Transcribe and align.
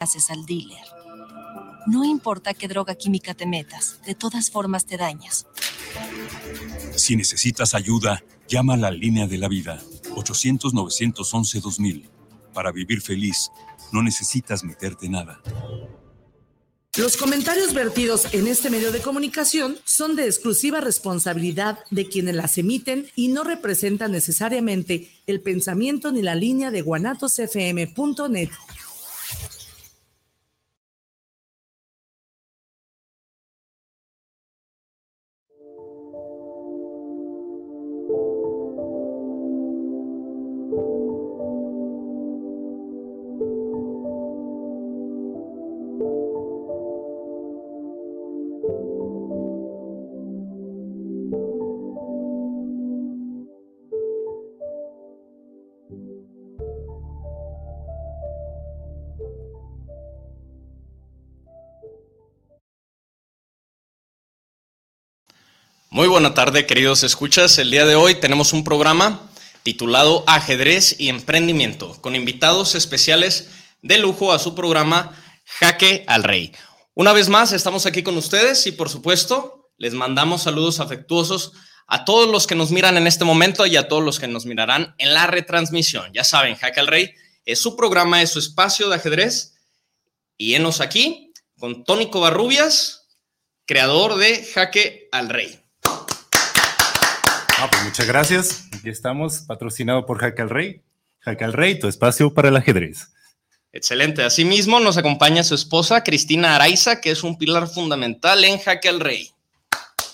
haces 0.00 0.30
al 0.30 0.44
dealer. 0.46 0.82
No 1.86 2.04
importa 2.04 2.54
qué 2.54 2.66
droga 2.68 2.94
química 2.94 3.34
te 3.34 3.46
metas, 3.46 4.00
de 4.04 4.14
todas 4.14 4.50
formas 4.50 4.86
te 4.86 4.96
dañas. 4.96 5.46
Si 6.96 7.16
necesitas 7.16 7.74
ayuda, 7.74 8.24
llama 8.48 8.74
a 8.74 8.78
la 8.78 8.90
línea 8.90 9.26
de 9.26 9.38
la 9.38 9.48
vida, 9.48 9.80
800-911-2000. 10.14 12.08
Para 12.52 12.72
vivir 12.72 13.00
feliz, 13.00 13.50
no 13.92 14.02
necesitas 14.02 14.64
meterte 14.64 15.08
nada. 15.08 15.40
Los 16.96 17.16
comentarios 17.16 17.72
vertidos 17.72 18.26
en 18.34 18.48
este 18.48 18.68
medio 18.68 18.90
de 18.90 19.00
comunicación 19.00 19.78
son 19.84 20.16
de 20.16 20.26
exclusiva 20.26 20.80
responsabilidad 20.80 21.78
de 21.90 22.08
quienes 22.08 22.34
las 22.34 22.58
emiten 22.58 23.08
y 23.14 23.28
no 23.28 23.44
representan 23.44 24.10
necesariamente 24.10 25.08
el 25.26 25.40
pensamiento 25.40 26.10
ni 26.10 26.20
la 26.20 26.34
línea 26.34 26.72
de 26.72 26.82
guanatosfm.net. 26.82 28.50
buena 66.20 66.34
tarde, 66.34 66.66
queridos 66.66 67.02
escuchas. 67.02 67.56
El 67.56 67.70
día 67.70 67.86
de 67.86 67.96
hoy 67.96 68.14
tenemos 68.14 68.52
un 68.52 68.62
programa 68.62 69.30
titulado 69.62 70.22
Ajedrez 70.26 70.96
y 70.98 71.08
Emprendimiento, 71.08 71.96
con 72.02 72.14
invitados 72.14 72.74
especiales 72.74 73.48
de 73.80 73.96
lujo 73.96 74.30
a 74.30 74.38
su 74.38 74.54
programa 74.54 75.16
Jaque 75.46 76.04
al 76.06 76.22
Rey. 76.22 76.52
Una 76.92 77.14
vez 77.14 77.30
más, 77.30 77.54
estamos 77.54 77.86
aquí 77.86 78.02
con 78.02 78.18
ustedes 78.18 78.66
y 78.66 78.72
por 78.72 78.90
supuesto, 78.90 79.70
les 79.78 79.94
mandamos 79.94 80.42
saludos 80.42 80.78
afectuosos 80.80 81.52
a 81.86 82.04
todos 82.04 82.28
los 82.28 82.46
que 82.46 82.54
nos 82.54 82.70
miran 82.70 82.98
en 82.98 83.06
este 83.06 83.24
momento 83.24 83.64
y 83.64 83.78
a 83.78 83.88
todos 83.88 84.04
los 84.04 84.18
que 84.18 84.28
nos 84.28 84.44
mirarán 84.44 84.94
en 84.98 85.14
la 85.14 85.26
retransmisión. 85.26 86.12
Ya 86.12 86.22
saben, 86.22 86.54
Jaque 86.54 86.80
al 86.80 86.86
Rey 86.86 87.14
es 87.46 87.60
su 87.60 87.76
programa, 87.76 88.20
es 88.20 88.28
su 88.28 88.40
espacio 88.40 88.90
de 88.90 88.96
ajedrez. 88.96 89.54
Y 90.36 90.52
enos 90.52 90.82
aquí 90.82 91.32
con 91.58 91.82
Tónico 91.82 92.20
Barrubias, 92.20 93.08
creador 93.64 94.16
de 94.16 94.44
Jaque 94.44 95.08
al 95.12 95.30
Rey. 95.30 95.59
Ah, 97.62 97.68
pues 97.70 97.84
muchas 97.84 98.06
gracias. 98.06 98.64
Aquí 98.72 98.88
estamos, 98.88 99.40
patrocinado 99.40 100.06
por 100.06 100.18
Jaque 100.18 100.40
al 100.40 100.48
Rey. 100.48 100.82
Jaque 101.18 101.44
al 101.44 101.52
Rey, 101.52 101.78
tu 101.78 101.88
espacio 101.88 102.32
para 102.32 102.48
el 102.48 102.56
ajedrez. 102.56 103.12
Excelente. 103.70 104.22
Asimismo, 104.22 104.80
nos 104.80 104.96
acompaña 104.96 105.44
su 105.44 105.54
esposa, 105.54 106.02
Cristina 106.02 106.54
Araiza, 106.54 107.02
que 107.02 107.10
es 107.10 107.22
un 107.22 107.36
pilar 107.36 107.68
fundamental 107.68 108.42
en 108.44 108.58
Jaque 108.58 108.88
al 108.88 109.00
Rey. 109.00 109.30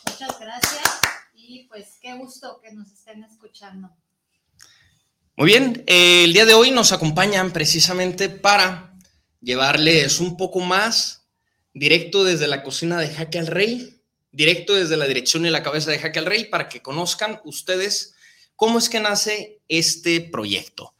Muchas 0.08 0.40
gracias 0.40 0.82
y 1.34 1.68
pues 1.68 1.98
qué 2.02 2.14
gusto 2.14 2.60
que 2.60 2.72
nos 2.72 2.90
estén 2.90 3.22
escuchando. 3.22 3.90
Muy 5.36 5.46
bien, 5.46 5.84
eh, 5.86 6.24
el 6.24 6.32
día 6.32 6.46
de 6.46 6.54
hoy 6.54 6.72
nos 6.72 6.90
acompañan 6.90 7.52
precisamente 7.52 8.28
para 8.28 8.92
llevarles 9.40 10.18
un 10.18 10.36
poco 10.36 10.58
más 10.58 11.28
directo 11.74 12.24
desde 12.24 12.48
la 12.48 12.64
cocina 12.64 12.98
de 12.98 13.14
Jaque 13.14 13.38
al 13.38 13.46
Rey 13.46 13.95
directo 14.36 14.74
desde 14.74 14.98
la 14.98 15.06
dirección 15.06 15.46
y 15.46 15.50
la 15.50 15.62
cabeza 15.62 15.90
de 15.90 15.98
Jaque 15.98 16.18
al 16.18 16.26
Rey 16.26 16.44
para 16.44 16.68
que 16.68 16.82
conozcan 16.82 17.40
ustedes 17.44 18.14
cómo 18.54 18.78
es 18.78 18.90
que 18.90 19.00
nace 19.00 19.62
este 19.66 20.20
proyecto. 20.20 20.94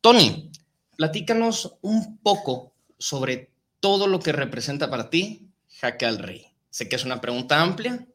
Tony, 0.00 0.50
platícanos 0.96 1.78
un 1.82 2.18
poco 2.18 2.74
sobre 2.98 3.52
todo 3.78 4.08
lo 4.08 4.18
que 4.18 4.32
representa 4.32 4.90
para 4.90 5.08
ti 5.08 5.48
Jaque 5.78 6.04
al 6.04 6.18
Rey. 6.18 6.48
Sé 6.70 6.88
que 6.88 6.96
es 6.96 7.04
una 7.04 7.20
pregunta 7.20 7.60
amplia. 7.60 8.06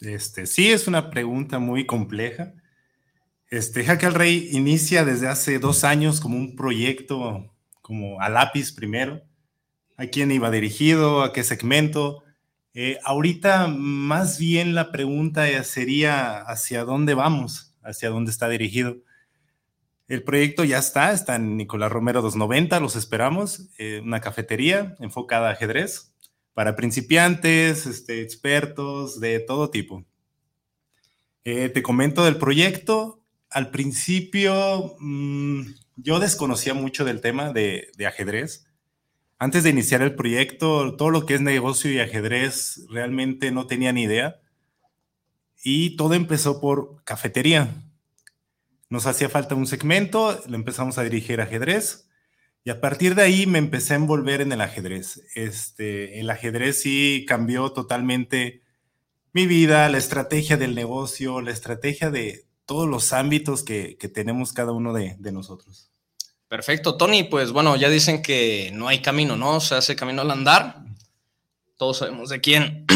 Este, 0.00 0.46
sí, 0.46 0.70
es 0.70 0.88
una 0.88 1.10
pregunta 1.10 1.58
muy 1.58 1.84
compleja. 1.84 2.54
Este, 3.50 3.82
Rey 3.82 4.48
inicia 4.52 5.04
desde 5.04 5.28
hace 5.28 5.58
dos 5.58 5.84
años 5.84 6.20
como 6.20 6.36
un 6.38 6.56
proyecto, 6.56 7.54
como 7.82 8.20
a 8.22 8.30
lápiz 8.30 8.72
primero. 8.72 9.22
¿A 9.98 10.06
quién 10.06 10.30
iba 10.30 10.50
dirigido? 10.50 11.22
¿A 11.22 11.32
qué 11.32 11.44
segmento? 11.44 12.22
Eh, 12.80 13.00
ahorita 13.02 13.66
más 13.66 14.38
bien 14.38 14.76
la 14.76 14.92
pregunta 14.92 15.48
sería 15.64 16.42
hacia 16.42 16.84
dónde 16.84 17.14
vamos, 17.14 17.74
hacia 17.82 18.08
dónde 18.08 18.30
está 18.30 18.48
dirigido. 18.48 18.98
El 20.06 20.22
proyecto 20.22 20.62
ya 20.62 20.78
está, 20.78 21.10
está 21.10 21.34
en 21.34 21.56
Nicolás 21.56 21.90
Romero 21.90 22.22
290, 22.22 22.78
los 22.78 22.94
esperamos, 22.94 23.68
eh, 23.78 24.00
una 24.04 24.20
cafetería 24.20 24.94
enfocada 25.00 25.48
a 25.48 25.54
ajedrez 25.54 26.14
para 26.54 26.76
principiantes, 26.76 27.84
este, 27.84 28.22
expertos 28.22 29.18
de 29.18 29.40
todo 29.40 29.70
tipo. 29.70 30.04
Eh, 31.42 31.70
te 31.70 31.82
comento 31.82 32.24
del 32.24 32.36
proyecto. 32.36 33.24
Al 33.50 33.72
principio 33.72 34.94
mm, 35.00 35.62
yo 35.96 36.20
desconocía 36.20 36.74
mucho 36.74 37.04
del 37.04 37.20
tema 37.22 37.52
de 37.52 37.90
ajedrez 38.06 38.67
antes 39.38 39.62
de 39.62 39.70
iniciar 39.70 40.02
el 40.02 40.16
proyecto, 40.16 40.96
todo 40.96 41.10
lo 41.10 41.24
que 41.24 41.34
es 41.34 41.40
negocio 41.40 41.92
y 41.92 42.00
ajedrez 42.00 42.84
realmente 42.90 43.52
no 43.52 43.66
tenía 43.66 43.92
ni 43.92 44.02
idea. 44.02 44.40
Y 45.62 45.96
todo 45.96 46.14
empezó 46.14 46.60
por 46.60 47.04
cafetería. 47.04 47.68
Nos 48.90 49.06
hacía 49.06 49.28
falta 49.28 49.54
un 49.54 49.66
segmento, 49.66 50.40
lo 50.48 50.56
empezamos 50.56 50.98
a 50.98 51.04
dirigir 51.04 51.40
ajedrez. 51.40 52.08
Y 52.64 52.70
a 52.70 52.80
partir 52.80 53.14
de 53.14 53.22
ahí 53.22 53.46
me 53.46 53.58
empecé 53.58 53.92
a 53.92 53.96
envolver 53.96 54.40
en 54.40 54.52
el 54.52 54.60
ajedrez. 54.60 55.22
Este, 55.34 56.18
el 56.18 56.30
ajedrez 56.30 56.82
sí 56.82 57.24
cambió 57.28 57.70
totalmente 57.72 58.62
mi 59.32 59.46
vida, 59.46 59.88
la 59.88 59.98
estrategia 59.98 60.56
del 60.56 60.74
negocio, 60.74 61.40
la 61.40 61.52
estrategia 61.52 62.10
de 62.10 62.46
todos 62.66 62.88
los 62.88 63.12
ámbitos 63.12 63.62
que, 63.62 63.96
tenemos 64.12 64.52
cada 64.52 64.72
uno 64.72 64.92
de 64.92 65.32
nosotros. 65.32 65.92
Perfecto, 66.48 66.96
Tony. 66.96 67.24
Pues 67.24 67.52
bueno, 67.52 67.76
ya 67.76 67.90
dicen 67.90 68.22
que 68.22 68.70
no 68.72 68.88
hay 68.88 69.00
camino, 69.02 69.36
¿no? 69.36 69.60
Se 69.60 69.74
hace 69.74 69.96
camino 69.96 70.22
al 70.22 70.30
andar. 70.30 70.82
Todos 71.76 71.98
sabemos 71.98 72.30
de 72.30 72.40
quién, 72.40 72.86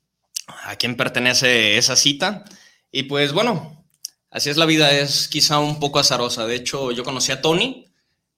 a 0.46 0.76
quién 0.76 0.96
pertenece 0.96 1.76
esa 1.76 1.96
cita. 1.96 2.44
Y 2.90 3.04
pues 3.04 3.32
bueno, 3.32 3.84
así 4.30 4.48
es 4.48 4.56
la 4.56 4.64
vida, 4.64 4.90
es 4.90 5.28
quizá 5.28 5.58
un 5.58 5.78
poco 5.80 5.98
azarosa. 5.98 6.46
De 6.46 6.54
hecho, 6.56 6.92
yo 6.92 7.04
conocí 7.04 7.30
a 7.30 7.42
Tony 7.42 7.86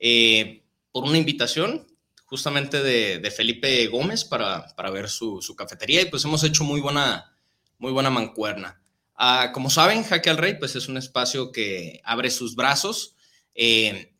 eh, 0.00 0.65
por 0.91 1.04
una 1.04 1.19
invitación 1.19 1.87
justamente 2.25 2.83
de, 2.83 3.31
Felipe 3.31 3.87
Gómez 3.87 4.25
para, 4.25 4.75
ver 4.93 5.09
su, 5.09 5.54
cafetería 5.56 6.03
y 6.03 6.06
pues 6.06 6.25
hemos 6.25 6.43
hecho 6.43 6.65
muy 6.65 6.81
buena, 6.81 7.33
muy 7.78 7.93
buena 7.93 8.10
mancuerna. 8.10 8.81
Ah, 9.15 9.53
como 9.54 9.71
saben, 9.71 10.03
Jaque 10.03 10.28
al 10.28 10.38
Rey 10.38 10.59
pues 10.59 10.75
es 10.75 10.88
un 10.88 10.97
espacio 10.97 11.53
que 11.53 12.00
abre 12.04 12.31
sus 12.33 12.56
brazos. 12.56 13.15
Eh, 13.54 14.16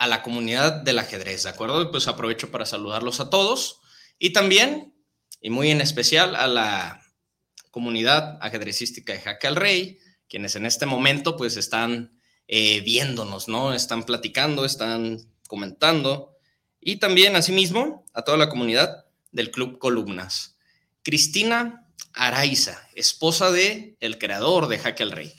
a 0.00 0.06
la 0.06 0.22
comunidad 0.22 0.80
del 0.80 0.98
ajedrez, 0.98 1.42
¿de 1.42 1.50
acuerdo? 1.50 1.90
Pues 1.90 2.08
aprovecho 2.08 2.50
para 2.50 2.64
saludarlos 2.64 3.20
a 3.20 3.28
todos 3.28 3.80
y 4.18 4.32
también, 4.32 4.94
y 5.42 5.50
muy 5.50 5.70
en 5.70 5.82
especial, 5.82 6.36
a 6.36 6.48
la 6.48 7.02
comunidad 7.70 8.38
ajedrecística 8.40 9.12
de 9.12 9.20
Jaque 9.20 9.46
al 9.46 9.56
Rey, 9.56 9.98
quienes 10.26 10.56
en 10.56 10.64
este 10.64 10.86
momento 10.86 11.36
pues 11.36 11.58
están 11.58 12.18
eh, 12.48 12.80
viéndonos, 12.80 13.48
¿no? 13.48 13.74
Están 13.74 14.04
platicando, 14.04 14.64
están 14.64 15.18
comentando 15.46 16.34
y 16.80 16.96
también, 16.96 17.36
asimismo, 17.36 18.06
a 18.14 18.22
toda 18.22 18.38
la 18.38 18.48
comunidad 18.48 19.04
del 19.32 19.50
Club 19.50 19.78
Columnas. 19.78 20.56
Cristina 21.02 21.86
Araiza, 22.14 22.88
esposa 22.94 23.52
de 23.52 23.98
el 24.00 24.16
creador 24.16 24.66
de 24.66 24.78
Jaque 24.78 25.02
al 25.02 25.10
Rey. 25.10 25.34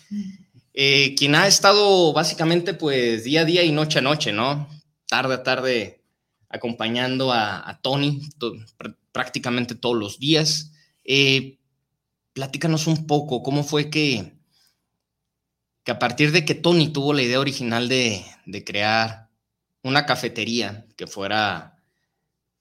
Eh, 0.74 1.16
quien 1.16 1.36
ha 1.36 1.48
estado 1.48 2.14
básicamente 2.14 2.74
pues 2.74 3.26
día 3.26 3.42
a 3.42 3.46
día 3.46 3.64
y 3.64 3.72
noche 3.72 4.00
a 4.00 4.02
noche, 4.02 4.32
¿no? 4.32 4.68
Tarde 5.08 5.36
a 5.36 5.44
tarde 5.44 6.02
acompañando 6.50 7.32
a, 7.32 7.80
Tony 7.82 8.22
prácticamente 9.12 9.76
todos 9.76 9.98
los 9.98 10.20
días. 10.20 10.72
Eh, 11.04 11.58
platícanos 12.34 12.88
un 12.88 13.08
poco, 13.08 13.44
¿cómo 13.44 13.64
fue 13.64 13.90
que, 13.90 14.34
que 15.84 15.92
a 15.92 16.00
partir 16.00 16.32
de 16.32 16.46
que 16.46 16.56
Tony 16.56 16.90
tuvo 16.90 17.14
la 17.14 17.24
idea 17.24 17.40
original 17.40 17.90
de, 17.90 18.26
crear 18.66 19.30
una 19.84 20.06
cafetería 20.06 20.86
que 20.96 21.08
fuera, 21.08 21.78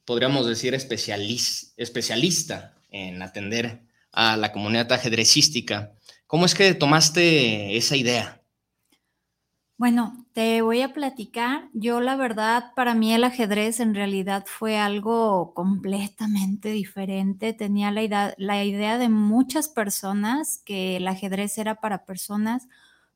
podríamos 0.05 0.47
decir, 0.47 0.75
especialista 0.75 2.75
en 2.91 3.23
atender 3.23 3.83
a 4.13 4.37
la 4.37 4.53
comunidad 4.53 4.93
ajedrecística, 4.93 5.93
¿Cómo 6.31 6.47
es 6.47 6.55
que 6.55 6.75
tomaste 6.75 7.77
esa 7.77 7.97
idea? 7.97 8.41
Bueno, 9.77 10.27
te 10.33 10.63
voy 10.63 10.81
a 10.81 10.93
platicar. 10.93 11.71
Yo 11.73 12.01
la 12.01 12.15
verdad, 12.15 12.73
para 12.77 12.95
mí 12.95 13.13
el 13.13 13.25
ajedrez 13.25 13.81
en 13.81 13.97
realidad 13.97 14.45
fue 14.47 14.79
algo 14.79 15.55
completamente 15.55 16.69
diferente. 16.71 17.53
Tenía 17.53 17.91
la 17.91 18.05
idea, 18.05 18.35
la 18.39 18.63
idea 18.63 18.97
de 18.97 19.09
muchas 19.09 19.69
personas 19.69 20.63
que 20.65 20.99
el 20.99 21.09
ajedrez 21.09 21.59
era 21.59 21.81
para 21.81 22.05
personas 22.05 22.69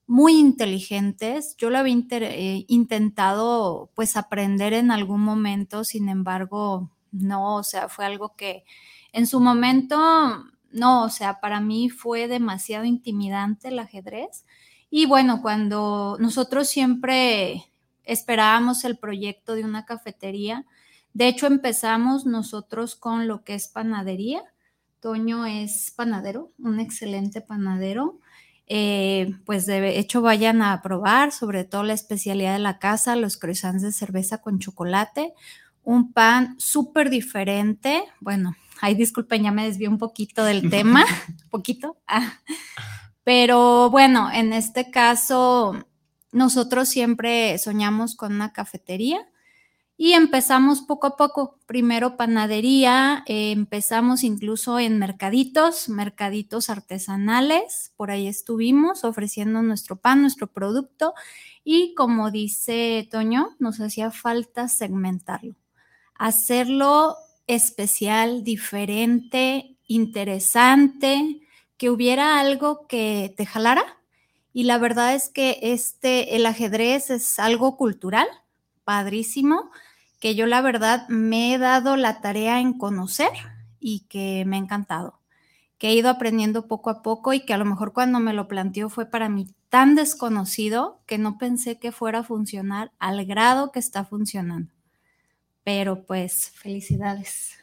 muy 0.09 0.33
inteligentes. 0.37 1.55
Yo 1.57 1.71
lo 1.71 1.79
había 1.79 1.95
eh, 2.11 2.65
intentado 2.67 3.93
pues 3.95 4.17
aprender 4.17 4.73
en 4.73 4.91
algún 4.91 5.21
momento, 5.21 5.85
sin 5.85 6.09
embargo, 6.09 6.91
no, 7.13 7.55
o 7.55 7.63
sea, 7.63 7.89
fue 7.89 8.07
algo 8.07 8.35
que 8.35 8.65
en 9.13 9.29
su 9.29 9.39
momento, 9.39 9.97
no, 10.75 11.05
o 11.05 11.09
sea, 11.09 11.41
para 11.41 11.61
mí 11.61 11.89
fue 11.89 12.27
demasiado 12.27 12.85
intimidante 12.85 13.69
el 13.69 13.79
ajedrez. 13.79 14.45
Y 14.91 15.07
bueno, 15.07 15.41
cuando 15.41 16.17
nosotros 16.19 16.69
siempre 16.69 17.65
esperábamos 18.03 18.85
el 18.85 18.99
proyecto 18.99 19.55
de 19.55 19.65
una 19.65 19.87
cafetería, 19.87 20.67
de 21.13 21.29
hecho 21.29 21.47
empezamos 21.47 22.27
nosotros 22.27 22.97
con 22.97 23.29
lo 23.29 23.45
que 23.45 23.55
es 23.55 23.69
panadería. 23.69 24.43
Toño 24.99 25.47
es 25.47 25.93
panadero, 25.95 26.51
un 26.59 26.81
excelente 26.81 27.41
panadero. 27.41 28.19
Eh, 28.67 29.33
pues 29.45 29.67
de 29.67 29.99
hecho 30.01 30.23
vayan 30.23 30.61
a 30.61 30.83
probar, 30.83 31.31
sobre 31.31 31.63
todo 31.65 31.85
la 31.85 31.93
especialidad 31.93 32.55
de 32.55 32.59
la 32.59 32.81
casa, 32.81 33.15
los 33.15 33.37
croissants 33.37 33.83
de 33.83 33.93
cerveza 33.93 34.39
con 34.39 34.59
chocolate, 34.59 35.35
un 35.85 36.13
pan 36.13 36.57
súper 36.59 37.11
diferente. 37.11 38.03
Bueno, 38.21 38.57
ahí 38.85 38.95
disculpen, 38.95 39.43
ya 39.43 39.51
me 39.51 39.65
desvié 39.65 39.89
un 39.89 39.99
poquito 39.99 40.45
del 40.45 40.69
tema, 40.71 41.05
poquito. 41.51 41.97
Ah. 42.07 42.39
Pero 43.25 43.89
bueno, 43.89 44.31
en 44.31 44.53
este 44.53 44.91
caso, 44.91 45.87
nosotros 46.33 46.89
siempre 46.89 47.57
soñamos 47.59 48.15
con 48.15 48.35
una 48.35 48.53
cafetería 48.53 49.27
y 49.97 50.13
empezamos 50.13 50.83
poco 50.83 51.07
a 51.07 51.17
poco. 51.17 51.59
Primero 51.65 52.19
panadería, 52.19 53.25
eh, 53.27 53.53
empezamos 53.53 54.23
incluso 54.25 54.79
en 54.79 54.99
mercaditos, 54.99 55.89
mercaditos 55.89 56.69
artesanales. 56.69 57.93
Por 57.97 58.11
ahí 58.11 58.27
estuvimos 58.27 59.05
ofreciendo 59.05 59.63
nuestro 59.63 59.97
pan, 59.97 60.21
nuestro 60.21 60.49
producto. 60.49 61.15
Y 61.65 61.95
como 61.95 62.31
dice 62.31 63.09
Toño, 63.11 63.57
nos 63.59 63.81
hacía 63.81 64.11
falta 64.11 64.69
segmentarlo, 64.69 65.55
hacerlo 66.15 67.17
especial, 67.47 68.45
diferente, 68.45 69.77
interesante, 69.87 71.41
que 71.77 71.91
hubiera 71.91 72.39
algo 72.41 72.87
que 72.87 73.35
te 73.37 73.47
jalara. 73.47 73.85
Y 74.53 74.65
la 74.65 74.79
verdad 74.79 75.15
es 75.15 75.29
que 75.29 75.59
este, 75.63 76.37
el 76.37 76.47
ajedrez 76.47 77.11
es 77.11 77.39
algo 77.39 77.77
cultural 77.77 78.27
padrísimo 78.85 79.71
que 80.21 80.35
yo 80.35 80.47
la 80.47 80.63
verdad 80.63 81.07
me 81.09 81.53
he 81.53 81.59
dado 81.59 81.97
la 81.97 82.23
tarea 82.23 82.61
en 82.61 82.79
conocer 82.79 83.29
y 83.79 84.07
que 84.09 84.45
me 84.47 84.57
ha 84.57 84.61
encantado, 84.61 85.21
que 85.77 85.89
he 85.89 85.95
ido 85.95 86.09
aprendiendo 86.09 86.67
poco 86.67 86.89
a 86.89 87.03
poco 87.03 87.35
y 87.35 87.45
que 87.45 87.53
a 87.53 87.59
lo 87.59 87.67
mejor 87.67 87.93
cuando 87.93 88.21
me 88.21 88.33
lo 88.33 88.49
planteó 88.49 88.89
fue 88.89 89.05
para 89.05 89.29
mí 89.29 89.49
tan 89.69 89.95
desconocido 89.95 91.03
que 91.07 91.19
no 91.19 91.37
pensé 91.37 91.79
que 91.79 91.93
fuera 91.93 92.21
a 92.21 92.25
funcionar 92.25 92.93
al 92.99 93.27
grado 93.27 93.71
que 93.71 93.81
está 93.81 94.05
funcionando. 94.07 94.74
Pero 95.65 96.05
pues 96.05 96.53
felicidades. 96.55 97.55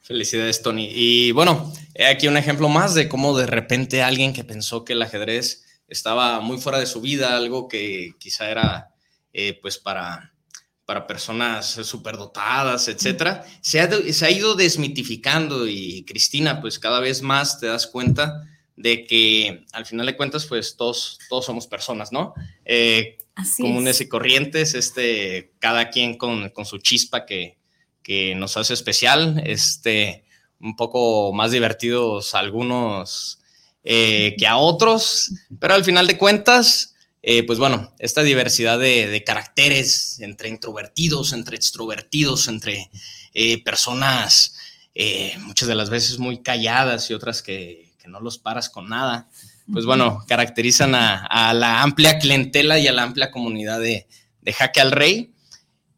Felicidades, 0.00 0.62
Tony. 0.62 0.88
Y 0.92 1.32
bueno, 1.32 1.72
aquí 2.08 2.28
un 2.28 2.36
ejemplo 2.36 2.68
más 2.68 2.94
de 2.94 3.08
cómo 3.08 3.36
de 3.36 3.46
repente 3.46 4.02
alguien 4.02 4.32
que 4.32 4.44
pensó 4.44 4.84
que 4.84 4.92
el 4.92 5.02
ajedrez 5.02 5.64
estaba 5.88 6.40
muy 6.40 6.58
fuera 6.58 6.78
de 6.78 6.86
su 6.86 7.00
vida, 7.00 7.36
algo 7.36 7.68
que 7.68 8.12
quizá 8.18 8.50
era 8.50 8.94
eh, 9.32 9.58
pues 9.60 9.78
para, 9.78 10.32
para 10.84 11.06
personas 11.06 11.66
superdotadas, 11.66 12.88
etcétera, 12.88 13.44
se 13.60 13.80
ha, 13.80 13.90
se 14.12 14.26
ha 14.26 14.30
ido 14.30 14.54
desmitificando 14.54 15.66
y 15.66 16.04
Cristina, 16.04 16.60
pues 16.60 16.78
cada 16.78 17.00
vez 17.00 17.22
más 17.22 17.58
te 17.58 17.66
das 17.66 17.86
cuenta 17.86 18.42
de 18.76 19.04
que 19.06 19.64
al 19.72 19.86
final 19.86 20.06
de 20.06 20.16
cuentas, 20.16 20.46
pues 20.46 20.76
todos, 20.76 21.18
todos 21.28 21.44
somos 21.44 21.66
personas, 21.66 22.12
¿no? 22.12 22.34
Eh, 22.64 23.18
comunes 23.58 24.00
y 24.00 24.08
corrientes, 24.08 24.74
este, 24.74 25.52
cada 25.58 25.90
quien 25.90 26.16
con, 26.16 26.50
con 26.50 26.64
su 26.64 26.78
chispa 26.78 27.26
que, 27.26 27.58
que, 28.02 28.34
nos 28.34 28.56
hace 28.56 28.74
especial, 28.74 29.42
este, 29.44 30.24
un 30.60 30.76
poco 30.76 31.32
más 31.32 31.50
divertidos 31.50 32.34
algunos 32.34 33.38
eh, 33.88 34.34
que 34.36 34.48
a 34.48 34.56
otros, 34.56 35.30
pero 35.60 35.74
al 35.74 35.84
final 35.84 36.08
de 36.08 36.18
cuentas, 36.18 36.96
eh, 37.22 37.44
pues 37.44 37.60
bueno, 37.60 37.94
esta 38.00 38.24
diversidad 38.24 38.80
de, 38.80 39.22
caracteres 39.24 40.18
entre 40.18 40.48
introvertidos, 40.48 41.32
entre 41.32 41.54
extrovertidos, 41.54 42.48
entre 42.48 42.90
eh, 43.32 43.62
personas 43.62 44.54
muchas 45.40 45.68
de 45.68 45.74
las 45.74 45.90
veces 45.90 46.18
muy 46.18 46.42
calladas 46.42 47.10
y 47.10 47.14
otras 47.14 47.42
que, 47.42 47.92
no 48.08 48.20
los 48.20 48.38
paras 48.38 48.70
con 48.70 48.88
nada, 48.88 49.28
pues 49.72 49.84
bueno, 49.84 50.24
caracterizan 50.28 50.94
a, 50.94 51.52
la 51.54 51.82
amplia 51.82 52.18
clientela 52.18 52.78
y 52.78 52.86
a 52.86 52.92
la 52.92 53.02
amplia 53.02 53.30
comunidad 53.30 53.80
de, 53.80 54.06
Jaque 54.46 54.80
al 54.80 54.92
Rey. 54.92 55.34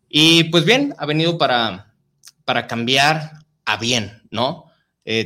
Y 0.08 0.44
pues 0.44 0.64
bien, 0.64 0.94
ha 0.98 1.06
venido 1.06 1.36
para, 1.36 1.94
para 2.44 2.66
cambiar 2.66 3.32
a 3.64 3.76
bien, 3.76 4.22
¿no? 4.30 4.64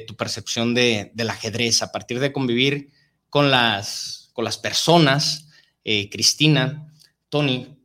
tu 0.07 0.15
percepción 0.15 0.75
del 0.75 1.31
ajedrez 1.31 1.83
a 1.83 1.91
partir 1.91 2.21
de 2.21 2.33
convivir 2.33 2.91
con 3.31 3.51
las, 3.51 4.31
con 4.33 4.45
las 4.45 4.57
personas 4.57 5.49
eh, 5.85 6.09
Cristina, 6.11 6.87
Tony, 7.29 7.77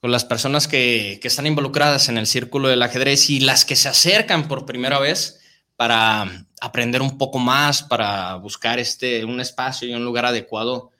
con 0.00 0.10
las 0.10 0.24
personas 0.24 0.68
que, 0.68 1.20
están 1.22 1.46
involucradas 1.46 2.08
en 2.08 2.18
el 2.18 2.26
círculo 2.26 2.68
del 2.68 2.82
ajedrez 2.82 3.30
y 3.30 3.40
las 3.40 3.64
que 3.64 3.76
se 3.76 3.88
acercan 3.88 4.46
por 4.46 4.66
primera 4.66 4.98
vez 4.98 5.40
para 5.76 6.46
aprender 6.60 7.02
un 7.02 7.16
poco 7.16 7.38
más, 7.38 7.82
para 7.82 8.36
buscar 8.36 8.78
este, 8.78 9.24
un 9.24 9.40
espacio 9.40 9.88
y 9.88 9.94
un 9.94 10.04
lugar 10.04 10.26
adecuado 10.26 10.90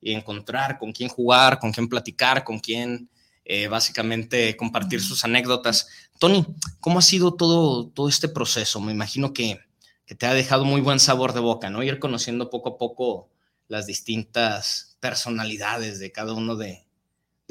y 0.00 0.12
encontrar 0.12 0.78
con 0.78 0.92
quién 0.92 1.08
jugar, 1.08 1.58
con 1.58 1.72
quién 1.72 1.88
platicar, 1.88 2.42
con 2.42 2.58
quién 2.58 3.10
eh, 3.44 3.68
básicamente 3.68 4.56
compartir 4.56 5.02
sus 5.02 5.24
anécdotas. 5.24 5.88
Tony, 6.18 6.46
¿cómo 6.80 6.98
ha 6.98 7.02
sido 7.02 7.34
todo, 7.34 7.88
todo 7.88 8.08
este 8.08 8.28
proceso? 8.28 8.80
Me 8.80 8.92
imagino 8.92 9.32
que, 9.32 9.60
que 10.06 10.14
te 10.14 10.26
ha 10.26 10.34
dejado 10.34 10.64
muy 10.64 10.80
buen 10.80 11.00
sabor 11.00 11.32
de 11.32 11.40
boca, 11.40 11.68
¿no? 11.68 11.82
Ir 11.82 11.98
conociendo 11.98 12.48
poco 12.48 12.70
a 12.70 12.78
poco 12.78 13.28
las 13.68 13.86
distintas 13.86 14.96
personalidades 15.00 15.98
de 15.98 16.12
cada 16.12 16.34
uno 16.34 16.56
de, 16.56 16.86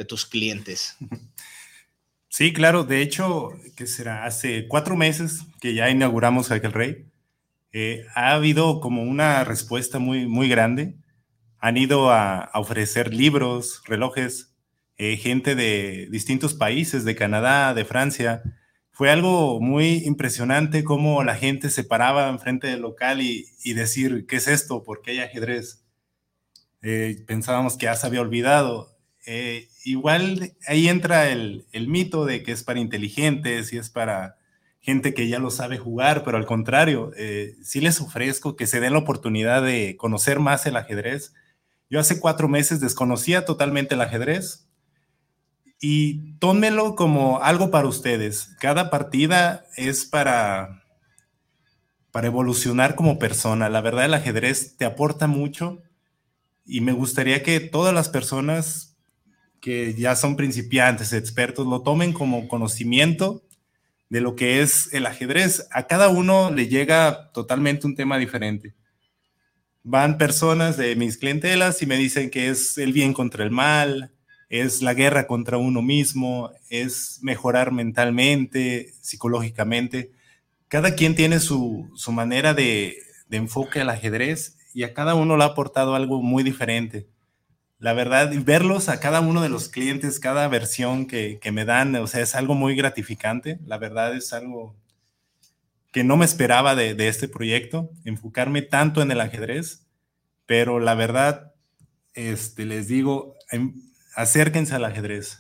tus 0.08 0.26
clientes. 0.26 0.96
Sí, 2.32 2.54
claro. 2.54 2.84
De 2.84 3.02
hecho, 3.02 3.50
que 3.76 3.88
será? 3.88 4.24
Hace 4.24 4.68
cuatro 4.68 4.96
meses 4.96 5.40
que 5.60 5.74
ya 5.74 5.90
inauguramos 5.90 6.52
Aquel 6.52 6.74
Rey. 6.74 7.08
Eh, 7.72 8.06
ha 8.16 8.34
habido 8.34 8.80
como 8.80 9.04
una 9.04 9.44
respuesta 9.44 10.00
muy, 10.00 10.28
muy 10.28 10.50
grande. 10.50 10.96
Han 11.60 11.78
ido 11.78 12.12
a, 12.12 12.50
ofrecer 12.54 13.14
libros, 13.14 13.84
relojes, 13.86 14.56
eh, 14.98 15.18
gente 15.18 15.56
de 15.56 16.08
distintos 16.12 16.54
países, 16.54 17.06
de 17.06 17.16
Canadá, 17.16 17.74
de 17.74 17.86
Francia. 17.86 18.44
Fue 18.92 19.12
algo 19.12 19.62
muy 19.62 20.04
impresionante 20.06 20.84
cómo 20.84 21.24
la 21.24 21.36
gente 21.36 21.70
se 21.70 21.84
paraba 21.84 22.30
enfrente 22.30 22.68
del 22.68 22.82
local 22.82 23.22
y, 23.22 23.46
y 23.64 23.74
decir, 23.74 24.26
¿qué 24.28 24.38
es 24.38 24.48
esto? 24.48 24.84
¿Por 24.84 25.02
qué 25.02 25.12
hay 25.12 25.20
ajedrez? 25.20 25.86
Eh, 26.82 27.24
pensábamos 27.28 27.78
que 27.78 27.86
ya 27.86 27.96
se 27.96 28.08
había 28.08 28.22
olvidado. 28.22 28.96
Igual 29.84 30.54
ahí 30.68 30.88
entra 30.88 31.30
el, 31.30 31.66
mito 31.88 32.26
de 32.26 32.42
que 32.44 32.52
es 32.52 32.64
para 32.64 32.80
inteligentes 32.80 33.72
y 33.74 33.78
es 33.78 33.90
para 33.90 34.39
gente 34.82 35.14
que 35.14 35.28
ya 35.28 35.40
lo 35.40 35.52
sabe 35.52 35.78
jugar, 35.78 36.24
pero 36.24 36.38
al 36.38 36.46
contrario, 36.46 37.12
eh, 37.18 37.56
sí 37.64 37.82
les 37.82 38.00
ofrezco 38.02 38.56
que 38.56 38.68
se 38.68 38.80
den 38.80 38.94
la 38.94 39.00
oportunidad 39.00 39.64
de 39.64 39.98
conocer 39.98 40.40
más 40.40 40.66
el 40.66 40.78
ajedrez. 40.78 41.34
Yo 41.90 42.00
hace 42.00 42.20
cuatro 42.20 42.48
meses 42.48 42.80
desconocía 42.80 43.46
totalmente 43.46 43.96
el 43.96 44.02
ajedrez 44.02 44.68
y 45.82 46.34
tómenlo 46.40 46.96
como 46.96 47.42
algo 47.42 47.72
para 47.72 47.88
ustedes. 47.88 48.56
Cada 48.60 48.90
partida 48.90 49.66
es 49.76 50.06
para, 50.06 50.84
para 52.12 52.28
evolucionar 52.28 52.96
como 52.96 53.20
persona. 53.20 53.70
La 53.70 53.82
verdad, 53.82 54.06
el 54.06 54.14
ajedrez 54.14 54.78
te 54.78 54.86
aporta 54.86 55.28
mucho 55.28 55.82
y 56.66 56.82
me 56.82 56.92
gustaría 56.94 57.44
que 57.44 57.60
todas 57.60 57.94
las 57.94 58.10
personas 58.10 58.98
que 59.60 59.94
ya 59.94 60.16
son 60.16 60.38
principiantes, 60.38 61.12
expertos, 61.12 61.68
lo 61.68 61.82
tomen 61.82 62.14
como 62.14 62.48
conocimiento 62.48 63.44
de 64.10 64.22
lo 64.22 64.36
que 64.36 64.62
es 64.62 64.94
el 64.94 65.06
ajedrez. 65.06 65.68
A 65.72 65.88
cada 65.88 66.10
uno 66.10 66.52
le 66.52 66.68
llega 66.68 67.32
totalmente 67.32 67.88
un 67.88 67.96
tema 67.96 68.18
diferente. 68.18 68.76
Van 69.84 70.18
personas 70.18 70.78
de 70.78 70.96
mis 70.96 71.18
clientelas 71.18 71.82
y 71.82 71.86
me 71.86 71.98
dicen 71.98 72.30
que 72.30 72.50
es 72.50 72.78
el 72.78 72.92
bien 72.92 73.14
contra 73.14 73.44
el 73.44 73.52
mal, 73.52 74.12
es 74.50 74.82
la 74.82 74.94
guerra 74.94 75.28
contra 75.28 75.58
uno 75.58 75.82
mismo, 75.82 76.52
es 76.70 77.20
mejorar 77.22 77.72
mentalmente, 77.72 78.94
psicológicamente. 79.02 80.12
Cada 80.68 80.96
quien 80.96 81.16
tiene 81.16 81.40
su, 81.40 81.90
manera 82.10 82.54
de, 82.54 82.98
de 83.28 83.38
enfoque 83.38 83.82
al 83.82 83.90
ajedrez 83.90 84.58
y 84.74 84.84
a 84.84 84.94
cada 84.94 85.16
uno 85.16 85.38
le 85.38 85.44
ha 85.44 85.48
aportado 85.48 85.96
algo 85.96 86.22
muy 86.22 86.44
diferente. 86.44 87.08
La 87.80 87.94
verdad, 87.94 88.32
verlos 88.44 88.90
a 88.90 89.00
cada 89.00 89.22
uno 89.22 89.42
de 89.42 89.50
los 89.50 89.70
clientes, 89.70 90.20
cada 90.20 90.48
versión 90.50 91.08
que, 91.08 91.40
me 91.52 91.64
dan, 91.64 91.96
o 91.96 92.08
sea, 92.08 92.22
es 92.22 92.36
algo 92.36 92.54
muy 92.54 92.76
gratificante. 92.76 93.58
La 93.66 93.78
verdad 93.78 94.14
es 94.16 94.34
algo 94.34 94.76
que 95.92 96.04
no 96.04 96.18
me 96.18 96.26
esperaba 96.26 96.76
de, 96.76 96.94
de 96.94 97.08
este 97.08 97.30
proyecto, 97.30 97.90
enfocarme 98.04 98.62
tanto 98.62 99.02
en 99.02 99.12
el 99.12 99.22
ajedrez, 99.22 99.88
pero 100.46 100.80
la 100.80 100.94
verdad, 100.94 101.54
este, 102.14 102.66
les 102.66 102.88
digo, 102.88 103.36
em, 103.52 103.74
acérquense 104.16 104.76
al 104.76 104.84
ajedrez. 104.84 105.40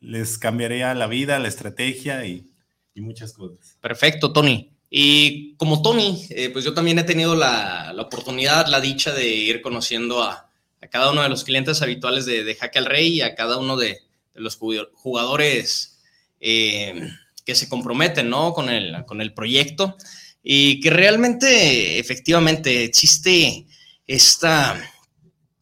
Les 0.00 0.38
cambiaría 0.38 0.94
la 0.94 1.06
vida, 1.06 1.38
la 1.38 1.48
estrategia 1.48 2.24
y, 2.26 2.50
muchas 2.96 3.34
cosas. 3.34 3.76
Perfecto, 3.80 4.32
Tony. 4.32 4.72
Y 4.88 5.54
como 5.56 5.82
Tony, 5.82 6.26
eh, 6.30 6.48
pues 6.48 6.64
yo 6.64 6.72
también 6.72 6.98
he 6.98 7.04
tenido 7.04 7.36
la, 7.36 7.94
oportunidad, 7.98 8.66
la 8.68 8.80
dicha 8.80 9.12
de 9.12 9.28
ir 9.28 9.60
conociendo 9.60 10.22
a, 10.22 10.45
cada 10.88 11.10
uno 11.10 11.22
de 11.22 11.28
los 11.28 11.44
clientes 11.44 11.82
habituales 11.82 12.26
de, 12.26 12.44
de, 12.44 12.54
Jaque 12.54 12.78
al 12.78 12.86
Rey 12.86 13.14
y 13.14 13.20
a 13.22 13.34
cada 13.34 13.58
uno 13.58 13.76
de, 13.76 13.98
los 14.34 14.56
jugadores 14.56 15.98
eh, 16.40 17.08
que 17.44 17.54
se 17.54 17.68
comprometen 17.68 18.28
¿no? 18.28 18.52
con, 18.52 18.68
el, 18.68 19.04
con 19.06 19.20
el 19.20 19.32
proyecto 19.32 19.96
y 20.42 20.80
que 20.80 20.90
realmente, 20.90 21.98
efectivamente, 21.98 22.84
existe 22.84 23.66
esta 24.06 24.78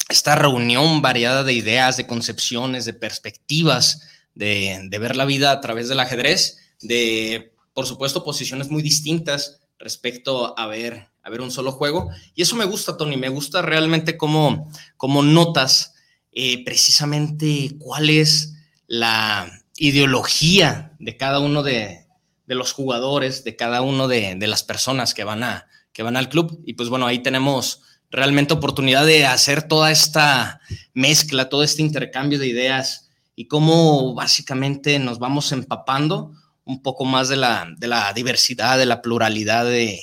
esta 0.09 0.35
reunión 0.35 1.03
variada 1.03 1.45
de 1.45 1.55
ideas, 1.55 1.97
de 1.97 2.07
concepciones, 2.07 2.85
de 2.85 2.93
perspectivas, 2.93 4.03
de, 4.35 4.87
ver 4.91 5.17
la 5.17 5.25
vida 5.25 5.51
a 5.51 5.61
través 5.61 5.89
del 5.89 6.01
ajedrez, 6.01 6.59
de, 6.81 7.53
por 7.73 7.87
supuesto, 7.87 8.25
posiciones 8.25 8.71
muy 8.71 8.83
distintas 8.83 9.61
respecto 9.79 10.59
a 10.59 10.67
ver, 10.67 11.09
a 11.23 11.31
ver 11.31 11.41
un 11.41 11.51
solo 11.51 11.73
juego. 11.73 12.11
Y 12.35 12.43
eso 12.43 12.57
me 12.57 12.65
gusta, 12.65 12.97
Tony, 12.97 13.17
me 13.17 13.29
gusta 13.29 13.63
realmente 13.63 14.17
cómo, 14.17 14.71
cómo 14.97 15.23
notas 15.23 15.95
eh, 16.33 16.65
precisamente 16.65 17.77
cuál 17.79 18.11
es 18.11 18.55
la 18.87 19.51
ideología 19.77 20.95
de 20.99 21.17
cada 21.17 21.41
uno 21.41 21.63
de, 21.63 22.07
los 22.47 22.73
jugadores, 22.73 23.45
de 23.45 23.57
cada 23.57 23.83
uno 23.83 24.09
de, 24.09 24.35
de, 24.35 24.47
las 24.47 24.63
personas 24.63 25.15
que 25.15 25.25
van, 25.25 25.43
a, 25.43 25.67
que 25.93 26.03
van 26.03 26.17
al 26.17 26.29
club. 26.29 26.61
Y 26.65 26.75
pues 26.75 26.89
bueno, 26.89 27.07
ahí 27.07 27.21
tenemos 27.21 27.83
realmente 28.11 28.55
oportunidad 28.55 29.07
de 29.07 29.27
hacer 29.27 29.67
toda 29.67 29.91
esta 29.91 30.61
mezcla, 30.93 31.49
todo 31.49 31.65
este 31.65 31.83
intercambio 31.83 32.39
de 32.39 32.47
ideas 32.47 33.11
y 33.35 33.49
cómo 33.49 34.15
básicamente 34.15 34.99
nos 34.99 35.19
vamos 35.19 35.51
empapando 35.53 36.33
un 36.65 36.83
poco 36.83 37.05
más 37.05 37.29
de 37.29 37.37
la, 37.37 37.69
de 37.77 37.89
la 37.89 38.13
diversidad, 38.13 38.79
de 38.79 38.87
la 38.87 39.03
pluralidad 39.03 39.65
de, 39.65 40.01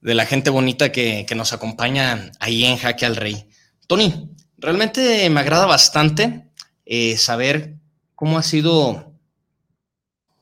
de 0.00 0.14
la 0.14 0.26
gente 0.26 0.50
bonita 0.50 0.92
que, 0.92 1.26
nos 1.36 1.52
acompaña 1.52 2.30
ahí 2.40 2.64
en 2.64 2.78
Jaque 2.78 3.06
al 3.06 3.16
Rey. 3.16 3.46
Tony, 3.86 4.30
realmente 4.56 5.28
me 5.30 5.40
agrada 5.40 5.66
bastante 5.66 6.50
eh, 6.86 7.16
saber 7.16 7.76
cómo 8.14 8.38
ha 8.38 8.42
sido, 8.42 9.12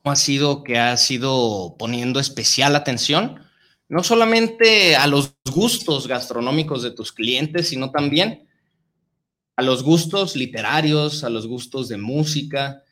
cómo 0.01 0.11
ha 0.11 0.15
sido 0.15 0.63
que 0.63 0.79
ha 0.79 0.95
sido 0.97 1.75
poniendo 1.77 2.19
especial 2.19 2.75
atención 2.75 3.41
no 3.89 4.03
solamente 4.03 4.95
a 4.95 5.07
los 5.07 5.35
gustos 5.49 6.07
gastronómicos 6.07 6.83
de 6.83 6.91
tus 6.91 7.13
clientes, 7.13 7.69
sino 7.69 7.91
también 7.91 8.47
a 9.55 9.61
los 9.61 9.81
gustos 9.83 10.35
literarios, 10.35 11.23
a 11.23 11.29
los 11.29 11.47
gustos 11.47 11.87
de 11.87 11.97
música, 11.97 12.83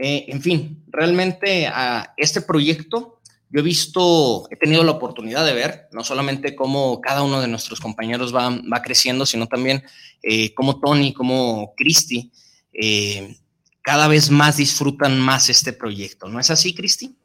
eh, 0.00 0.26
en 0.28 0.40
fin, 0.40 0.84
realmente 0.88 1.66
a 1.66 2.14
este 2.16 2.40
proyecto 2.40 3.20
yo 3.52 3.60
he 3.60 3.64
visto, 3.64 4.46
he 4.50 4.56
tenido 4.56 4.84
la 4.84 4.92
oportunidad 4.92 5.44
de 5.44 5.54
ver 5.54 5.88
no 5.90 6.04
solamente 6.04 6.54
cómo 6.54 7.00
cada 7.00 7.24
uno 7.24 7.40
de 7.40 7.48
nuestros 7.48 7.80
compañeros 7.80 8.34
va, 8.34 8.82
creciendo, 8.82 9.26
sino 9.26 9.48
también 9.48 9.82
eh, 10.22 10.54
cómo 10.54 10.78
Tony, 10.78 11.12
cómo 11.12 11.74
Cristi, 11.76 12.30
eh, 12.72 13.36
cada 13.82 14.06
vez 14.06 14.30
más 14.30 14.58
disfrutan 14.58 15.18
más 15.18 15.48
este 15.48 15.72
proyecto. 15.72 16.28
¿No 16.28 16.38
es 16.38 16.50
así, 16.50 16.74
Cristi? 16.74 17.16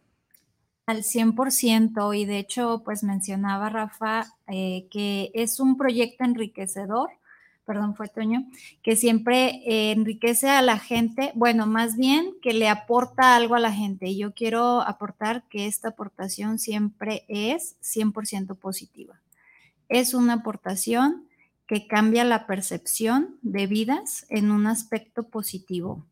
Al 0.87 1.03
100% 1.03 2.17
y 2.17 2.25
de 2.25 2.39
hecho, 2.39 2.81
pues 2.83 3.03
mencionaba 3.03 3.69
Rafa 3.69 4.25
eh, 4.47 4.87
que 4.89 5.29
es 5.35 5.59
un 5.59 5.77
proyecto 5.77 6.23
enriquecedor, 6.23 7.09
perdón, 7.65 7.95
fue 7.95 8.07
Toño, 8.07 8.45
que 8.83 8.95
siempre 8.95 9.61
eh, 9.65 9.91
enriquece 9.91 10.49
a 10.49 10.61
la 10.61 10.77
gente, 10.77 11.31
bueno, 11.35 11.65
más 11.65 11.97
bien 11.97 12.33
que 12.41 12.53
le 12.53 12.69
aporta 12.69 13.35
algo 13.35 13.55
a 13.55 13.59
la 13.59 13.71
gente. 13.71 14.07
Y 14.07 14.17
yo 14.17 14.33
quiero 14.33 14.81
aportar 14.81 15.43
que 15.49 15.65
esta 15.65 15.89
aportación 15.89 16.59
siempre 16.59 17.25
es 17.27 17.75
100% 17.81 18.55
positiva. 18.57 19.19
Es 19.89 20.13
una 20.13 20.33
aportación 20.33 21.27
que 21.67 21.87
cambia 21.87 22.23
la 22.23 22.45
percepción 22.45 23.37
de 23.41 23.67
vidas 23.67 24.25
en 24.29 24.51
un 24.51 24.67
aspecto 24.67 25.23
positivo. 25.23 26.05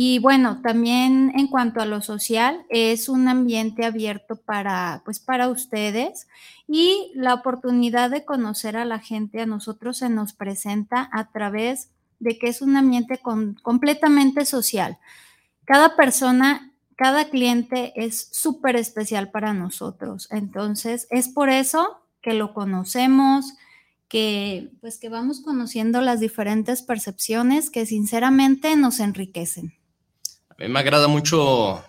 Y 0.00 0.20
bueno, 0.20 0.62
también 0.62 1.32
en 1.34 1.48
cuanto 1.48 1.80
a 1.80 1.84
lo 1.84 2.00
social, 2.02 2.64
es 2.68 3.08
un 3.08 3.26
ambiente 3.26 3.84
abierto 3.84 4.36
para, 4.36 5.02
pues, 5.04 5.18
para 5.18 5.48
ustedes 5.48 6.28
y 6.68 7.10
la 7.16 7.34
oportunidad 7.34 8.08
de 8.08 8.24
conocer 8.24 8.76
a 8.76 8.84
la 8.84 9.00
gente 9.00 9.40
a 9.40 9.46
nosotros 9.46 9.98
se 9.98 10.08
nos 10.08 10.34
presenta 10.34 11.10
a 11.12 11.32
través 11.32 11.90
de 12.20 12.38
que 12.38 12.46
es 12.46 12.62
un 12.62 12.76
ambiente 12.76 13.20
completamente 13.62 14.44
social. 14.44 14.98
Cada 15.64 15.96
persona, 15.96 16.72
cada 16.94 17.28
cliente 17.28 17.92
es 17.96 18.28
súper 18.30 18.76
especial 18.76 19.32
para 19.32 19.52
nosotros. 19.52 20.28
Entonces, 20.30 21.08
es 21.10 21.28
por 21.28 21.50
eso 21.50 21.98
que 22.22 22.34
lo 22.34 22.54
conocemos, 22.54 23.54
que 24.06 24.70
pues 24.80 24.98
que 24.98 25.08
vamos 25.08 25.40
conociendo 25.40 26.02
las 26.02 26.20
diferentes 26.20 26.82
percepciones 26.82 27.68
que 27.68 27.84
sinceramente 27.84 28.76
nos 28.76 29.00
enriquecen. 29.00 29.77
Me 30.58 30.80
agrada 30.80 31.06
mucho 31.06 31.84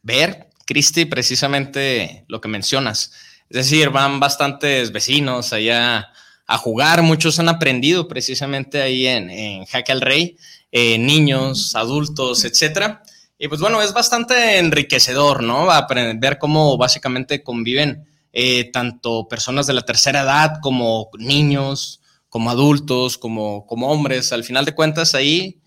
ver, 0.00 0.48
Cristi, 0.64 1.06
precisamente 1.06 2.24
lo 2.28 2.40
que 2.40 2.46
mencionas. 2.46 3.10
Es 3.50 3.56
decir, 3.56 3.90
van 3.90 4.20
bastantes 4.20 4.92
vecinos 4.92 5.52
allá 5.52 6.08
a 6.46 6.56
jugar, 6.56 7.02
muchos 7.02 7.40
han 7.40 7.48
aprendido 7.48 8.06
precisamente 8.06 8.80
ahí 8.80 9.08
en, 9.08 9.28
en 9.28 9.64
Jaque 9.64 9.90
al 9.90 10.00
Rey, 10.00 10.36
eh, 10.70 10.98
niños, 10.98 11.74
adultos, 11.74 12.44
etcétera. 12.44 13.02
Y 13.38 13.48
pues 13.48 13.60
bueno, 13.60 13.82
es 13.82 13.92
bastante 13.92 14.58
enriquecedor, 14.58 15.42
¿no? 15.42 15.66
ver 16.14 16.38
cómo 16.38 16.78
básicamente 16.78 17.42
conviven 17.42 18.06
eh, 18.32 18.70
tanto 18.70 19.26
personas 19.26 19.66
de 19.66 19.72
la 19.72 19.82
tercera 19.82 20.20
edad 20.20 20.60
como 20.62 21.10
niños, 21.18 22.00
como 22.28 22.50
adultos, 22.50 23.18
como, 23.18 23.66
como 23.66 23.90
hombres. 23.90 24.32
Al 24.32 24.44
final 24.44 24.64
de 24.64 24.76
cuentas, 24.76 25.16
ahí 25.16 25.61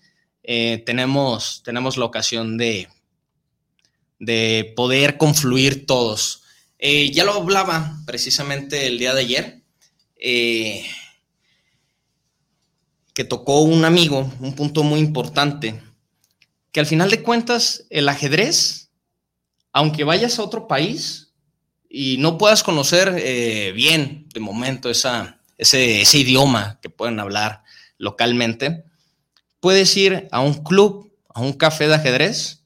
eh, 0.48 0.84
tenemos, 0.86 1.60
tenemos 1.64 1.96
la 1.96 2.04
ocasión 2.04 2.56
de, 2.56 2.88
de 4.20 4.72
poder 4.76 5.16
confluir 5.16 5.86
todos. 5.86 6.44
Eh, 6.78 7.10
ya 7.10 7.24
lo 7.24 7.32
hablaba 7.32 7.98
precisamente 8.06 8.86
el 8.86 8.96
día 8.96 9.12
de 9.12 9.20
ayer, 9.22 9.62
eh, 10.16 10.86
que 13.12 13.24
tocó 13.24 13.62
un 13.62 13.84
amigo, 13.84 14.32
un 14.38 14.54
punto 14.54 14.84
muy 14.84 15.00
importante, 15.00 15.82
que 16.70 16.78
al 16.78 16.86
final 16.86 17.10
de 17.10 17.24
cuentas 17.24 17.84
el 17.90 18.08
ajedrez, 18.08 18.90
aunque 19.72 20.04
vayas 20.04 20.38
a 20.38 20.44
otro 20.44 20.68
país 20.68 21.32
y 21.90 22.18
no 22.18 22.38
puedas 22.38 22.62
conocer 22.62 23.12
bien 23.72 24.28
de 24.32 24.40
momento 24.40 24.90
esa, 24.90 25.40
ese, 25.58 26.02
ese 26.02 26.18
idioma 26.18 26.78
que 26.80 26.90
pueden 26.90 27.18
hablar 27.18 27.64
localmente, 27.98 28.84
puedes 29.60 29.96
ir 29.96 30.28
a 30.30 30.40
un 30.40 30.54
club, 30.54 31.12
a 31.34 31.40
un 31.40 31.52
café 31.52 31.88
de 31.88 31.94
ajedrez 31.94 32.64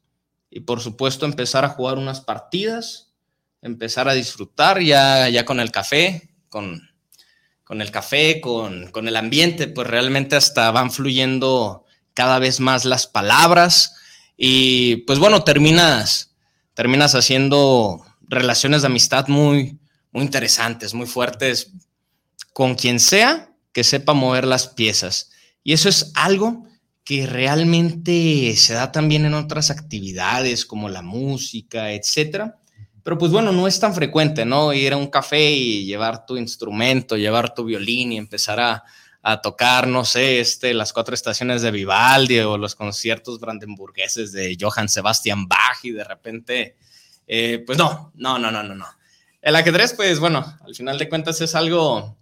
y 0.50 0.61
por 0.61 0.80
supuesto 0.80 1.26
empezar 1.26 1.64
a 1.64 1.70
jugar 1.70 1.99
unas 1.99 2.20
partidas, 2.20 3.12
empezar 3.62 4.09
a 4.09 4.14
disfrutar 4.14 4.80
ya, 4.80 5.28
ya 5.28 5.44
con 5.44 5.61
el 5.61 5.70
café, 5.70 6.30
con, 6.49 6.90
con 7.64 7.80
el 7.80 7.90
café, 7.90 8.40
con, 8.40 8.90
con, 8.90 9.06
el 9.06 9.16
ambiente, 9.16 9.68
pues 9.68 9.87
realmente 9.87 10.37
hasta 10.37 10.70
van 10.70 10.90
fluyendo 10.90 11.85
cada 12.14 12.38
vez 12.38 12.61
más 12.61 12.85
las 12.85 13.06
palabras 13.06 13.94
y 14.37 14.97
pues 15.06 15.18
bueno, 15.18 15.44
terminas, 15.44 16.35
terminas 16.75 17.14
haciendo 17.14 18.04
relaciones 18.23 18.82
de 18.82 18.87
amistad 18.87 19.28
muy, 19.28 19.78
muy 20.12 20.23
interesantes, 20.23 20.94
muy 20.94 21.06
fuertes 21.06 21.73
con 22.52 22.75
quien 22.75 23.00
sea 23.00 23.52
que 23.73 23.85
sepa 23.85 24.14
mover 24.14 24.47
las 24.47 24.66
piezas. 24.66 25.30
Y 25.62 25.73
eso 25.73 25.88
es 25.88 26.11
algo 26.14 26.66
que 27.11 27.26
realmente 27.26 28.55
se 28.55 28.73
da 28.73 28.93
también 28.93 29.25
en 29.25 29.35
otras 29.35 29.73
actividades 29.73 30.64
como 30.64 30.88
la 30.88 31.02
música, 31.02 31.90
etcétera. 31.90 32.61
Pero 33.02 33.19
pues 33.19 33.33
bueno, 33.33 33.50
no 33.50 33.67
es 33.67 33.81
tan 33.81 33.97
frecuente, 33.97 34.45
¿no? 34.45 34.73
Ir 34.73 34.93
a 34.93 34.97
un 34.97 35.09
café 35.09 35.50
y 35.50 35.87
llevar 35.87 36.25
tu 36.25 36.37
instrumento, 36.37 37.17
llevar 37.17 37.52
tu 37.52 37.64
violín 37.64 38.12
y 38.12 38.17
empezar 38.17 38.61
a, 38.61 39.40
tocar, 39.43 39.88
no 39.88 40.05
sé, 40.05 40.38
este, 40.38 40.73
las 40.73 40.93
cuatro 40.93 41.17
estaciones 41.17 41.62
de 41.62 41.73
Vivaldi 41.73 42.38
o 42.38 42.57
los 42.57 42.76
conciertos 42.76 43.40
brandenburgueses 43.40 44.31
de 44.31 44.57
Johann 44.61 44.88
Sebastian 44.88 45.49
Bach 45.49 45.81
y 45.83 45.90
de 45.90 46.05
repente, 46.05 46.76
eh, 47.26 47.64
pues 47.67 47.76
no, 47.76 48.12
no, 48.14 48.38
no, 48.38 48.52
no, 48.52 48.62
no, 48.62 48.76
no. 48.76 48.87
El 49.43 49.57
ajedrez, 49.57 49.95
pues 49.95 50.21
bueno, 50.21 50.57
al 50.64 50.76
final 50.76 50.97
de 50.97 51.09
cuentas 51.09 51.40
es 51.40 51.57
algo, 51.57 52.17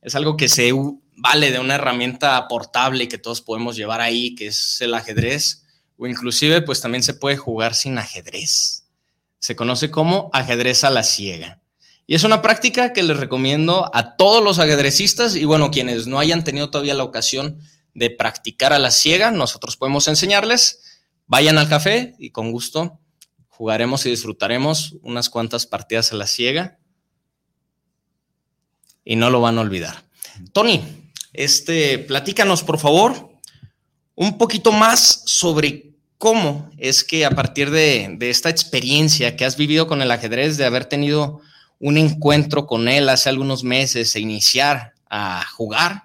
es 0.00 0.16
algo 0.16 0.36
que 0.36 0.48
se 0.48 0.72
vale 1.16 1.50
de 1.50 1.58
una 1.58 1.74
herramienta 1.74 2.46
portable 2.48 3.08
que 3.08 3.18
todos 3.18 3.40
podemos 3.40 3.76
llevar 3.76 4.00
ahí, 4.00 4.34
que 4.34 4.48
es 4.48 4.80
el 4.80 4.94
ajedrez, 4.94 5.64
o 5.96 6.06
inclusive 6.06 6.62
pues 6.62 6.80
también 6.80 7.02
se 7.02 7.14
puede 7.14 7.36
jugar 7.36 7.74
sin 7.74 7.98
ajedrez. 7.98 8.88
Se 9.38 9.56
conoce 9.56 9.90
como 9.90 10.30
ajedrez 10.32 10.84
a 10.84 10.90
la 10.90 11.02
ciega. 11.02 11.60
Y 12.06 12.14
es 12.14 12.24
una 12.24 12.42
práctica 12.42 12.92
que 12.92 13.02
les 13.02 13.16
recomiendo 13.16 13.90
a 13.94 14.16
todos 14.16 14.42
los 14.42 14.58
ajedrecistas 14.58 15.36
y 15.36 15.44
bueno, 15.44 15.70
quienes 15.70 16.06
no 16.06 16.18
hayan 16.18 16.44
tenido 16.44 16.70
todavía 16.70 16.94
la 16.94 17.04
ocasión 17.04 17.60
de 17.94 18.10
practicar 18.10 18.72
a 18.72 18.78
la 18.78 18.90
ciega, 18.90 19.30
nosotros 19.30 19.76
podemos 19.76 20.08
enseñarles. 20.08 20.80
Vayan 21.26 21.58
al 21.58 21.68
café 21.68 22.14
y 22.18 22.30
con 22.30 22.50
gusto 22.50 22.98
jugaremos 23.48 24.04
y 24.06 24.10
disfrutaremos 24.10 24.96
unas 25.02 25.30
cuantas 25.30 25.66
partidas 25.66 26.12
a 26.12 26.16
la 26.16 26.26
ciega 26.26 26.78
y 29.04 29.16
no 29.16 29.30
lo 29.30 29.40
van 29.40 29.58
a 29.58 29.60
olvidar. 29.60 30.04
Tony, 30.52 31.01
este, 31.32 31.98
platícanos 31.98 32.62
por 32.62 32.78
favor 32.78 33.30
un 34.14 34.38
poquito 34.38 34.72
más 34.72 35.22
sobre 35.26 35.92
cómo 36.18 36.70
es 36.78 37.02
que 37.02 37.24
a 37.24 37.30
partir 37.30 37.70
de, 37.70 38.14
de 38.18 38.30
esta 38.30 38.50
experiencia 38.50 39.36
que 39.36 39.44
has 39.44 39.56
vivido 39.56 39.86
con 39.86 40.02
el 40.02 40.10
ajedrez, 40.10 40.56
de 40.56 40.64
haber 40.64 40.84
tenido 40.84 41.40
un 41.78 41.96
encuentro 41.96 42.66
con 42.66 42.88
él 42.88 43.08
hace 43.08 43.28
algunos 43.28 43.64
meses 43.64 44.14
e 44.14 44.20
iniciar 44.20 44.92
a 45.10 45.44
jugar, 45.56 46.04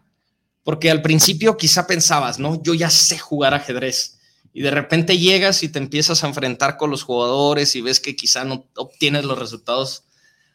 porque 0.64 0.90
al 0.90 1.02
principio 1.02 1.56
quizá 1.56 1.86
pensabas, 1.86 2.40
¿no? 2.40 2.62
Yo 2.64 2.74
ya 2.74 2.90
sé 2.90 3.18
jugar 3.18 3.54
ajedrez 3.54 4.18
y 4.58 4.62
de 4.62 4.72
repente 4.72 5.20
llegas 5.20 5.62
y 5.62 5.70
te 5.70 5.78
empiezas 5.78 6.24
a 6.24 6.28
enfrentar 6.28 6.78
con 6.78 6.90
los 6.90 7.04
jugadores 7.04 7.76
y 7.76 7.82
ves 7.82 8.00
que 8.00 8.16
quizá 8.16 8.44
no 8.44 8.66
obtienes 8.76 9.24
los 9.24 9.38
resultados 9.38 10.06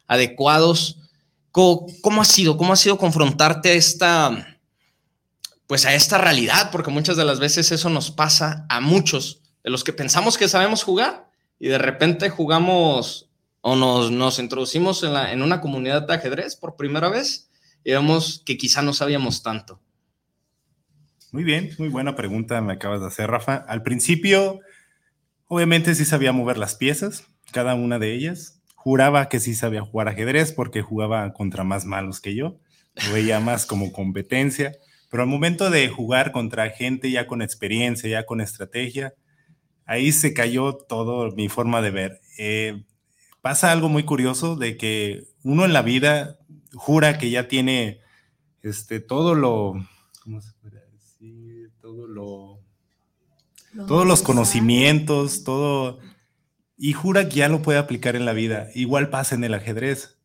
adecuados. 0.09 0.99
¿Cómo, 1.52 1.87
ha 2.21 2.25
sido? 2.25 2.57
¿Cómo 2.57 2.73
ha 2.73 2.76
sido 2.76 2.99
confrontarte 2.99 3.71
a 3.71 3.75
esta, 3.75 4.52
pues 5.73 5.87
a 5.87 5.95
esta 5.95 6.19
realidad? 6.19 6.71
Porque 6.71 6.91
muchas 6.91 7.17
de 7.17 7.25
las 7.25 7.41
veces 7.41 7.73
eso 7.73 7.88
nos 7.88 8.11
pasa 8.11 8.67
a 8.69 8.83
muchos 8.83 9.41
de 9.64 9.71
los 9.71 9.85
que 9.85 9.95
pensamos 9.95 10.37
que 10.37 10.47
sabemos 10.47 10.83
jugar 10.83 11.31
y 11.59 11.69
de 11.69 11.79
repente 11.79 12.29
jugamos 12.29 13.31
o 13.62 13.75
nos, 13.75 14.38
introducimos 14.38 15.02
en, 15.02 15.17
en 15.17 15.41
una 15.41 15.62
comunidad 15.62 16.07
de 16.07 16.12
ajedrez 16.12 16.57
por 16.57 16.76
primera 16.76 17.09
vez 17.09 17.50
y 17.85 17.93
vemos 17.93 18.43
que 18.45 18.59
quizá 18.59 18.83
no 18.83 18.93
sabíamos 18.93 19.43
tanto. 19.43 19.81
Muy 21.31 21.43
bien, 21.43 21.71
muy 21.79 21.88
buena 21.88 22.17
pregunta 22.17 22.61
me 22.61 22.75
acabas 22.75 23.00
de 23.00 23.07
hacer, 23.07 23.31
Rafa. 23.31 23.55
Al 23.55 23.83
principio, 23.83 24.61
obviamente 25.47 25.95
sí 25.95 26.05
sabía 26.05 26.33
mover 26.33 26.59
las 26.59 26.75
piezas, 26.75 27.25
cada 27.50 27.75
una 27.76 27.99
de 27.99 28.12
ellas. 28.12 28.61
Juraba 28.75 29.31
que 29.31 29.41
sí 29.41 29.55
sabía 29.55 29.81
jugar 29.81 30.09
ajedrez 30.09 30.52
porque 30.52 30.83
jugaba 30.83 31.33
contra 31.33 31.64
más 31.64 31.87
malos 31.87 32.21
que 32.21 32.35
yo. 32.35 32.59
Lo 33.07 33.14
veía 33.14 33.41
más 33.41 33.64
como 33.64 33.91
competencia. 33.91 34.73
Pero 35.12 35.25
al 35.25 35.28
momento 35.28 35.69
de 35.69 35.90
jugar 35.90 36.33
contra 36.33 36.71
gente 36.71 37.11
ya 37.11 37.26
con 37.26 37.42
experiencia, 37.42 38.09
ya 38.09 38.25
con 38.25 38.40
estrategia, 38.40 39.12
ahí 39.85 40.11
se 40.11 40.33
cayó 40.33 40.73
todo 40.73 41.31
mi 41.33 41.50
forma 41.50 41.83
de 41.83 41.90
ver. 41.90 42.21
Eh, 42.38 42.83
pasa 43.42 43.73
algo 43.73 43.90
muy 43.90 44.04
curioso 44.04 44.57
de 44.57 44.78
que 44.78 45.25
uno 45.42 45.66
en 45.66 45.75
la 45.75 45.83
vida 45.83 46.38
jura 46.73 47.19
que 47.19 47.28
ya 47.28 47.47
tiene 47.47 48.00
este, 48.62 49.00
todo 49.00 49.35
lo, 49.35 49.75
¿cómo 50.23 50.40
se 50.40 50.52
puede 50.62 50.81
decir? 50.92 51.71
Todo 51.83 52.07
lo, 52.07 52.61
todos 53.87 54.07
los 54.07 54.23
conocimientos, 54.23 55.45
todo, 55.45 55.99
y 56.78 56.95
jura 56.95 57.28
que 57.28 57.37
ya 57.37 57.50
lo 57.50 57.61
puede 57.61 57.78
aplicar 57.78 58.16
en 58.16 58.25
la 58.25 58.33
vida. 58.33 58.69
Igual 58.75 59.11
pasa 59.11 59.35
en 59.35 59.45
el 59.45 59.52
ajedrez. 59.52 60.22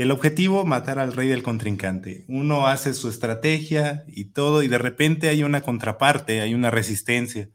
El 0.00 0.10
objetivo, 0.10 0.64
matar 0.64 0.98
al 0.98 1.12
rey 1.12 1.28
del 1.28 1.42
contrincante. 1.42 2.24
Uno 2.28 2.66
hace 2.66 2.94
su 2.94 3.08
estrategia 3.08 4.04
y 4.08 4.26
todo, 4.26 4.62
y 4.62 4.68
de 4.68 4.78
repente 4.78 5.28
hay 5.28 5.42
una 5.42 5.60
contraparte, 5.60 6.40
hay 6.40 6.54
una 6.54 6.70
resistencia 6.70 7.50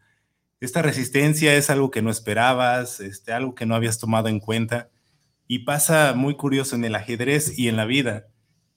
esta 0.66 0.82
resistencia 0.82 1.56
es 1.56 1.70
algo 1.70 1.92
que 1.92 2.02
no 2.02 2.10
esperabas, 2.10 3.00
este, 3.00 3.34
algo 3.34 3.56
que 3.56 3.66
no 3.66 3.76
habías 3.76 4.00
tomado 4.00 4.30
en 4.30 4.40
cuenta 4.40 4.90
y 5.48 5.60
pasa 5.60 6.14
muy 6.16 6.36
curioso 6.36 6.76
en 6.76 6.86
el 6.86 6.96
ajedrez 6.96 7.58
y 7.58 7.68
en 7.68 7.76
la 7.76 7.86
vida. 7.86 8.28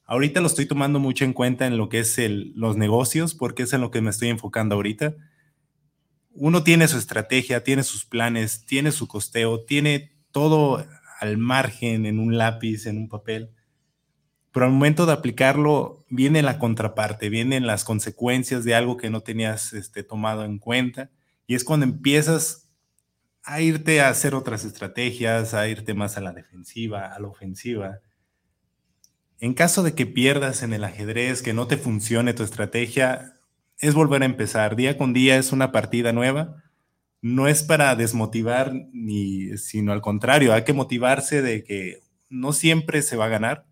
Ahorita 0.04 0.40
lo 0.40 0.48
estoy 0.48 0.66
tomando 0.66 0.98
mucho 0.98 1.24
en 1.24 1.32
cuenta 1.32 1.66
en 1.66 1.76
lo 1.76 1.88
que 1.88 2.00
es 2.00 2.18
el, 2.18 2.52
los 2.54 2.76
negocios, 2.76 3.34
porque 3.34 3.62
es 3.62 3.72
en 3.72 3.80
lo 3.80 3.90
que 3.90 4.00
me 4.00 4.10
estoy 4.10 4.28
enfocando 4.28 4.74
ahorita. 4.74 5.14
Uno 6.32 6.62
tiene 6.62 6.88
su 6.88 6.98
estrategia, 6.98 7.64
tiene 7.64 7.82
sus 7.82 8.04
planes, 8.04 8.64
tiene 8.66 8.92
su 8.92 9.06
costeo, 9.08 9.64
tiene 9.64 10.12
todo 10.30 10.84
al 11.20 11.38
margen 11.38 12.06
en 12.06 12.18
un 12.18 12.38
lápiz, 12.38 12.86
en 12.86 12.98
un 12.98 13.08
papel. 13.08 13.50
Pero 14.58 14.66
al 14.66 14.72
momento 14.72 15.06
de 15.06 15.12
aplicarlo, 15.12 16.04
viene 16.10 16.42
la 16.42 16.58
contraparte, 16.58 17.28
vienen 17.28 17.68
las 17.68 17.84
consecuencias 17.84 18.64
de 18.64 18.74
algo 18.74 18.96
que 18.96 19.08
no 19.08 19.20
tenías 19.20 19.72
este, 19.72 20.02
tomado 20.02 20.44
en 20.44 20.58
cuenta 20.58 21.12
y 21.46 21.54
es 21.54 21.62
cuando 21.62 21.86
empiezas 21.86 22.68
a 23.44 23.60
irte 23.60 24.00
a 24.00 24.08
hacer 24.08 24.34
otras 24.34 24.64
estrategias, 24.64 25.54
a 25.54 25.68
irte 25.68 25.94
más 25.94 26.16
a 26.16 26.22
la 26.22 26.32
defensiva, 26.32 27.06
a 27.06 27.20
la 27.20 27.28
ofensiva. 27.28 28.00
En 29.38 29.54
caso 29.54 29.84
de 29.84 29.94
que 29.94 30.06
pierdas 30.06 30.64
en 30.64 30.72
el 30.72 30.82
ajedrez, 30.82 31.40
que 31.40 31.54
no 31.54 31.68
te 31.68 31.76
funcione 31.76 32.34
tu 32.34 32.42
estrategia, 32.42 33.34
es 33.78 33.94
volver 33.94 34.22
a 34.22 34.26
empezar. 34.26 34.74
Día 34.74 34.98
con 34.98 35.12
día 35.12 35.36
es 35.36 35.52
una 35.52 35.70
partida 35.70 36.12
nueva. 36.12 36.64
No 37.22 37.46
es 37.46 37.62
para 37.62 37.94
desmotivar, 37.94 38.72
ni, 38.92 39.56
sino 39.56 39.92
al 39.92 40.00
contrario, 40.00 40.52
hay 40.52 40.64
que 40.64 40.72
motivarse 40.72 41.42
de 41.42 41.62
que 41.62 42.00
no 42.28 42.52
siempre 42.52 43.02
se 43.02 43.16
va 43.16 43.26
a 43.26 43.28
ganar, 43.28 43.67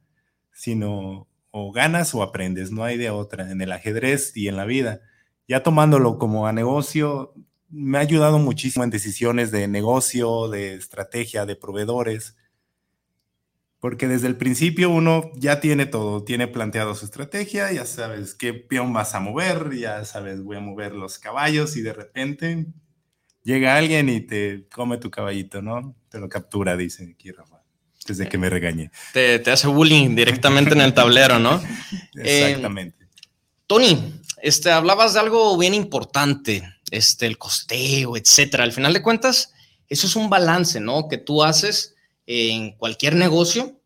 sino 0.56 1.28
o 1.50 1.70
ganas 1.70 2.14
o 2.14 2.22
aprendes, 2.22 2.72
no 2.72 2.82
hay 2.82 2.96
de 2.96 3.10
otra 3.10 3.50
en 3.50 3.60
el 3.60 3.72
ajedrez 3.72 4.36
y 4.36 4.48
en 4.48 4.56
la 4.56 4.64
vida. 4.64 5.02
Ya 5.46 5.62
tomándolo 5.62 6.18
como 6.18 6.46
a 6.46 6.52
negocio, 6.52 7.34
me 7.68 7.98
ha 7.98 8.00
ayudado 8.00 8.38
muchísimo 8.38 8.82
en 8.82 8.90
decisiones 8.90 9.50
de 9.50 9.68
negocio, 9.68 10.48
de 10.48 10.74
estrategia, 10.74 11.46
de 11.46 11.56
proveedores, 11.56 12.36
porque 13.80 14.08
desde 14.08 14.28
el 14.28 14.36
principio 14.36 14.90
uno 14.90 15.30
ya 15.36 15.60
tiene 15.60 15.86
todo, 15.86 16.24
tiene 16.24 16.48
planteado 16.48 16.94
su 16.94 17.04
estrategia, 17.04 17.70
ya 17.72 17.84
sabes 17.84 18.34
qué 18.34 18.54
peón 18.54 18.92
vas 18.92 19.14
a 19.14 19.20
mover, 19.20 19.76
ya 19.76 20.04
sabes, 20.04 20.42
voy 20.42 20.56
a 20.56 20.60
mover 20.60 20.94
los 20.94 21.18
caballos 21.18 21.76
y 21.76 21.82
de 21.82 21.92
repente 21.92 22.66
llega 23.44 23.76
alguien 23.76 24.08
y 24.08 24.20
te 24.22 24.66
come 24.74 24.96
tu 24.98 25.10
caballito, 25.10 25.60
¿no? 25.62 25.94
Te 26.08 26.18
lo 26.18 26.28
captura, 26.28 26.76
dice 26.76 27.12
aquí 27.12 27.30
Rafa, 27.30 27.55
desde 28.06 28.28
que 28.28 28.38
me 28.38 28.50
regañe. 28.50 28.90
Te, 29.12 29.42
hace 29.50 29.66
bullying 29.68 30.14
directamente 30.14 30.74
en 30.74 30.80
el 30.80 30.94
tablero, 30.94 31.38
¿no? 31.38 31.62
Exactamente. 32.14 33.04
Eh, 33.04 33.06
Tony, 33.66 34.20
este, 34.42 34.70
hablabas 34.70 35.14
de 35.14 35.20
algo 35.20 35.56
bien 35.58 35.74
importante 35.74 36.62
este, 36.90 37.26
el 37.26 37.38
costeo, 37.38 38.16
etcétera. 38.16 38.64
Al 38.64 38.72
final 38.72 38.92
de 38.92 39.02
cuentas, 39.02 39.52
eso 39.88 40.06
es 40.06 40.16
un 40.16 40.30
balance, 40.30 40.80
¿no? 40.80 41.08
Que 41.08 41.18
tú 41.18 41.42
haces 41.42 41.94
en 42.26 42.72
cualquier 42.72 43.16
negocio. 43.16 43.80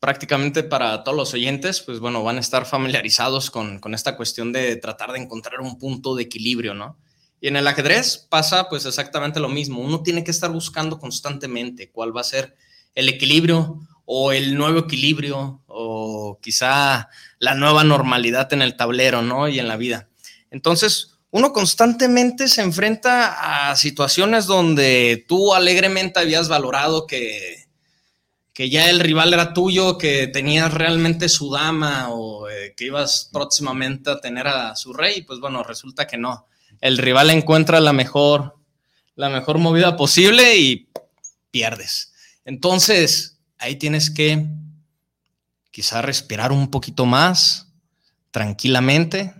Prácticamente 0.00 0.62
para 0.62 1.02
todos 1.02 1.16
los 1.16 1.32
oyentes, 1.32 1.80
pues 1.80 1.98
bueno, 1.98 2.22
van 2.22 2.36
a 2.36 2.40
estar 2.40 2.66
familiarizados 2.66 3.50
con, 3.50 3.78
con 3.78 3.94
esta 3.94 4.16
cuestión 4.16 4.52
de 4.52 4.76
tratar 4.76 5.12
de 5.12 5.18
encontrar 5.18 5.60
un 5.60 5.78
punto 5.78 6.14
de 6.14 6.24
equilibrio, 6.24 6.74
¿no? 6.74 6.98
Y 7.40 7.48
en 7.48 7.56
el 7.56 7.66
ajedrez 7.66 8.18
pasa 8.28 8.68
pues 8.68 8.86
exactamente 8.86 9.40
lo 9.40 9.48
mismo. 9.48 9.80
Uno 9.80 10.02
tiene 10.02 10.22
que 10.22 10.30
estar 10.30 10.50
buscando 10.50 10.98
constantemente 10.98 11.90
cuál 11.90 12.16
va 12.16 12.20
a 12.20 12.24
ser 12.24 12.56
el 12.94 13.08
equilibrio 13.08 13.80
o 14.04 14.32
el 14.32 14.56
nuevo 14.56 14.80
equilibrio 14.80 15.62
o 15.66 16.38
quizá 16.42 17.08
la 17.38 17.54
nueva 17.54 17.84
normalidad 17.84 18.52
en 18.52 18.62
el 18.62 18.76
tablero, 18.76 19.22
¿no? 19.22 19.48
Y 19.48 19.58
en 19.58 19.68
la 19.68 19.76
vida. 19.76 20.08
Entonces, 20.50 21.18
uno 21.30 21.52
constantemente 21.52 22.46
se 22.46 22.62
enfrenta 22.62 23.70
a 23.70 23.76
situaciones 23.76 24.46
donde 24.46 25.24
tú 25.26 25.52
alegremente 25.52 26.20
habías 26.20 26.48
valorado 26.48 27.06
que, 27.08 27.66
que 28.52 28.70
ya 28.70 28.88
el 28.88 29.00
rival 29.00 29.34
era 29.34 29.52
tuyo, 29.52 29.98
que 29.98 30.28
tenías 30.28 30.72
realmente 30.72 31.28
su 31.28 31.50
dama 31.50 32.10
o 32.10 32.48
eh, 32.48 32.72
que 32.76 32.84
ibas 32.84 33.28
próximamente 33.32 34.10
a 34.10 34.20
tener 34.20 34.46
a 34.46 34.76
su 34.76 34.92
rey, 34.92 35.22
pues 35.22 35.40
bueno, 35.40 35.64
resulta 35.64 36.06
que 36.06 36.16
no. 36.16 36.46
El 36.80 36.98
rival 36.98 37.30
encuentra 37.30 37.80
la 37.80 37.92
mejor, 37.92 38.54
la 39.16 39.28
mejor 39.28 39.58
movida 39.58 39.96
posible 39.96 40.56
y 40.56 40.88
pierdes. 41.50 42.13
Entonces, 42.44 43.40
ahí 43.58 43.76
tienes 43.76 44.10
que 44.10 44.46
quizá 45.70 46.02
respirar 46.02 46.52
un 46.52 46.70
poquito 46.70 47.06
más, 47.06 47.72
tranquilamente, 48.30 49.34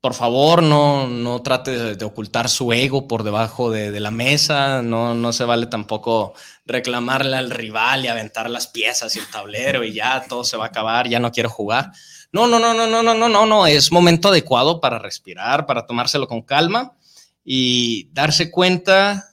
por 0.00 0.14
favor, 0.14 0.62
no, 0.62 1.06
no 1.06 1.42
trate 1.42 1.94
de, 1.94 2.04
ocultar 2.04 2.48
su 2.48 2.72
ego 2.72 3.06
por 3.06 3.22
debajo 3.22 3.70
de, 3.70 4.00
la 4.00 4.10
mesa, 4.10 4.82
no, 4.82 5.14
no 5.14 5.32
se 5.32 5.44
vale 5.44 5.66
tampoco 5.66 6.32
reclamarle 6.64 7.36
al 7.36 7.50
rival 7.50 8.04
y 8.04 8.08
aventar 8.08 8.48
las 8.48 8.66
piezas 8.66 9.14
y 9.14 9.18
el 9.18 9.28
tablero 9.28 9.84
y 9.84 9.92
ya 9.92 10.24
todo 10.26 10.42
se 10.42 10.56
va 10.56 10.64
a 10.64 10.68
acabar, 10.68 11.06
ya 11.06 11.20
no 11.20 11.30
quiero 11.30 11.50
jugar. 11.50 11.92
No, 12.32 12.46
no, 12.46 12.58
no, 12.58 12.72
no, 12.72 12.86
no, 12.86 13.02
no, 13.02 13.12
no, 13.12 13.28
no, 13.28 13.44
no, 13.44 13.66
es 13.66 13.92
momento 13.92 14.28
adecuado 14.28 14.80
para 14.80 14.98
respirar, 14.98 15.66
para 15.66 15.84
tomárselo 15.84 16.26
con 16.26 16.40
calma 16.42 16.96
y 17.44 18.08
darse 18.12 18.50
cuenta 18.50 19.32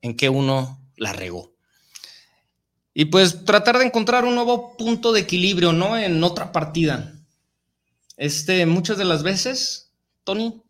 en 0.00 0.16
que 0.16 0.28
uno 0.28 0.81
la 0.96 1.12
regó. 1.12 1.52
Y 2.94 3.06
pues 3.06 3.44
tratar 3.44 3.78
de 3.78 3.86
encontrar 3.86 4.24
un 4.24 4.34
nuevo 4.34 4.76
punto 4.76 5.12
de 5.12 5.20
equilibrio, 5.20 5.72
¿no? 5.72 5.96
En 5.96 6.22
otra 6.22 6.52
partida 6.52 7.14
Este, 8.16 8.66
muchas 8.66 8.98
de 8.98 9.04
las 9.04 9.22
veces, 9.22 9.92
Tony, 10.24 10.62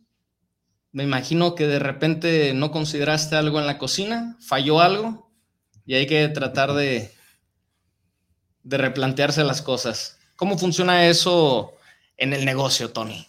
me 0.93 1.03
imagino 1.03 1.55
que 1.55 1.67
de 1.67 1.79
repente 1.79 2.55
no 2.55 2.71
consideraste 2.71 3.35
algo 3.35 3.59
en 3.59 3.67
la 3.67 3.79
cocina, 3.79 4.37
falló 4.41 4.81
algo 4.81 5.31
y 5.85 5.95
hay 5.95 6.07
que 6.07 6.29
tratar 6.29 6.75
de, 6.75 7.11
de 8.63 8.79
replantearse 8.79 9.43
las 9.43 9.63
cosas. 9.63 10.19
¿Cómo 10.37 10.59
funciona 10.59 11.07
eso 11.09 11.73
en 12.17 12.33
el 12.33 12.45
negocio, 12.45 12.91
Tony? 12.91 13.27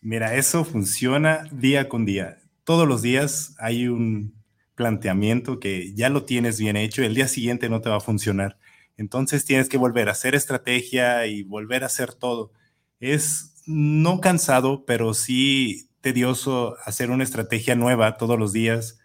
Mira, 0.00 0.34
eso 0.34 0.64
funciona 0.64 1.48
día 1.50 1.88
con 1.88 2.04
día. 2.04 2.38
Todos 2.64 2.86
los 2.86 3.02
días 3.02 3.54
hay 3.58 3.88
un 3.88 4.43
planteamiento 4.74 5.60
que 5.60 5.94
ya 5.94 6.08
lo 6.08 6.24
tienes 6.24 6.58
bien 6.58 6.76
hecho 6.76 7.02
el 7.02 7.14
día 7.14 7.28
siguiente 7.28 7.68
no 7.68 7.80
te 7.80 7.90
va 7.90 7.96
a 7.96 8.00
funcionar. 8.00 8.58
Entonces 8.96 9.44
tienes 9.44 9.68
que 9.68 9.78
volver 9.78 10.08
a 10.08 10.12
hacer 10.12 10.34
estrategia 10.34 11.26
y 11.26 11.42
volver 11.42 11.82
a 11.82 11.86
hacer 11.86 12.14
todo. 12.14 12.52
Es 13.00 13.62
no 13.66 14.20
cansado, 14.20 14.84
pero 14.84 15.14
sí 15.14 15.90
tedioso 16.00 16.76
hacer 16.84 17.10
una 17.10 17.24
estrategia 17.24 17.74
nueva 17.74 18.16
todos 18.16 18.38
los 18.38 18.52
días, 18.52 18.98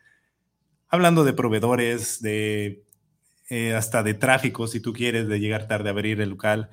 hablando 0.89 1.23
de 1.23 1.33
proveedores, 1.33 2.21
de 2.21 2.83
eh, 3.49 3.73
hasta 3.73 4.03
de 4.03 4.13
tráfico, 4.13 4.67
si 4.67 4.79
tú 4.79 4.93
quieres, 4.93 5.27
de 5.27 5.39
llegar 5.39 5.67
tarde 5.67 5.89
a 5.89 5.91
abrir 5.93 6.21
el 6.21 6.29
local, 6.29 6.69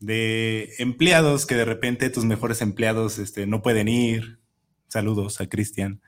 de 0.00 0.74
empleados 0.78 1.46
que 1.46 1.54
de 1.54 1.64
repente 1.64 2.10
tus 2.10 2.24
mejores 2.24 2.60
empleados 2.60 3.18
este, 3.18 3.46
no 3.46 3.62
pueden 3.62 3.88
ir. 3.88 4.40
Saludos 4.88 5.40
a 5.40 5.48
Cristian. 5.48 6.00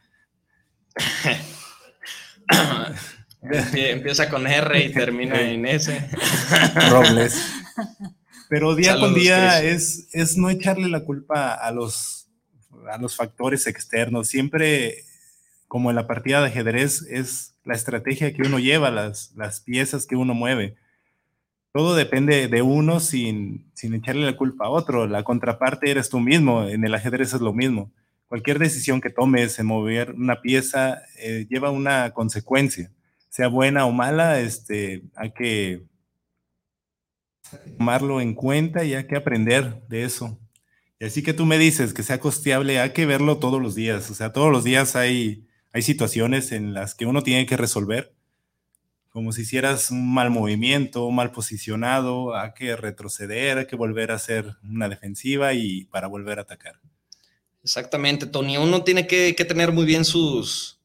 Empieza 3.74 4.28
con 4.28 4.46
R 4.46 4.84
y 4.84 4.92
termina 4.92 5.40
en 5.40 5.64
S. 5.66 6.08
Robles. 6.90 7.40
Pero 8.48 8.74
día 8.74 8.98
con 8.98 9.14
día 9.14 9.62
es, 9.62 10.08
es 10.12 10.36
no 10.36 10.48
echarle 10.50 10.88
la 10.88 11.04
culpa 11.04 11.52
a 11.52 11.70
los, 11.70 12.28
a 12.90 12.98
los 12.98 13.14
factores 13.14 13.66
externos. 13.66 14.28
Siempre, 14.28 15.04
como 15.66 15.90
en 15.90 15.96
la 15.96 16.06
partida 16.06 16.40
de 16.40 16.48
ajedrez, 16.48 17.02
es 17.02 17.54
la 17.64 17.74
estrategia 17.74 18.32
que 18.32 18.42
uno 18.42 18.58
lleva, 18.58 18.90
las, 18.90 19.32
las 19.36 19.60
piezas 19.60 20.06
que 20.06 20.16
uno 20.16 20.34
mueve. 20.34 20.76
Todo 21.72 21.94
depende 21.94 22.48
de 22.48 22.62
uno 22.62 22.98
sin, 22.98 23.70
sin 23.74 23.94
echarle 23.94 24.24
la 24.24 24.36
culpa 24.36 24.66
a 24.66 24.70
otro. 24.70 25.06
La 25.06 25.22
contraparte 25.22 25.90
eres 25.90 26.08
tú 26.08 26.18
mismo. 26.18 26.66
En 26.66 26.84
el 26.84 26.94
ajedrez 26.94 27.34
es 27.34 27.40
lo 27.42 27.52
mismo. 27.52 27.92
Cualquier 28.28 28.58
decisión 28.58 29.00
que 29.00 29.10
tomes 29.10 29.58
en 29.58 29.66
mover 29.66 30.12
una 30.12 30.40
pieza 30.40 31.02
eh, 31.18 31.46
lleva 31.48 31.70
una 31.70 32.12
consecuencia 32.12 32.92
sea 33.38 33.48
buena 33.48 33.86
o 33.86 33.92
mala, 33.92 34.40
este, 34.40 35.04
hay 35.14 35.32
que 35.32 35.84
tomarlo 37.76 38.20
en 38.20 38.34
cuenta 38.34 38.84
y 38.84 38.94
hay 38.94 39.06
que 39.06 39.16
aprender 39.16 39.82
de 39.88 40.04
eso. 40.04 40.38
Y 40.98 41.04
así 41.04 41.22
que 41.22 41.34
tú 41.34 41.46
me 41.46 41.58
dices 41.58 41.94
que 41.94 42.02
sea 42.02 42.18
costeable, 42.18 42.80
hay 42.80 42.90
que 42.90 43.06
verlo 43.06 43.38
todos 43.38 43.62
los 43.62 43.74
días. 43.74 44.10
O 44.10 44.14
sea, 44.14 44.32
todos 44.32 44.50
los 44.50 44.64
días 44.64 44.96
hay, 44.96 45.46
hay 45.72 45.82
situaciones 45.82 46.52
en 46.52 46.74
las 46.74 46.94
que 46.94 47.06
uno 47.06 47.22
tiene 47.22 47.46
que 47.46 47.56
resolver. 47.56 48.12
Como 49.10 49.32
si 49.32 49.42
hicieras 49.42 49.90
un 49.90 50.12
mal 50.12 50.30
movimiento, 50.30 51.08
mal 51.10 51.30
posicionado, 51.30 52.34
hay 52.36 52.52
que 52.54 52.76
retroceder, 52.76 53.58
hay 53.58 53.66
que 53.66 53.76
volver 53.76 54.10
a 54.10 54.16
hacer 54.16 54.56
una 54.62 54.88
defensiva 54.88 55.54
y 55.54 55.84
para 55.86 56.08
volver 56.08 56.38
a 56.38 56.42
atacar. 56.42 56.80
Exactamente, 57.62 58.26
Tony. 58.26 58.56
Uno 58.56 58.82
tiene 58.82 59.06
que, 59.06 59.32
tener 59.32 59.72
muy 59.72 59.84
bien 59.84 60.04
sus, 60.04 60.78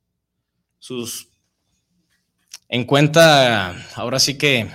sus 0.79 1.29
en 2.69 2.85
cuenta, 2.85 3.75
ahora 3.95 4.19
sí 4.19 4.37
que, 4.37 4.69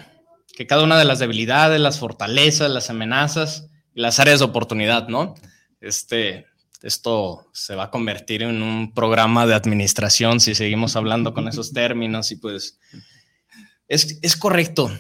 que 0.57 0.67
cada 0.67 0.85
una 0.85 0.99
de 0.99 1.05
las 1.05 1.19
debilidades, 1.19 1.81
las 1.81 1.99
fortalezas, 1.99 2.71
las 2.71 2.91
amenazas 2.91 3.69
y 3.95 4.01
las 4.01 4.21
áreas 4.21 4.39
de 4.39 4.45
oportunidad, 4.45 5.09
¿no? 5.09 5.35
Este, 5.81 6.47
esto 6.83 7.49
se 7.53 7.75
va 7.75 7.85
a 7.85 7.91
convertir 7.91 8.43
en 8.43 8.63
un 8.63 8.95
programa 8.95 9.47
de 9.47 9.55
administración 9.55 10.41
si 10.41 10.55
seguimos 10.55 10.95
hablando 10.97 11.35
con 11.35 11.49
esos 11.49 11.73
términos 11.73 12.31
y 12.31 12.37
pues 12.37 12.79
es, 13.89 14.19
es 14.23 14.37
correcto. 14.37 14.91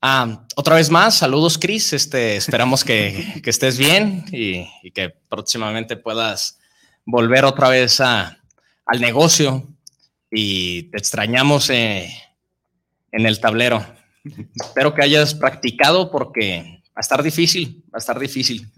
Ah, 0.00 0.46
otra 0.54 0.76
vez 0.76 0.90
más, 0.90 1.16
saludos 1.16 1.58
Chris, 1.58 1.92
este, 1.92 2.36
esperamos 2.36 2.84
que, 2.84 3.40
que 3.42 3.50
estés 3.50 3.78
bien 3.78 4.24
y, 4.30 4.68
y, 4.82 4.90
que 4.90 5.10
próximamente 5.28 5.96
puedas 5.96 6.58
volver 7.04 7.44
otra 7.44 7.70
vez 7.70 8.00
a, 8.00 8.38
al 8.84 9.00
negocio 9.00 9.66
y 10.30 10.84
te 10.84 10.98
extrañamos 10.98 11.70
eh, 11.70 12.08
en 13.12 13.26
el 13.26 13.40
tablero. 13.40 13.84
Espero 14.54 14.94
que 14.94 15.02
hayas 15.02 15.34
practicado 15.34 16.10
porque 16.10 16.82
va 16.88 16.96
a 16.96 17.00
estar 17.00 17.22
difícil, 17.22 17.82
va 17.86 17.96
a 17.96 17.98
estar 17.98 18.18
difícil. 18.18 18.70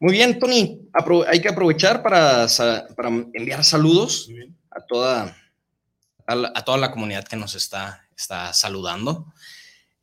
Muy 0.00 0.12
bien, 0.12 0.38
Tony, 0.38 0.80
hay 1.26 1.40
que 1.40 1.48
aprovechar 1.48 2.02
para, 2.02 2.46
para 2.96 3.08
enviar 3.08 3.64
saludos 3.64 4.28
a 4.70 4.80
toda, 4.80 5.36
a, 6.26 6.64
toda 6.64 6.78
la 6.78 6.90
comunidad 6.90 7.24
que 7.24 7.36
nos 7.36 7.54
está, 7.54 8.06
está 8.16 8.52
saludando. 8.52 9.32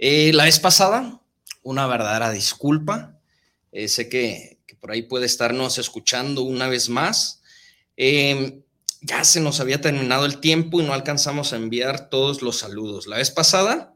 Eh, 0.03 0.33
la 0.33 0.45
vez 0.45 0.59
pasada, 0.59 1.21
una 1.61 1.85
verdadera 1.85 2.31
disculpa. 2.31 3.19
Eh, 3.71 3.87
sé 3.87 4.09
que, 4.09 4.57
por 4.79 4.91
ahí 4.91 5.03
puede 5.03 5.27
estarnos 5.27 5.77
escuchando 5.77 6.41
una 6.41 6.67
vez 6.67 6.89
más. 6.89 7.43
Eh, 7.97 8.63
ya 9.01 9.23
se 9.23 9.39
nos 9.41 9.59
había 9.59 9.79
terminado 9.79 10.25
el 10.25 10.39
tiempo 10.39 10.81
y 10.81 10.83
no 10.83 10.93
alcanzamos 10.93 11.53
a 11.53 11.57
enviar 11.57 12.09
todos 12.09 12.41
los 12.41 12.57
saludos. 12.57 13.05
La 13.05 13.17
vez 13.17 13.29
pasada, 13.29 13.93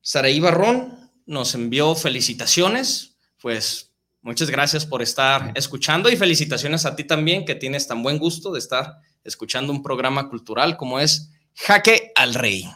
Saraí 0.00 0.38
Barrón 0.38 1.10
nos 1.26 1.56
envió 1.56 1.96
felicitaciones, 1.96 3.16
pues 3.42 3.90
muchas 4.22 4.48
gracias 4.48 4.86
por 4.86 5.02
estar 5.02 5.50
escuchando 5.56 6.08
y 6.08 6.16
felicitaciones 6.16 6.86
a 6.86 6.94
ti 6.94 7.02
también 7.02 7.44
que 7.44 7.56
tienes 7.56 7.88
tan 7.88 8.04
buen 8.04 8.18
gusto 8.18 8.52
de 8.52 8.60
estar 8.60 8.98
escuchando 9.24 9.72
un 9.72 9.82
programa 9.82 10.28
cultural 10.28 10.76
como 10.76 11.00
es 11.00 11.30
Jaque 11.54 12.12
al 12.14 12.34
Rey, 12.34 12.70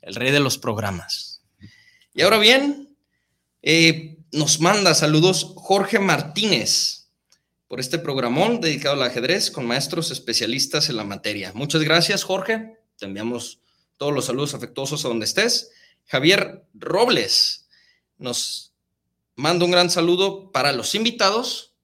el 0.00 0.14
rey 0.14 0.32
de 0.32 0.40
los 0.40 0.56
programas. 0.56 1.33
Y 2.14 2.22
ahora 2.22 2.38
bien, 2.38 2.96
eh, 3.60 4.18
nos 4.30 4.60
manda 4.60 4.94
saludos 4.94 5.52
Jorge 5.56 5.98
Martínez 5.98 7.08
por 7.66 7.80
este 7.80 7.98
programón 7.98 8.60
dedicado 8.60 8.94
al 8.94 9.02
ajedrez 9.02 9.50
con 9.50 9.66
maestros 9.66 10.12
especialistas 10.12 10.88
en 10.88 10.96
la 10.96 11.02
materia. 11.02 11.50
Muchas 11.54 11.82
gracias, 11.82 12.22
Jorge. 12.22 12.78
Te 12.96 13.06
enviamos 13.06 13.58
todos 13.96 14.14
los 14.14 14.26
saludos 14.26 14.54
afectuosos 14.54 15.04
a 15.04 15.08
donde 15.08 15.24
estés. 15.24 15.72
Javier 16.06 16.64
Robles 16.72 17.66
nos 18.16 18.72
manda 19.34 19.64
un 19.64 19.72
gran 19.72 19.90
saludo 19.90 20.52
para 20.52 20.72
los 20.72 20.94
invitados 20.94 21.74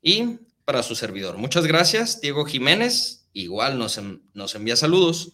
y 0.00 0.38
para 0.64 0.82
su 0.82 0.94
servidor. 0.94 1.36
Muchas 1.36 1.66
gracias. 1.66 2.22
Diego 2.22 2.46
Jiménez 2.46 3.26
igual 3.34 3.78
nos, 3.78 4.00
nos 4.32 4.54
envía 4.54 4.76
saludos 4.76 5.32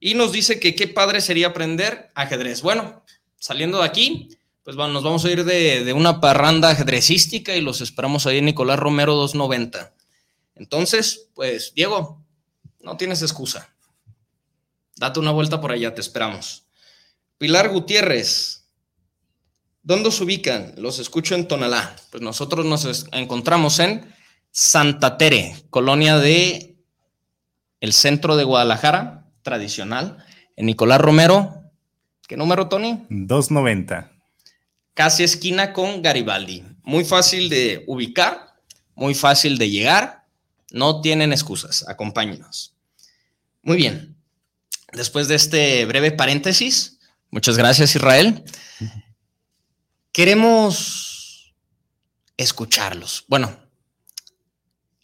y 0.00 0.14
nos 0.14 0.32
dice 0.32 0.58
que 0.58 0.74
qué 0.74 0.88
padre 0.88 1.20
sería 1.20 1.48
aprender 1.48 2.10
ajedrez. 2.16 2.60
Bueno, 2.62 3.04
saliendo 3.42 3.78
de 3.78 3.84
aquí, 3.84 4.28
pues 4.62 4.76
nos 4.76 5.02
vamos 5.02 5.24
a 5.24 5.30
ir 5.32 5.44
de, 5.44 5.92
una 5.94 6.20
parranda 6.20 6.70
ajedrecística 6.70 7.56
y 7.56 7.60
los 7.60 7.80
esperamos 7.80 8.24
ahí 8.24 8.38
en 8.38 8.44
Nicolás 8.44 8.78
Romero 8.78 9.16
290. 9.16 9.92
Entonces, 10.54 11.28
pues, 11.34 11.74
Diego, 11.74 12.24
no 12.82 12.96
tienes 12.96 13.20
excusa. 13.20 13.74
Date 14.94 15.18
una 15.18 15.32
vuelta 15.32 15.60
por 15.60 15.72
allá, 15.72 15.92
te 15.92 16.00
esperamos. 16.00 16.66
Pilar 17.36 17.70
Gutiérrez, 17.70 18.68
¿dónde 19.82 20.12
se 20.12 20.22
ubican? 20.22 20.74
Los 20.76 21.00
escucho 21.00 21.34
en 21.34 21.48
Tonalá. 21.48 21.96
Pues 22.12 22.22
nosotros 22.22 22.64
nos 22.64 23.08
encontramos 23.10 23.80
en 23.80 24.14
Santa 24.52 25.18
Tere, 25.18 25.56
colonia 25.68 26.16
de 26.18 26.76
el 27.80 27.92
centro 27.92 28.36
de 28.36 28.44
Guadalajara, 28.44 29.26
tradicional, 29.42 30.24
en 30.54 30.66
Nicolás 30.66 31.00
Romero. 31.00 31.61
¿Qué 32.32 32.38
número, 32.38 32.66
Tony? 32.66 33.04
290 33.10 34.10
casi 34.94 35.22
esquina 35.22 35.74
con 35.74 36.00
Garibaldi. 36.00 36.64
Muy 36.82 37.04
fácil 37.04 37.50
de 37.50 37.84
ubicar, 37.86 38.54
muy 38.94 39.14
fácil 39.14 39.58
de 39.58 39.68
llegar. 39.68 40.24
No 40.70 41.02
tienen 41.02 41.30
excusas. 41.30 41.86
Acompáñenos. 41.86 42.74
Muy 43.62 43.76
bien. 43.76 44.16
Después 44.94 45.28
de 45.28 45.34
este 45.34 45.84
breve 45.84 46.10
paréntesis, 46.10 46.98
muchas 47.30 47.58
gracias 47.58 47.94
Israel. 47.94 48.42
Queremos 50.10 51.54
escucharlos. 52.38 53.26
Bueno, 53.28 53.54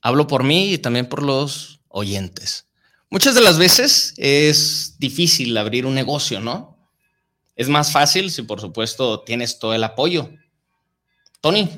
hablo 0.00 0.26
por 0.26 0.44
mí 0.44 0.72
y 0.72 0.78
también 0.78 1.10
por 1.10 1.22
los 1.22 1.80
oyentes. 1.88 2.66
Muchas 3.10 3.34
de 3.34 3.42
las 3.42 3.58
veces 3.58 4.14
es 4.16 4.96
difícil 4.98 5.54
abrir 5.58 5.84
un 5.84 5.94
negocio, 5.94 6.40
¿no? 6.40 6.77
Es 7.58 7.68
más 7.68 7.90
fácil 7.90 8.30
si, 8.30 8.42
por 8.42 8.60
supuesto, 8.60 9.20
tienes 9.24 9.58
todo 9.58 9.74
el 9.74 9.82
apoyo. 9.82 10.30
Tony, 11.40 11.68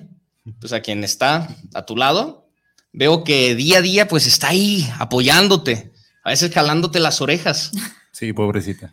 pues 0.60 0.74
a 0.74 0.82
quien 0.82 1.02
está 1.02 1.56
a 1.72 1.86
tu 1.86 1.96
lado, 1.96 2.50
veo 2.92 3.24
que 3.24 3.54
día 3.54 3.78
a 3.78 3.80
día, 3.82 4.06
pues 4.06 4.26
está 4.26 4.48
ahí 4.48 4.86
apoyándote, 4.98 5.90
a 6.22 6.30
veces 6.30 6.52
jalándote 6.52 7.00
las 7.00 7.20
orejas. 7.20 7.72
Sí, 8.12 8.34
pobrecita. 8.34 8.92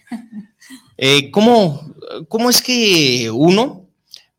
Eh, 0.96 1.32
¿cómo, 1.32 1.94
¿Cómo 2.30 2.50
es 2.50 2.62
que 2.62 3.30
uno 3.30 3.90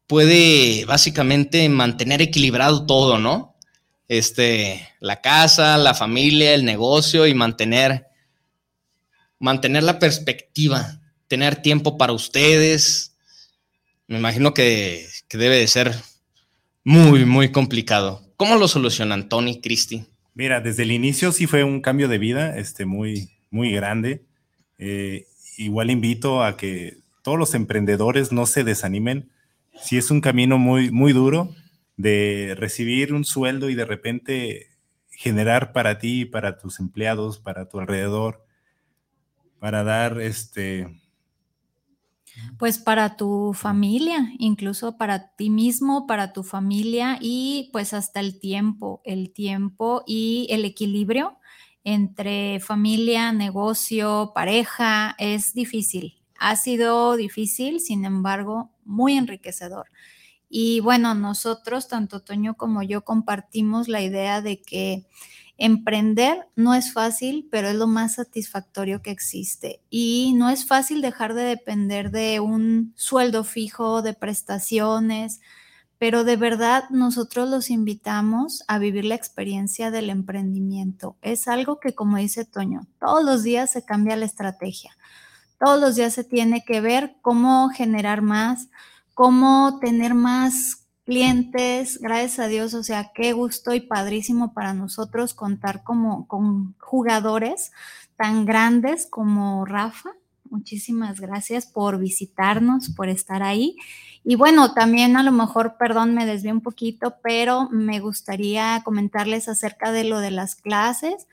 puede 0.07 0.87
básicamente 0.87 1.69
mantener 1.69 2.23
equilibrado 2.23 2.87
todo, 2.87 3.19
¿no? 3.19 3.57
Este, 4.07 4.89
la 5.01 5.21
casa, 5.21 5.77
la 5.77 5.93
familia, 5.95 6.55
el 6.55 6.65
negocio 6.65 7.27
y 7.27 7.35
mantener, 7.35 8.07
mantener 9.39 9.83
la 9.83 9.99
perspectiva, 9.99 11.01
tener 11.29 11.63
tiempo 11.63 11.99
para 11.99 12.13
ustedes. 12.13 13.17
Me 14.07 14.19
imagino 14.19 14.55
que, 14.55 15.07
que 15.29 15.39
debe 15.39 15.57
de 15.57 15.67
ser 15.67 15.95
muy, 16.85 17.25
muy 17.25 17.53
complicado. 17.53 18.23
¿Cómo 18.37 18.57
lo 18.57 18.67
solucionan 18.67 19.29
Tony, 19.29 19.61
Cristi? 19.61 20.07
Mira, 20.35 20.61
desde 20.61 20.85
el 20.85 20.93
inicio 20.93 21.33
sí 21.33 21.47
fue 21.47 21.65
un 21.65 21.81
cambio 21.81 22.09
de 22.09 22.19
vida, 22.19 22.57
este, 22.57 22.87
muy, 22.87 23.31
muy 23.51 23.73
grande. 23.73 24.25
Eh, 24.79 25.27
igual 25.57 25.91
invito 25.91 26.43
a 26.43 26.57
que 26.57 26.99
todos 27.23 27.39
los 27.39 27.55
emprendedores 27.55 28.33
no 28.33 28.47
se 28.47 28.65
desanimen. 28.65 29.29
Si 29.83 29.99
es 29.99 30.11
un 30.11 30.21
camino 30.21 30.57
muy, 30.57 30.91
muy 30.91 31.13
duro 31.13 31.55
de 31.97 32.55
recibir 32.57 33.13
un 33.13 33.25
sueldo 33.25 33.69
y 33.69 33.75
de 33.75 33.85
repente 33.85 34.69
generar 35.11 35.73
para 35.73 35.99
ti, 35.99 36.25
para 36.25 36.57
tus 36.59 36.79
empleados, 36.79 37.41
para 37.41 37.69
tu 37.69 37.81
alrededor, 37.81 38.47
para 39.59 39.83
dar 39.83 40.21
este, 40.21 40.87
pues 42.59 42.79
para 42.79 43.17
tu 43.17 43.53
familia, 43.55 44.33
incluso 44.39 44.97
para 44.97 45.35
ti 45.37 45.51
mismo, 45.51 46.07
para 46.07 46.33
tu 46.33 46.43
familia 46.43 47.19
y 47.21 47.71
pues 47.73 47.95
hasta 47.95 48.21
el 48.21 48.41
tiempo, 48.41 49.01
el 49.05 49.33
tiempo 49.33 50.03
y 50.07 50.47
el 50.51 50.65
equilibrio 50.65 51.39
entre 51.85 52.61
familia, 52.61 53.33
negocio, 53.33 54.33
pareja, 54.35 55.15
es 55.19 55.55
difícil. 55.55 56.23
Ha 56.39 56.57
sido 56.57 57.17
difícil, 57.17 57.81
sin 57.81 58.05
embargo, 58.05 58.71
muy 58.85 59.17
enriquecedor. 59.17 59.87
Y 60.49 60.81
bueno, 60.81 61.15
nosotros, 61.15 61.89
tanto 61.89 62.21
Toño 62.21 62.57
como 62.57 62.83
yo, 62.83 63.05
compartimos 63.05 63.89
la 63.89 64.03
idea 64.03 64.41
de 64.41 64.63
que 64.63 65.07
Emprender 65.61 66.47
no 66.55 66.73
es 66.73 66.93
fácil, 66.93 67.49
pero 67.51 67.69
es 67.69 67.75
lo 67.75 67.89
más 67.89 68.15
satisfactorio 68.15 69.03
que 69.03 69.11
existe. 69.11 69.83
Y 69.91 70.33
no 70.37 70.51
es 70.51 70.65
fácil 70.67 71.03
dejar 71.03 71.35
de 71.35 71.43
depender 71.43 72.13
de 72.13 72.39
un 72.39 72.93
sueldo 72.95 73.43
fijo, 73.43 74.01
de 74.01 74.15
prestaciones, 74.15 75.41
pero 75.99 76.23
de 76.23 76.37
verdad 76.37 76.85
nosotros 76.91 77.51
los 77.51 77.71
invitamos 77.71 78.63
a 78.69 78.79
vivir 78.79 79.05
la 79.05 79.17
experiencia 79.17 79.91
del 79.91 80.11
emprendimiento. 80.11 81.17
Es 81.23 81.49
algo 81.49 81.81
que, 81.81 81.93
como 81.93 82.19
dice 82.19 82.45
Toño, 82.45 82.87
todos 83.01 83.25
los 83.25 83.43
días 83.43 83.73
se 83.73 83.85
cambia 83.85 84.15
la 84.15 84.27
estrategia. 84.27 84.97
Todos 85.59 85.81
los 85.81 85.97
días 85.97 86.15
se 86.15 86.23
tiene 86.23 86.65
que 86.65 86.81
ver 86.81 87.17
cómo 87.21 87.69
generar 87.71 88.23
más, 88.23 88.69
cómo 89.13 89.81
tener 89.81 90.15
más 90.15 90.78
clientes, 91.09 91.99
gracias 92.03 92.39
a 92.39 92.49
Dios, 92.49 92.75
o 92.75 92.83
sea, 92.83 93.13
qué 93.15 93.33
gusto 93.33 93.73
y 93.73 93.81
padrísimo 93.81 94.53
para 94.53 94.75
nosotros 94.75 95.33
contar 95.33 95.83
como, 95.83 96.29
con 96.29 96.75
jugadores 96.79 97.73
tan 98.19 98.45
grandes 98.45 99.07
como 99.07 99.65
Rafa. 99.65 100.11
Muchísimas 100.51 101.19
gracias 101.19 101.65
por 101.65 101.99
visitarnos, 101.99 102.91
por 102.91 103.09
estar 103.09 103.43
ahí. 103.43 103.75
Y 104.23 104.35
bueno, 104.35 104.75
también 104.75 105.17
a 105.17 105.23
lo 105.23 105.33
mejor, 105.33 105.77
perdón, 105.79 106.13
me 106.13 106.27
desvié 106.27 106.53
un 106.53 106.61
poquito, 106.61 107.15
pero 107.23 107.71
me 107.71 108.01
gustaría 108.01 108.83
comentarles 108.85 109.49
acerca 109.49 109.93
de 109.93 110.05
lo 110.05 110.21
de 110.21 110.31
las 110.31 110.57
clases. 110.57 111.27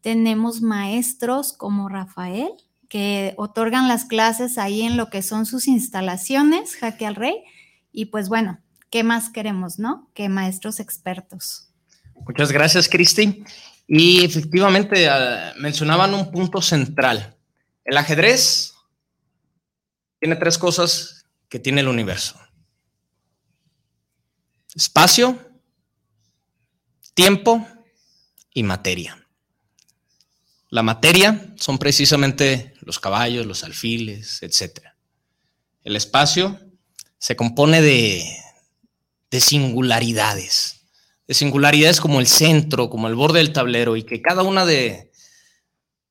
Tenemos 0.00 0.60
maestros 0.60 1.52
como 1.52 1.88
Rafael 1.88 2.50
que 2.88 3.34
otorgan 3.36 3.86
las 3.86 4.06
clases 4.06 4.58
ahí 4.58 4.82
en 4.82 4.96
lo 4.96 5.08
que 5.08 5.22
son 5.22 5.46
sus 5.46 5.68
instalaciones, 5.68 6.74
Jaque 6.74 7.06
al 7.06 7.14
Rey. 7.14 7.44
Y 7.92 8.06
pues 8.06 8.28
bueno, 8.28 8.58
¿qué 8.90 9.04
más 9.04 9.30
queremos, 9.30 9.78
no? 9.78 10.10
Que 10.14 10.28
maestros 10.28 10.80
expertos. 10.80 11.68
Muchas 12.26 12.52
gracias, 12.52 12.88
Cristi. 12.88 13.44
Y 13.86 14.24
efectivamente 14.24 15.08
ah, 15.08 15.54
mencionaban 15.58 16.14
un 16.14 16.30
punto 16.30 16.60
central. 16.60 17.36
El 17.84 17.96
ajedrez 17.96 18.74
tiene 20.18 20.36
tres 20.36 20.58
cosas 20.58 21.24
que 21.48 21.58
tiene 21.58 21.80
el 21.80 21.88
universo. 21.88 22.38
Espacio, 24.74 25.38
tiempo 27.14 27.66
y 28.54 28.62
materia. 28.62 29.16
La 30.68 30.84
materia 30.84 31.52
son 31.56 31.78
precisamente 31.78 32.74
los 32.82 33.00
caballos, 33.00 33.46
los 33.46 33.64
alfiles, 33.64 34.40
etc. 34.42 34.86
El 35.82 35.96
espacio 35.96 36.60
se 37.18 37.34
compone 37.34 37.82
de 37.82 38.24
de 39.30 39.40
singularidades, 39.40 40.80
de 41.26 41.34
singularidades 41.34 42.00
como 42.00 42.20
el 42.20 42.26
centro, 42.26 42.90
como 42.90 43.08
el 43.08 43.14
borde 43.14 43.38
del 43.38 43.52
tablero 43.52 43.96
y 43.96 44.02
que 44.02 44.20
cada 44.20 44.42
una 44.42 44.66
de, 44.66 45.12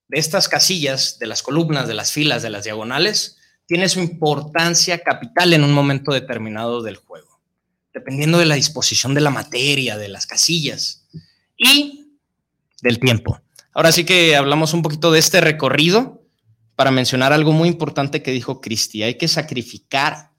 de 0.08 0.20
estas 0.20 0.48
casillas, 0.48 1.20
de 1.20 1.28
las 1.28 1.44
columnas, 1.44 1.88
de 1.88 1.94
las 1.94 2.12
filas, 2.12 2.42
de 2.42 2.50
las 2.50 2.64
diagonales, 2.64 3.38
tiene 3.66 3.90
su 3.90 4.00
importancia 4.00 5.00
capital 5.00 5.54
en 5.54 5.64
un 5.64 5.74
momento 5.74 6.12
determinado 6.12 6.82
del 6.82 6.96
juego, 6.96 7.40
dependiendo 7.94 8.40
de 8.40 8.46
la 8.46 8.56
disposición 8.56 9.14
de 9.14 9.22
la 9.22 9.30
materia, 9.30 9.98
de 9.98 10.10
las 10.10 10.26
casillas 10.26 11.06
y 11.58 12.18
del 12.82 13.00
tiempo. 13.00 13.42
Ahora 13.74 13.92
sí 13.92 14.06
que 14.06 14.36
hablamos 14.36 14.74
un 14.74 14.82
poquito 14.82 15.12
de 15.12 15.20
este 15.20 15.42
recorrido 15.42 16.24
para 16.76 16.92
mencionar 16.92 17.34
algo 17.34 17.52
muy 17.52 17.68
importante 17.68 18.24
que 18.24 18.32
dijo 18.32 18.62
Cristi, 18.62 19.04
hay 19.04 19.16
que 19.16 19.28
sacrificar 19.28 20.32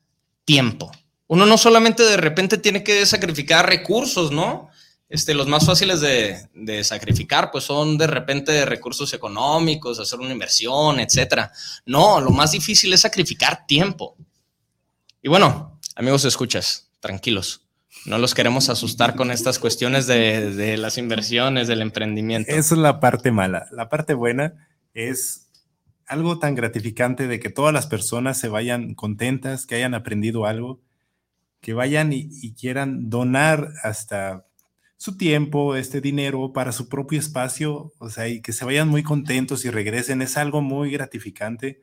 tiempo 0.44 0.90
uno 1.30 1.46
no 1.46 1.56
solamente 1.56 2.02
de 2.02 2.16
repente 2.16 2.58
tiene 2.58 2.82
que 2.82 3.06
sacrificar 3.06 3.64
recursos, 3.64 4.32
¿no? 4.32 4.68
Este, 5.08 5.32
los 5.32 5.46
más 5.46 5.64
fáciles 5.64 6.00
de, 6.00 6.82
sacrificar, 6.82 7.52
pues 7.52 7.62
son 7.62 7.96
de 7.96 8.08
repente 8.08 8.66
recursos 8.66 9.14
económicos, 9.14 10.00
hacer 10.00 10.18
una 10.18 10.32
inversión, 10.32 10.98
etcétera. 10.98 11.52
No, 11.86 12.20
lo 12.20 12.30
más 12.30 12.50
difícil 12.50 12.92
es 12.92 13.02
sacrificar 13.02 13.64
tiempo. 13.64 14.16
Y 15.22 15.28
bueno, 15.28 15.78
amigos, 15.94 16.24
escuchas, 16.24 16.90
tranquilos. 16.98 17.64
No 18.06 18.18
los 18.18 18.34
queremos 18.34 18.68
asustar 18.68 19.14
con 19.14 19.30
estas 19.30 19.60
cuestiones 19.60 20.08
de, 20.08 20.52
de 20.52 20.76
las 20.78 20.98
inversiones, 20.98 21.68
del 21.68 21.82
emprendimiento. 21.82 22.50
Esa 22.50 22.74
es 22.74 22.80
la 22.80 22.98
parte 22.98 23.30
mala. 23.30 23.68
La 23.70 23.88
parte 23.88 24.14
buena 24.14 24.68
es 24.94 25.46
algo 26.06 26.40
tan 26.40 26.56
gratificante 26.56 27.28
de 27.28 27.38
que 27.38 27.50
todas 27.50 27.72
las 27.72 27.86
personas 27.86 28.36
se 28.36 28.48
vayan 28.48 28.94
contentas, 28.94 29.64
que 29.66 29.76
hayan 29.76 29.94
aprendido 29.94 30.44
algo 30.44 30.80
que 31.60 31.74
vayan 31.74 32.12
y, 32.12 32.54
quieran 32.54 33.10
donar 33.10 33.72
hasta 33.82 34.46
su 34.96 35.16
tiempo, 35.16 35.76
este 35.76 36.00
dinero 36.00 36.52
para 36.52 36.72
su 36.72 36.88
propio 36.88 37.18
espacio, 37.18 37.92
o 37.98 38.10
sea, 38.10 38.28
y 38.28 38.42
que 38.42 38.52
se 38.52 38.64
vayan 38.64 38.88
muy 38.88 39.02
contentos 39.02 39.64
y 39.64 39.70
regresen, 39.70 40.22
es 40.22 40.36
algo 40.36 40.60
muy 40.62 40.90
gratificante. 40.90 41.80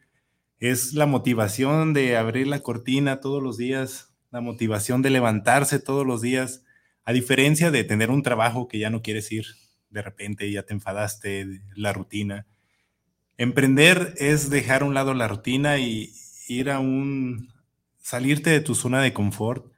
Es 0.59 0.93
la 0.93 1.05
motivación 1.05 1.93
de 1.93 2.17
abrir 2.17 2.47
la 2.47 2.61
cortina 2.61 3.19
todos 3.19 3.41
los 3.43 3.57
días, 3.57 4.13
la 4.31 4.41
motivación 4.41 5.01
de 5.01 5.11
levantarse 5.11 5.79
todos 5.79 6.05
los 6.05 6.21
días, 6.21 6.63
a 7.05 7.13
diferencia 7.13 7.71
de 7.71 7.83
tener 7.83 8.11
un 8.11 8.23
trabajo 8.23 8.67
que 8.67 8.79
ya 8.79 8.89
no 8.89 9.01
quieres 9.01 9.31
ir 9.31 9.45
de 9.89 10.01
repente, 10.01 10.51
ya 10.51 10.63
te 10.63 10.73
enfadaste, 10.73 11.61
la 11.75 11.93
rutina. 11.93 12.45
Emprender 13.37 14.13
es 14.17 14.49
dejar 14.49 14.81
a 14.81 14.85
un 14.85 14.93
lado 14.93 15.13
la 15.13 15.27
rutina 15.27 15.77
y 15.77 16.11
ir 16.47 16.69
a 16.69 16.79
un, 16.79 17.49
salirte 18.07 18.51
de 18.51 18.61
tu 18.61 18.73
zona 18.73 19.01
de 19.01 19.11
confort 19.11 19.69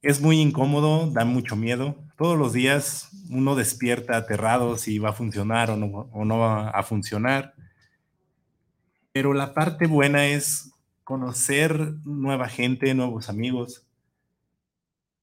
es 0.00 0.20
muy 0.20 0.38
incómodo, 0.38 1.10
da 1.10 1.24
mucho 1.24 1.56
miedo. 1.56 1.96
Todos 2.16 2.38
los 2.38 2.52
días 2.52 3.08
uno 3.28 3.56
despierta 3.56 4.16
aterrado 4.16 4.78
si 4.78 5.00
va 5.00 5.08
a 5.08 5.12
funcionar 5.12 5.70
o 5.70 5.76
no, 5.76 6.38
va 6.38 6.70
a 6.70 6.82
funcionar. 6.84 7.54
Pero 9.10 9.34
la 9.34 9.54
parte 9.54 9.88
buena 9.88 10.28
es 10.28 10.70
conocer 11.02 11.94
nueva 12.04 12.48
gente, 12.48 12.94
nuevos 12.94 13.28
amigos. 13.28 13.84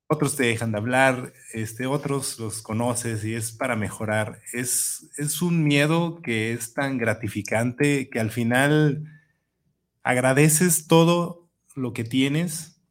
Otros 0.07 0.35
te 0.35 0.43
dejan 0.43 0.73
de 0.73 0.79
hablar, 0.79 1.31
este, 1.53 1.85
otros 1.85 2.37
los 2.37 2.61
conoces 2.61 3.23
y 3.23 3.33
es 3.33 3.53
para 3.53 3.77
mejorar. 3.77 4.41
Es, 4.51 5.09
es 5.15 5.41
un 5.41 5.63
miedo 5.63 6.21
que 6.21 6.51
es 6.51 6.73
tan 6.73 6.97
gratificante 6.97 8.09
que 8.09 8.19
al 8.19 8.29
final 8.29 9.05
agradeces 10.03 10.87
todo 10.87 11.46
lo 11.77 11.93
que 11.93 12.03
tienes 12.03 12.81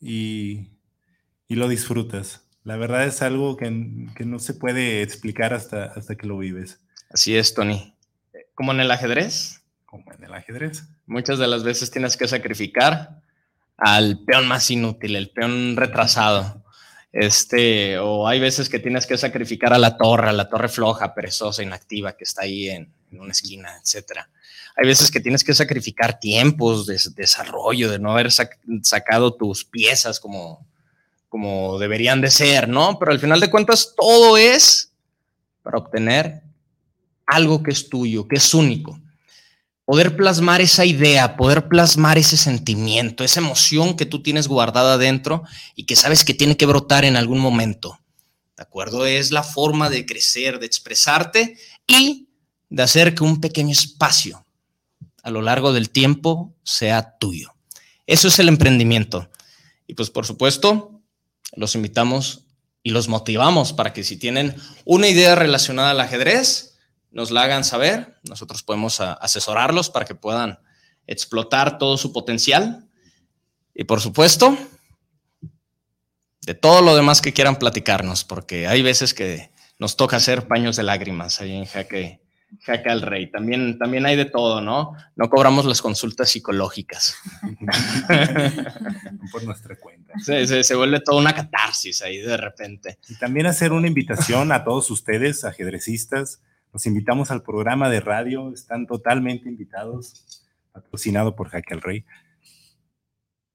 y, 0.00 0.68
lo 1.48 1.68
disfrutas. 1.68 2.42
La 2.64 2.76
verdad 2.76 3.04
es 3.04 3.22
algo 3.22 3.56
que, 3.56 3.70
no 3.70 4.38
se 4.38 4.54
puede 4.54 5.02
explicar 5.02 5.54
hasta, 5.54 5.84
hasta 5.84 6.16
que 6.16 6.26
lo 6.26 6.38
vives. 6.38 6.80
Así 7.10 7.36
es, 7.36 7.54
Tony. 7.54 7.94
Como 8.54 8.72
en 8.72 8.80
el 8.80 8.90
ajedrez. 8.90 9.62
Como 9.86 10.12
en 10.12 10.24
el 10.24 10.34
ajedrez. 10.34 10.84
Muchas 11.06 11.38
de 11.38 11.46
las 11.46 11.64
veces 11.64 11.90
tienes 11.90 12.16
que 12.16 12.28
sacrificar 12.28 13.22
al 13.76 14.24
peón 14.24 14.48
más 14.48 14.70
inútil, 14.70 15.16
el 15.16 15.30
peón 15.30 15.76
retrasado. 15.76 16.64
Este, 17.12 17.98
o 17.98 18.28
hay 18.28 18.40
veces 18.40 18.68
que 18.68 18.78
tienes 18.78 19.06
que 19.06 19.16
sacrificar 19.16 19.72
a 19.72 19.78
la 19.78 19.96
torre, 19.96 20.28
a 20.28 20.32
la 20.32 20.48
torre 20.48 20.68
floja, 20.68 21.14
perezosa, 21.14 21.62
inactiva, 21.62 22.16
que 22.16 22.24
está 22.24 22.42
ahí 22.42 22.68
en, 22.68 22.92
en 23.10 23.20
una 23.20 23.32
esquina, 23.32 23.78
etcétera. 23.80 24.28
Hay 24.76 24.86
veces 24.86 25.10
que 25.10 25.20
tienes 25.20 25.42
que 25.42 25.54
sacrificar 25.54 26.20
tiempos 26.20 26.86
de, 26.86 27.00
desarrollo, 27.14 27.90
de 27.90 27.98
no 27.98 28.12
haber 28.12 28.30
sacado 28.30 29.34
tus 29.34 29.64
piezas 29.64 30.20
como, 30.20 30.66
como 31.30 31.78
deberían 31.78 32.20
de 32.20 32.30
ser, 32.30 32.68
¿no? 32.68 32.98
Pero 32.98 33.12
al 33.12 33.18
final 33.18 33.40
de 33.40 33.50
cuentas, 33.50 33.94
todo 33.96 34.36
es 34.36 34.92
para 35.62 35.78
obtener 35.78 36.42
algo 37.24 37.62
que 37.62 37.70
es 37.70 37.88
tuyo, 37.88 38.28
que 38.28 38.36
es 38.36 38.52
único. 38.52 39.00
Poder 39.86 40.14
plasmar 40.14 40.60
esa 40.60 40.84
idea, 40.84 41.36
poder 41.36 41.68
plasmar 41.68 42.18
ese 42.18 42.36
sentimiento, 42.36 43.24
esa 43.24 43.40
emoción 43.40 43.96
que 43.96 44.04
tú 44.04 44.22
tienes 44.22 44.46
guardada 44.46 44.98
dentro 44.98 45.44
y 45.74 45.86
que 45.86 45.96
sabes 45.96 46.22
que 46.22 46.34
tiene 46.34 46.58
que 46.58 46.66
brotar 46.66 47.06
en 47.06 47.16
algún 47.16 47.38
momento. 47.38 47.98
¿De 48.56 48.62
acuerdo? 48.62 49.06
Es 49.06 49.30
la 49.30 49.42
forma 49.42 49.88
de 49.88 50.04
crecer, 50.04 50.58
de 50.58 50.66
expresarte 50.66 51.56
y 51.86 52.28
de 52.68 52.82
hacer 52.82 53.14
que 53.14 53.22
un 53.22 53.40
pequeño 53.40 53.72
espacio 53.72 54.45
a 55.26 55.30
lo 55.30 55.42
largo 55.42 55.72
del 55.72 55.90
tiempo 55.90 56.54
sea 56.62 57.18
tuyo. 57.18 57.56
Eso 58.06 58.28
es 58.28 58.38
el 58.38 58.48
emprendimiento. 58.48 59.28
Y 59.88 59.94
pues 59.94 60.08
por 60.08 60.24
supuesto, 60.24 61.02
los 61.56 61.74
invitamos 61.74 62.44
y 62.84 62.90
los 62.90 63.08
motivamos 63.08 63.72
para 63.72 63.92
que 63.92 64.04
si 64.04 64.18
tienen 64.18 64.54
una 64.84 65.08
idea 65.08 65.34
relacionada 65.34 65.90
al 65.90 66.00
ajedrez, 66.00 66.78
nos 67.10 67.32
la 67.32 67.42
hagan 67.42 67.64
saber. 67.64 68.20
Nosotros 68.22 68.62
podemos 68.62 69.00
asesorarlos 69.00 69.90
para 69.90 70.06
que 70.06 70.14
puedan 70.14 70.60
explotar 71.08 71.78
todo 71.78 71.98
su 71.98 72.12
potencial. 72.12 72.88
Y 73.74 73.82
por 73.82 74.00
supuesto, 74.00 74.56
de 76.42 76.54
todo 76.54 76.82
lo 76.82 76.94
demás 76.94 77.20
que 77.20 77.32
quieran 77.32 77.56
platicarnos, 77.56 78.22
porque 78.22 78.68
hay 78.68 78.80
veces 78.80 79.12
que 79.12 79.50
nos 79.80 79.96
toca 79.96 80.18
hacer 80.18 80.46
paños 80.46 80.76
de 80.76 80.84
lágrimas 80.84 81.40
ahí 81.40 81.56
en 81.56 81.64
Jaque, 81.64 82.20
Jaque 82.62 82.90
al 82.90 83.02
Rey. 83.02 83.30
También, 83.30 83.78
también 83.78 84.06
hay 84.06 84.16
de 84.16 84.24
todo, 84.24 84.60
¿no? 84.60 84.96
No 85.14 85.28
cobramos 85.28 85.64
las 85.64 85.82
consultas 85.82 86.30
psicológicas. 86.30 87.16
Por 89.32 89.44
nuestra 89.44 89.76
cuenta. 89.76 90.14
Se, 90.18 90.64
se, 90.64 90.74
vuelve 90.74 91.00
toda 91.00 91.20
una 91.20 91.34
catarsis 91.34 92.02
ahí 92.02 92.18
de 92.18 92.36
repente. 92.36 92.98
Y 93.08 93.16
también 93.16 93.46
hacer 93.46 93.72
una 93.72 93.86
invitación 93.86 94.52
a 94.52 94.64
todos 94.64 94.90
ustedes, 94.90 95.44
ajedrecistas. 95.44 96.42
Los 96.72 96.86
invitamos 96.86 97.30
al 97.30 97.42
programa 97.42 97.88
de 97.88 98.00
radio, 98.00 98.52
están 98.52 98.86
totalmente 98.86 99.48
invitados, 99.48 100.44
patrocinado 100.72 101.34
por 101.34 101.48
Jaque 101.48 101.74
al 101.74 101.82
Rey 101.82 102.04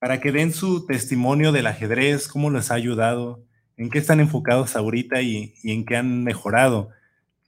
para 0.02 0.20
que 0.20 0.32
den 0.32 0.52
su 0.52 0.88
testimonio 0.88 1.52
del 1.52 1.68
ajedrez, 1.68 2.28
cómo 2.28 2.50
les 2.50 2.72
ha 2.72 2.74
ayudado, 2.74 3.46
en 3.78 3.92
qué 3.92 4.00
están 4.00 4.20
enfocados 4.20 4.76
ahorita 4.76 5.22
y, 5.22 5.54
en 5.64 5.86
qué 5.86 5.96
han 5.96 6.24
mejorado. 6.24 6.90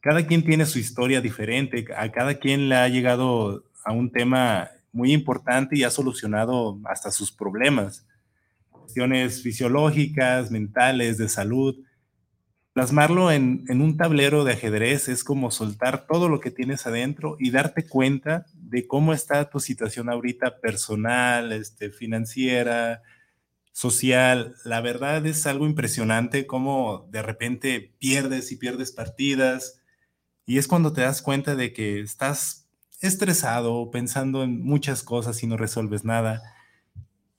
Cada 0.04 0.28
quien 0.28 0.44
tiene 0.44 0.66
su 0.66 0.80
historia 0.80 1.22
diferente, 1.22 1.86
a 1.96 2.12
cada 2.12 2.34
quien 2.34 2.68
le 2.68 2.76
ha 2.76 2.90
llegado 2.90 3.64
a 3.86 3.94
un 3.94 4.12
tema 4.12 4.70
muy 4.92 5.14
importante 5.14 5.78
y 5.78 5.86
ha 5.86 5.90
solucionado 5.90 6.78
hasta 6.84 7.10
sus 7.10 7.32
problemas, 7.32 8.06
cuestiones 8.70 9.42
fisiológicas, 9.42 10.52
mentales, 10.52 11.18
de 11.18 11.30
salud. 11.30 11.78
Plasmarlo 12.74 13.32
en, 13.32 13.64
un 13.70 13.96
tablero 13.96 14.44
de 14.44 14.52
ajedrez 14.52 15.08
es 15.08 15.24
como 15.24 15.52
soltar 15.52 16.06
todo 16.06 16.28
lo 16.28 16.42
que 16.42 16.52
tienes 16.52 16.86
adentro 16.86 17.38
y 17.40 17.52
darte 17.52 17.88
cuenta 17.88 18.46
de 18.56 18.86
cómo 18.86 19.14
está 19.14 19.50
tu 19.50 19.62
situación 19.62 20.10
ahorita 20.10 20.60
personal, 20.60 21.54
este, 21.54 21.92
financiera, 21.92 23.04
social. 23.72 24.54
La 24.66 24.82
verdad 24.82 25.26
es 25.26 25.48
algo 25.48 25.66
impresionante 25.66 26.46
cómo 26.46 27.08
de 27.10 27.22
repente 27.22 27.96
pierdes 28.00 28.52
y 28.52 28.58
pierdes 28.58 28.92
partidas 28.92 29.80
y 30.46 30.58
es 30.58 30.68
cuando 30.68 30.94
te 30.94 31.02
das 31.02 31.22
cuenta 31.22 31.56
de 31.56 31.74
que 31.74 32.00
estás 32.02 32.68
estresado, 33.00 33.92
pensando 33.92 34.44
en 34.44 34.62
muchas 34.64 35.04
cosas 35.04 35.42
y 35.44 35.48
no 35.48 35.58
resuelves 35.58 36.06
nada. 36.06 36.42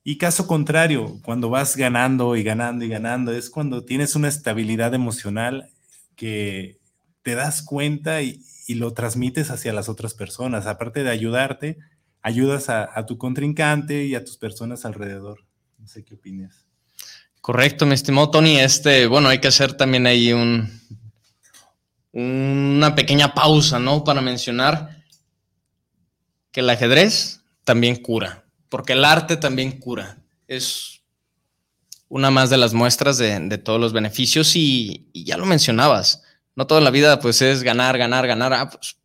Y 0.02 0.18
caso 0.18 0.46
contrario, 0.46 1.18
cuando 1.24 1.48
vas 1.48 1.76
ganando 1.76 2.36
y 2.36 2.42
ganando 2.42 2.84
y 2.84 2.88
ganando, 2.88 3.32
es 3.32 3.48
cuando 3.48 3.84
tienes 3.84 4.14
una 4.14 4.28
estabilidad 4.28 4.92
emocional 4.94 5.70
que 6.16 6.78
te 7.22 7.34
das 7.34 7.62
cuenta 7.62 8.22
y, 8.22 8.40
lo 8.68 8.94
transmites 8.94 9.50
hacia 9.50 9.74
las 9.74 9.90
otras 9.90 10.14
personas. 10.14 10.66
Aparte 10.66 11.02
de 11.02 11.10
ayudarte, 11.10 11.78
ayudas 12.22 12.70
a, 12.70 13.06
tu 13.06 13.18
contrincante 13.18 14.06
y 14.06 14.14
a 14.14 14.24
tus 14.24 14.38
personas 14.38 14.86
alrededor. 14.86 15.44
No 15.78 15.86
sé 15.86 16.02
qué 16.02 16.14
opinas. 16.14 16.64
Correcto, 17.42 17.84
mi 17.84 17.92
estimado 17.92 18.30
Tony. 18.30 18.58
Este, 18.58 19.06
bueno, 19.06 19.28
hay 19.28 19.38
que 19.38 19.48
hacer 19.48 19.74
también 19.74 20.06
ahí 20.06 20.32
un, 20.32 20.70
una 22.14 22.94
pequeña 22.94 23.34
pausa, 23.34 23.78
¿no? 23.78 24.04
Para 24.04 24.22
mencionar 24.22 25.02
que 26.50 26.60
el 26.60 26.70
ajedrez 26.70 27.42
también 27.64 27.96
cura 27.96 28.44
porque 28.74 28.94
el 28.94 29.04
arte 29.04 29.36
también 29.36 29.78
cura. 29.78 30.18
Es 30.48 31.00
una 32.08 32.32
más 32.32 32.50
de 32.50 32.56
las 32.56 32.74
muestras 32.74 33.18
de, 33.18 33.56
todos 33.58 33.78
los 33.80 33.92
beneficios 33.92 34.56
y, 34.56 35.08
ya 35.14 35.36
lo 35.36 35.46
mencionabas. 35.46 36.24
No 36.56 36.66
toda 36.66 36.80
la 36.80 36.90
vida 36.90 37.20
pues 37.20 37.40
es 37.40 37.62
ganar, 37.62 37.96
ganar, 37.98 38.26
ganar. 38.26 38.52
Ah, 38.52 38.68
pues 38.68 38.96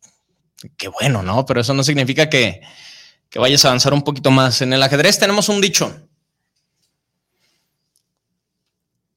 qué 0.76 0.88
bueno, 0.88 1.22
¿no? 1.22 1.46
Pero 1.46 1.60
eso 1.60 1.72
no 1.72 1.84
significa 1.84 2.28
que, 2.28 2.62
que 3.28 3.38
vayas 3.38 3.64
a 3.64 3.68
avanzar 3.68 3.94
un 3.94 4.02
poquito 4.02 4.32
más. 4.32 4.60
En 4.60 4.72
el 4.72 4.82
ajedrez 4.82 5.20
tenemos 5.20 5.48
un 5.48 5.60
dicho. 5.60 6.08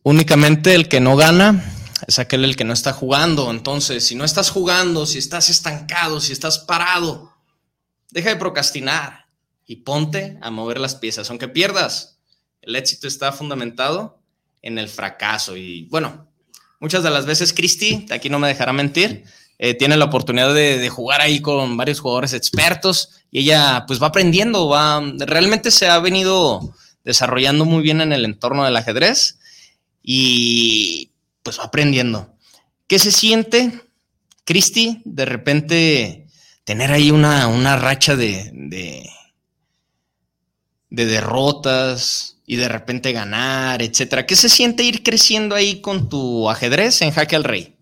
Únicamente 0.03 0.75
el 0.75 0.87
que 0.87 0.99
no 0.99 1.15
gana 1.15 1.65
es 2.07 2.19
aquel 2.19 2.45
el 2.45 2.55
que 2.55 2.63
no 2.63 2.73
está 2.73 2.93
jugando. 2.93 3.51
Entonces, 3.51 4.05
si 4.05 4.15
no 4.15 4.25
estás 4.25 4.49
jugando, 4.49 5.05
si 5.05 5.17
estás 5.17 5.49
estancado, 5.49 6.19
si 6.19 6.33
estás 6.33 6.59
parado, 6.59 7.33
deja 8.11 8.29
de 8.29 8.35
procrastinar 8.35 9.27
y 9.65 9.77
ponte 9.77 10.37
a 10.41 10.51
mover 10.51 10.79
las 10.79 10.95
piezas, 10.95 11.29
aunque 11.29 11.47
pierdas. 11.47 12.19
El 12.61 12.75
éxito 12.75 13.07
está 13.07 13.31
fundamentado 13.31 14.19
en 14.61 14.77
el 14.77 14.89
fracaso. 14.89 15.57
Y 15.57 15.85
bueno, 15.89 16.27
muchas 16.79 17.03
de 17.03 17.09
las 17.09 17.25
veces 17.25 17.53
Cristi, 17.53 18.05
aquí 18.11 18.29
no 18.29 18.39
me 18.39 18.47
dejará 18.47 18.73
mentir, 18.73 19.25
eh, 19.59 19.73
tiene 19.73 19.97
la 19.97 20.05
oportunidad 20.05 20.53
de, 20.53 20.89
jugar 20.89 21.21
ahí 21.21 21.39
con 21.39 21.77
varios 21.77 21.99
jugadores 21.99 22.33
expertos 22.33 23.21
y 23.31 23.39
ella 23.39 23.85
pues 23.87 24.01
va 24.01 24.07
aprendiendo, 24.07 24.67
va, 24.67 25.01
realmente 25.19 25.71
se 25.71 25.87
ha 25.87 25.99
venido 25.99 26.75
desarrollando 27.03 27.63
muy 27.63 27.83
bien 27.83 28.01
en 28.01 28.13
el 28.13 28.25
entorno 28.25 28.65
del 28.65 28.75
ajedrez 28.75 29.39
y 30.01 31.12
pues 31.43 31.59
aprendiendo. 31.59 32.35
¿Qué 32.87 32.99
se 32.99 33.11
siente, 33.11 33.81
Cristi, 34.45 35.01
de 35.05 35.25
repente 35.25 36.27
tener 36.63 36.91
ahí 36.91 37.11
una, 37.11 37.47
una 37.47 37.75
racha 37.75 38.15
de 38.15 38.51
de 40.93 41.07
derrotas 41.07 42.39
y 42.45 42.55
de 42.55 42.69
repente 42.69 43.13
ganar, 43.13 43.81
etcétera. 43.81 44.27
¿Qué 44.27 44.35
se 44.35 44.47
siente 44.47 44.83
ir 44.83 45.01
creciendo 45.01 45.55
ahí 45.55 45.81
con 45.81 46.07
tu 46.07 46.47
ajedrez 46.51 47.01
en 47.01 47.09
Jaque 47.09 47.35
al 47.35 47.43
Rey? 47.43 47.75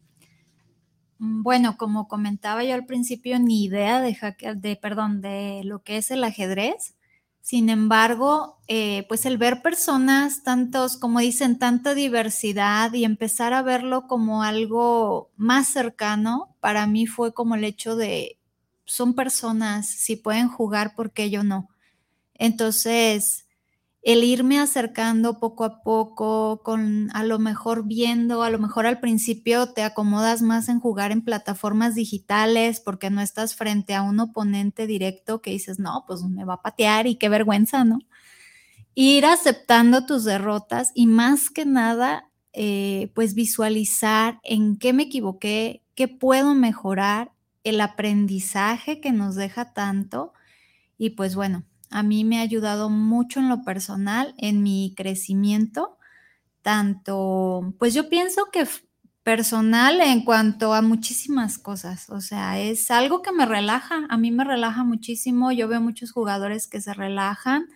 Mm, 1.17 1.43
bueno, 1.43 1.75
como 1.75 2.07
comentaba 2.07 2.63
yo 2.63 2.73
al 2.73 2.85
principio, 2.85 3.37
ni 3.37 3.65
idea 3.65 3.99
de, 3.99 4.17
de, 4.55 4.75
perdón, 4.77 5.19
de 5.19 5.61
lo 5.65 5.83
que 5.83 5.97
es 5.97 6.09
el 6.09 6.23
ajedrez. 6.23 6.95
Sin 7.41 7.69
embargo, 7.69 8.59
eh, 8.67 9.05
pues 9.09 9.25
el 9.25 9.37
ver 9.37 9.61
personas, 9.61 10.43
tantos, 10.43 10.95
como 10.97 11.19
dicen, 11.19 11.57
tanta 11.57 11.95
diversidad 11.95 12.93
y 12.93 13.03
empezar 13.03 13.53
a 13.53 13.63
verlo 13.63 14.07
como 14.07 14.43
algo 14.43 15.31
más 15.37 15.67
cercano, 15.67 16.55
para 16.59 16.85
mí 16.85 17.07
fue 17.07 17.33
como 17.33 17.55
el 17.55 17.63
hecho 17.63 17.95
de, 17.95 18.37
son 18.85 19.15
personas, 19.15 19.87
si 19.87 20.15
pueden 20.15 20.49
jugar, 20.49 20.95
¿por 20.95 21.11
qué 21.11 21.31
yo 21.31 21.43
no? 21.43 21.69
Entonces, 22.35 23.45
el 24.03 24.23
irme 24.23 24.59
acercando 24.59 25.39
poco 25.39 25.63
a 25.63 25.83
poco, 25.83 26.61
con 26.63 27.09
a 27.13 27.23
lo 27.23 27.37
mejor 27.37 27.85
viendo, 27.85 28.41
a 28.41 28.49
lo 28.49 28.57
mejor 28.57 28.87
al 28.87 28.99
principio 28.99 29.73
te 29.73 29.83
acomodas 29.83 30.41
más 30.41 30.69
en 30.69 30.79
jugar 30.79 31.11
en 31.11 31.23
plataformas 31.23 31.93
digitales 31.93 32.79
porque 32.79 33.11
no 33.11 33.21
estás 33.21 33.55
frente 33.55 33.93
a 33.93 34.01
un 34.01 34.19
oponente 34.19 34.87
directo 34.87 35.41
que 35.41 35.51
dices, 35.51 35.77
no, 35.77 36.03
pues 36.07 36.23
me 36.23 36.45
va 36.45 36.55
a 36.55 36.61
patear 36.61 37.05
y 37.05 37.15
qué 37.15 37.29
vergüenza, 37.29 37.83
¿no? 37.83 37.99
Ir 38.95 39.25
aceptando 39.25 40.05
tus 40.05 40.23
derrotas 40.23 40.91
y 40.95 41.07
más 41.07 41.49
que 41.49 41.65
nada, 41.65 42.29
eh, 42.53 43.11
pues 43.13 43.35
visualizar 43.35 44.39
en 44.43 44.77
qué 44.77 44.93
me 44.93 45.03
equivoqué, 45.03 45.83
qué 45.95 46.07
puedo 46.07 46.55
mejorar, 46.55 47.31
el 47.63 47.79
aprendizaje 47.79 48.99
que 48.99 49.11
nos 49.11 49.35
deja 49.35 49.73
tanto 49.73 50.33
y 50.97 51.11
pues 51.11 51.35
bueno, 51.35 51.63
a 51.91 52.03
mí 52.03 52.23
me 52.23 52.39
ha 52.39 52.41
ayudado 52.41 52.89
mucho 52.89 53.39
en 53.39 53.49
lo 53.49 53.63
personal, 53.63 54.33
en 54.37 54.63
mi 54.63 54.93
crecimiento, 54.95 55.97
tanto, 56.61 57.73
pues 57.79 57.93
yo 57.93 58.09
pienso 58.09 58.45
que 58.51 58.67
personal 59.23 60.01
en 60.01 60.23
cuanto 60.25 60.73
a 60.73 60.81
muchísimas 60.81 61.59
cosas, 61.59 62.09
o 62.09 62.21
sea, 62.21 62.59
es 62.59 62.89
algo 62.89 63.21
que 63.21 63.31
me 63.31 63.45
relaja, 63.45 64.05
a 64.09 64.17
mí 64.17 64.31
me 64.31 64.43
relaja 64.43 64.83
muchísimo, 64.83 65.51
yo 65.51 65.67
veo 65.67 65.81
muchos 65.81 66.11
jugadores 66.11 66.67
que 66.67 66.81
se 66.81 66.93
relajan 66.93 67.67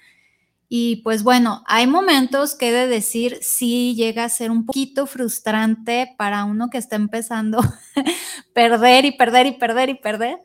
y 0.67 0.97
pues 0.97 1.23
bueno, 1.23 1.63
hay 1.67 1.85
momentos 1.85 2.55
que 2.55 2.69
he 2.69 2.71
de 2.71 2.87
decir, 2.87 3.37
sí 3.41 3.93
llega 3.95 4.23
a 4.23 4.29
ser 4.29 4.49
un 4.49 4.65
poquito 4.65 5.05
frustrante 5.05 6.15
para 6.17 6.43
uno 6.45 6.69
que 6.69 6.79
está 6.79 6.95
empezando 6.95 7.59
perder 8.53 9.05
y 9.05 9.11
perder 9.11 9.45
y 9.45 9.51
perder 9.53 9.89
y 9.89 9.95
perder, 9.95 10.39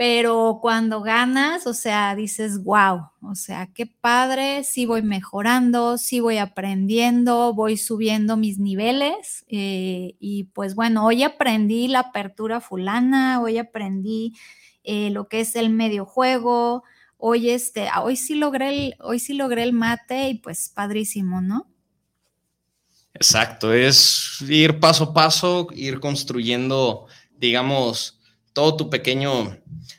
pero 0.00 0.60
cuando 0.62 1.02
ganas, 1.02 1.66
o 1.66 1.74
sea, 1.74 2.14
dices, 2.14 2.64
wow, 2.64 3.10
o 3.20 3.34
sea, 3.34 3.68
qué 3.74 3.84
padre, 3.84 4.64
sí 4.64 4.86
voy 4.86 5.02
mejorando, 5.02 5.98
sí 5.98 6.20
voy 6.20 6.38
aprendiendo, 6.38 7.52
voy 7.52 7.76
subiendo 7.76 8.38
mis 8.38 8.58
niveles 8.58 9.44
eh, 9.48 10.14
y 10.18 10.44
pues 10.54 10.74
bueno, 10.74 11.04
hoy 11.04 11.22
aprendí 11.22 11.86
la 11.86 11.98
apertura 11.98 12.62
fulana, 12.62 13.42
hoy 13.42 13.58
aprendí 13.58 14.32
eh, 14.84 15.10
lo 15.10 15.28
que 15.28 15.40
es 15.40 15.54
el 15.54 15.68
medio 15.68 16.06
juego, 16.06 16.82
hoy 17.18 17.50
este, 17.50 17.90
hoy 18.02 18.16
sí 18.16 18.36
logré 18.36 18.70
el, 18.70 18.94
hoy 19.00 19.18
sí 19.18 19.34
logré 19.34 19.64
el 19.64 19.74
mate 19.74 20.30
y 20.30 20.38
pues 20.38 20.70
padrísimo, 20.74 21.42
¿no? 21.42 21.68
Exacto, 23.12 23.74
es 23.74 24.38
ir 24.48 24.80
paso 24.80 25.04
a 25.04 25.12
paso, 25.12 25.68
ir 25.74 26.00
construyendo, 26.00 27.04
digamos, 27.36 28.19
todo 28.52 28.76
tu 28.76 28.90
pequeño, 28.90 29.58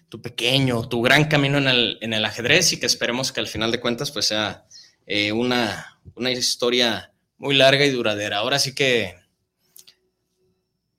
tu 0.10 0.22
pequeño, 0.22 0.88
tu 0.88 1.02
gran 1.02 1.26
camino 1.26 1.58
en 1.58 2.14
el, 2.14 2.26
ajedrez 2.26 2.74
y 2.74 2.80
que 2.80 2.86
esperemos 2.86 3.32
que 3.32 3.40
al 3.40 3.48
final 3.48 3.72
de 3.72 3.80
cuentas 3.80 4.12
pues 4.12 4.26
sea 4.26 4.66
eh, 5.06 5.32
una, 5.32 6.00
una 6.16 6.32
historia 6.32 7.12
muy 7.38 7.56
larga 7.56 7.86
y 7.86 7.92
duradera. 7.92 8.38
Ahora 8.38 8.60
sí 8.60 8.76
que, 8.76 9.16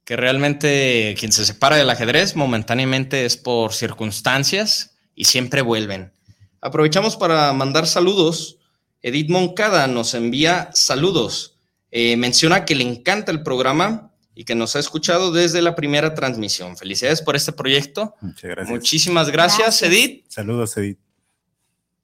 que 0.05 0.17
realmente 0.17 1.15
quien 1.19 1.33
se 1.33 1.45
separa 1.45 1.77
del 1.77 1.91
ajedrez 1.91 2.37
momentáneamente 2.37 3.25
es 3.25 3.37
por 3.37 3.73
circunstancias 3.75 4.97
y 5.15 5.25
siempre 5.25 5.63
vuelven. 5.63 6.13
Aprovechamos 6.61 7.17
para 7.17 7.53
mandar 7.53 7.87
saludos. 7.87 8.59
Edith 9.03 9.31
Moncada 9.31 9.87
nos 9.87 10.15
envía 10.15 10.71
saludos. 10.75 11.59
Eh, 11.91 12.17
menciona 12.17 12.65
que 12.65 12.75
le 12.75 12.85
encanta 12.85 13.33
el 13.33 13.43
programa 13.43 14.12
y 14.43 14.45
que 14.45 14.57
nos 14.57 14.74
ha 14.74 14.80
escuchado 14.80 15.30
desde 15.30 15.62
la 15.62 15.76
primera 15.76 16.14
transmisión. 16.14 16.76
Felicidades 16.76 17.22
por 17.22 17.36
este 17.36 17.53
proyecto. 17.53 18.16
Muchas 18.20 18.51
gracias. 18.51 18.70
Muchísimas 18.70 19.30
gracias, 19.30 19.80
Edith. 19.82 20.24
Saludos, 20.26 20.76
Edith. 20.76 20.99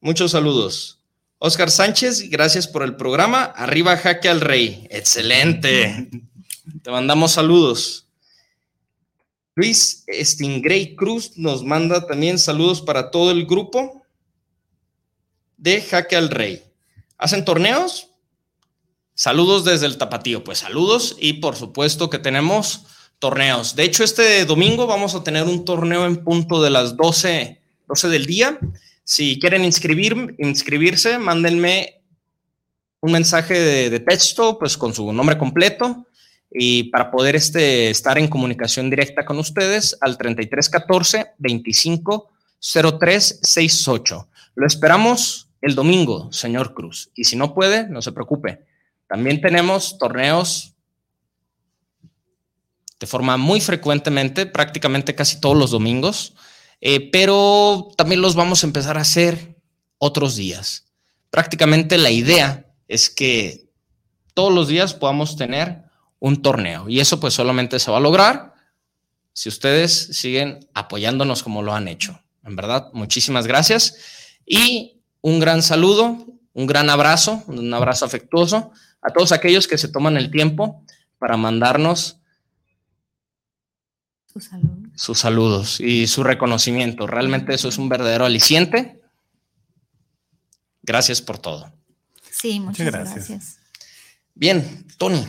Muchos 0.00 0.30
saludos. 0.30 1.00
Oscar 1.38 1.68
Sánchez, 1.68 2.30
gracias 2.30 2.68
por 2.68 2.84
el 2.84 2.94
programa. 2.94 3.42
Arriba, 3.42 3.96
jaque 3.96 4.28
al 4.28 4.40
rey. 4.40 4.86
Excelente. 4.88 6.10
Te 6.84 6.90
mandamos 6.92 7.32
saludos. 7.32 8.06
Luis 9.56 10.04
Stingray 10.08 10.94
Cruz 10.94 11.36
nos 11.36 11.64
manda 11.64 12.06
también 12.06 12.38
saludos 12.38 12.82
para 12.82 13.10
todo 13.10 13.32
el 13.32 13.46
grupo 13.46 14.06
de 15.56 15.80
Jaque 15.80 16.14
al 16.14 16.30
Rey. 16.30 16.62
¿Hacen 17.16 17.44
torneos? 17.44 18.07
Saludos 19.20 19.64
desde 19.64 19.86
el 19.86 19.98
tapatío, 19.98 20.44
pues 20.44 20.58
saludos 20.58 21.16
y 21.18 21.32
por 21.32 21.56
supuesto 21.56 22.08
que 22.08 22.20
tenemos 22.20 22.84
torneos. 23.18 23.74
De 23.74 23.82
hecho, 23.82 24.04
este 24.04 24.44
domingo 24.44 24.86
vamos 24.86 25.16
a 25.16 25.24
tener 25.24 25.42
un 25.42 25.64
torneo 25.64 26.06
en 26.06 26.22
punto 26.22 26.62
de 26.62 26.70
las 26.70 26.96
12, 26.96 27.60
12 27.88 28.08
del 28.10 28.26
día. 28.26 28.60
Si 29.02 29.40
quieren 29.40 29.64
inscribir, 29.64 30.36
inscribirse, 30.38 31.18
mándenme 31.18 32.00
un 33.00 33.10
mensaje 33.10 33.58
de, 33.90 33.98
texto, 33.98 34.56
pues 34.56 34.78
con 34.78 34.94
su 34.94 35.12
nombre 35.12 35.36
completo 35.36 36.06
y 36.48 36.84
para 36.84 37.10
poder 37.10 37.34
este, 37.34 37.90
estar 37.90 38.18
en 38.18 38.28
comunicación 38.28 38.88
directa 38.88 39.24
con 39.24 39.40
ustedes 39.40 39.98
al 40.00 40.16
3314 40.16 41.32
25 41.38 42.30
03 43.00 43.40
68. 43.42 44.28
Lo 44.54 44.64
esperamos 44.64 45.48
el 45.60 45.74
domingo, 45.74 46.32
señor 46.32 46.72
Cruz. 46.72 47.10
Y 47.16 47.24
si 47.24 47.34
no 47.34 47.52
puede, 47.52 47.88
no 47.88 48.00
se 48.00 48.12
preocupe. 48.12 48.67
También 49.08 49.40
tenemos 49.40 49.96
torneos 49.98 50.74
de 53.00 53.06
forma 53.06 53.36
muy 53.36 53.60
frecuentemente, 53.60 54.46
prácticamente 54.46 55.14
casi 55.14 55.40
todos 55.40 55.56
los 55.56 55.70
domingos, 55.70 56.34
eh, 56.80 57.10
pero 57.10 57.90
también 57.96 58.20
los 58.20 58.34
vamos 58.34 58.62
a 58.62 58.66
empezar 58.66 58.98
a 58.98 59.02
hacer 59.02 59.56
otros 59.98 60.36
días. 60.36 60.86
Prácticamente 61.30 61.96
la 61.98 62.10
idea 62.10 62.66
es 62.86 63.08
que 63.08 63.70
todos 64.34 64.52
los 64.52 64.68
días 64.68 64.94
podamos 64.94 65.36
tener 65.36 65.84
un 66.20 66.42
torneo 66.42 66.88
y 66.88 67.00
eso 67.00 67.20
pues 67.20 67.34
solamente 67.34 67.78
se 67.78 67.90
va 67.90 67.98
a 67.98 68.00
lograr 68.00 68.54
si 69.32 69.48
ustedes 69.48 69.92
siguen 70.12 70.68
apoyándonos 70.74 71.42
como 71.42 71.62
lo 71.62 71.72
han 71.72 71.86
hecho. 71.88 72.20
En 72.44 72.56
verdad, 72.56 72.88
muchísimas 72.92 73.46
gracias 73.46 73.96
y 74.44 75.02
un 75.20 75.38
gran 75.38 75.62
saludo, 75.62 76.26
un 76.52 76.66
gran 76.66 76.90
abrazo, 76.90 77.42
un 77.46 77.72
abrazo 77.72 78.04
afectuoso 78.04 78.72
a 79.02 79.12
todos 79.12 79.32
aquellos 79.32 79.66
que 79.66 79.78
se 79.78 79.88
toman 79.88 80.16
el 80.16 80.30
tiempo 80.30 80.84
para 81.18 81.36
mandarnos 81.36 82.18
sus 84.94 85.18
saludos. 85.18 85.80
y 85.80 86.06
su 86.06 86.22
reconocimiento. 86.22 87.06
Realmente 87.06 87.54
eso 87.54 87.68
es 87.68 87.78
un 87.78 87.88
verdadero 87.88 88.24
aliciente. 88.24 89.00
Gracias 90.82 91.20
por 91.20 91.38
todo. 91.38 91.72
Sí, 92.30 92.60
muchas, 92.60 92.86
gracias. 92.86 93.58
Bien, 94.34 94.86
Tony, 94.96 95.24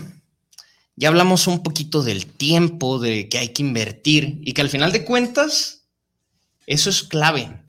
ya 0.96 1.08
hablamos 1.08 1.48
un 1.48 1.64
poquito 1.64 2.04
del 2.04 2.28
tiempo, 2.28 3.00
de 3.00 3.30
que 3.30 3.40
hay 3.40 3.50
que 3.50 3.64
invertir 3.64 4.42
y 4.44 4.54
que 4.54 4.62
al 4.62 4.70
final 4.70 4.92
de 4.92 5.06
cuentas, 5.06 5.86
eso 6.68 6.90
es 6.90 7.04
clave. 7.04 7.64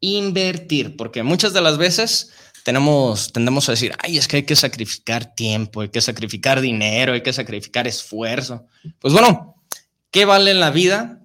Invertir, 0.00 0.96
porque 0.96 1.22
muchas 1.22 1.52
de 1.52 1.62
las 1.62 1.78
veces 1.78 2.30
tenemos, 2.66 3.32
tendemos 3.32 3.68
a 3.68 3.72
decir, 3.72 3.94
ay, 4.00 4.18
es 4.18 4.26
que 4.26 4.38
hay 4.38 4.42
que 4.42 4.56
sacrificar 4.56 5.36
tiempo, 5.36 5.82
hay 5.82 5.88
que 5.88 6.00
sacrificar 6.00 6.60
dinero, 6.60 7.12
hay 7.12 7.22
que 7.22 7.32
sacrificar 7.32 7.86
esfuerzo. 7.86 8.66
Pues 8.98 9.14
bueno, 9.14 9.62
¿qué 10.10 10.24
vale 10.24 10.50
en 10.50 10.58
la 10.58 10.70
vida 10.70 11.20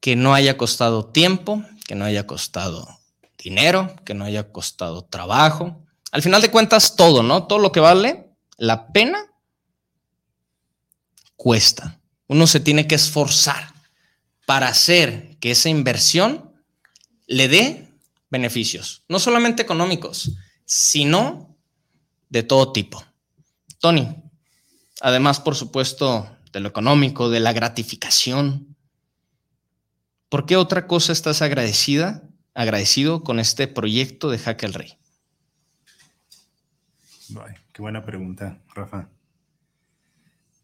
que 0.00 0.16
no 0.16 0.34
haya 0.34 0.58
costado 0.58 1.06
tiempo, 1.06 1.64
que 1.86 1.94
no 1.94 2.04
haya 2.04 2.26
costado 2.26 2.86
dinero, 3.38 3.96
que 4.04 4.12
no 4.12 4.26
haya 4.26 4.52
costado 4.52 5.06
trabajo? 5.06 5.82
Al 6.12 6.20
final 6.20 6.42
de 6.42 6.50
cuentas, 6.50 6.94
todo, 6.94 7.22
¿no? 7.22 7.46
Todo 7.46 7.60
lo 7.60 7.72
que 7.72 7.80
vale 7.80 8.32
la 8.58 8.88
pena 8.88 9.32
cuesta. 11.36 12.02
Uno 12.26 12.46
se 12.46 12.60
tiene 12.60 12.86
que 12.86 12.96
esforzar 12.96 13.72
para 14.44 14.68
hacer 14.68 15.38
que 15.40 15.52
esa 15.52 15.70
inversión 15.70 16.52
le 17.26 17.48
dé 17.48 17.93
beneficios, 18.30 19.04
no 19.08 19.18
solamente 19.18 19.62
económicos, 19.62 20.32
sino 20.64 21.56
de 22.28 22.42
todo 22.42 22.72
tipo. 22.72 23.04
Tony, 23.78 24.08
además, 25.00 25.40
por 25.40 25.56
supuesto, 25.56 26.34
de 26.52 26.60
lo 26.60 26.68
económico, 26.68 27.30
de 27.30 27.40
la 27.40 27.52
gratificación, 27.52 28.76
¿por 30.28 30.46
qué 30.46 30.56
otra 30.56 30.86
cosa 30.86 31.12
estás 31.12 31.42
agradecida, 31.42 32.22
agradecido 32.54 33.22
con 33.22 33.40
este 33.40 33.68
proyecto 33.68 34.30
de 34.30 34.38
Jaque 34.38 34.66
al 34.66 34.74
Rey? 34.74 34.98
qué 37.72 37.82
buena 37.82 38.04
pregunta, 38.04 38.62
Rafa. 38.74 39.08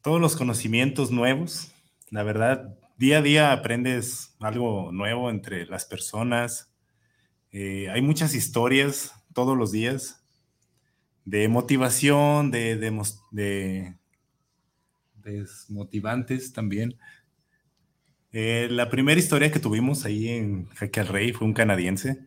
Todos 0.03 0.21
los 0.21 0.37
conocimientos 0.37 1.11
nuevos, 1.11 1.73
la 2.11 2.23
verdad, 2.23 2.79
día 2.97 3.19
a 3.19 3.23
día 3.23 3.53
aprendes 3.53 4.35
algo 4.41 4.93
nuevo 4.93 5.29
entre 5.29 5.67
las 5.67 5.85
personas, 5.85 6.70
eh, 7.53 7.89
hay 7.91 8.03
muchas 8.03 8.35
historias 8.35 9.13
todos 9.35 9.57
los 9.57 9.73
días 9.73 10.25
de 11.25 11.49
motivación, 11.49 12.51
de, 12.51 12.77
de, 12.77 13.95
desmotivantes 15.15 16.53
también. 16.53 16.97
Eh, 18.33 18.69
la 18.71 18.89
primera 18.89 19.19
historia 19.19 19.51
que 19.51 19.59
tuvimos 19.59 20.05
ahí 20.05 20.29
en 20.29 20.69
Jaque 20.71 21.01
al 21.01 21.09
Rey 21.09 21.33
fue 21.33 21.47
un 21.47 21.55
canadiense, 21.55 22.21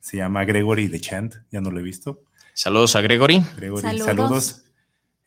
se 0.00 0.18
llama 0.18 0.44
Gregory 0.44 0.88
de 0.88 1.00
Chant, 1.00 1.34
ya 1.50 1.60
no 1.60 1.70
lo 1.70 1.80
he 1.80 1.82
visto. 1.82 2.22
Saludos 2.54 2.96
a 2.96 3.00
Gregory. 3.00 3.42
saludos. 3.98 4.64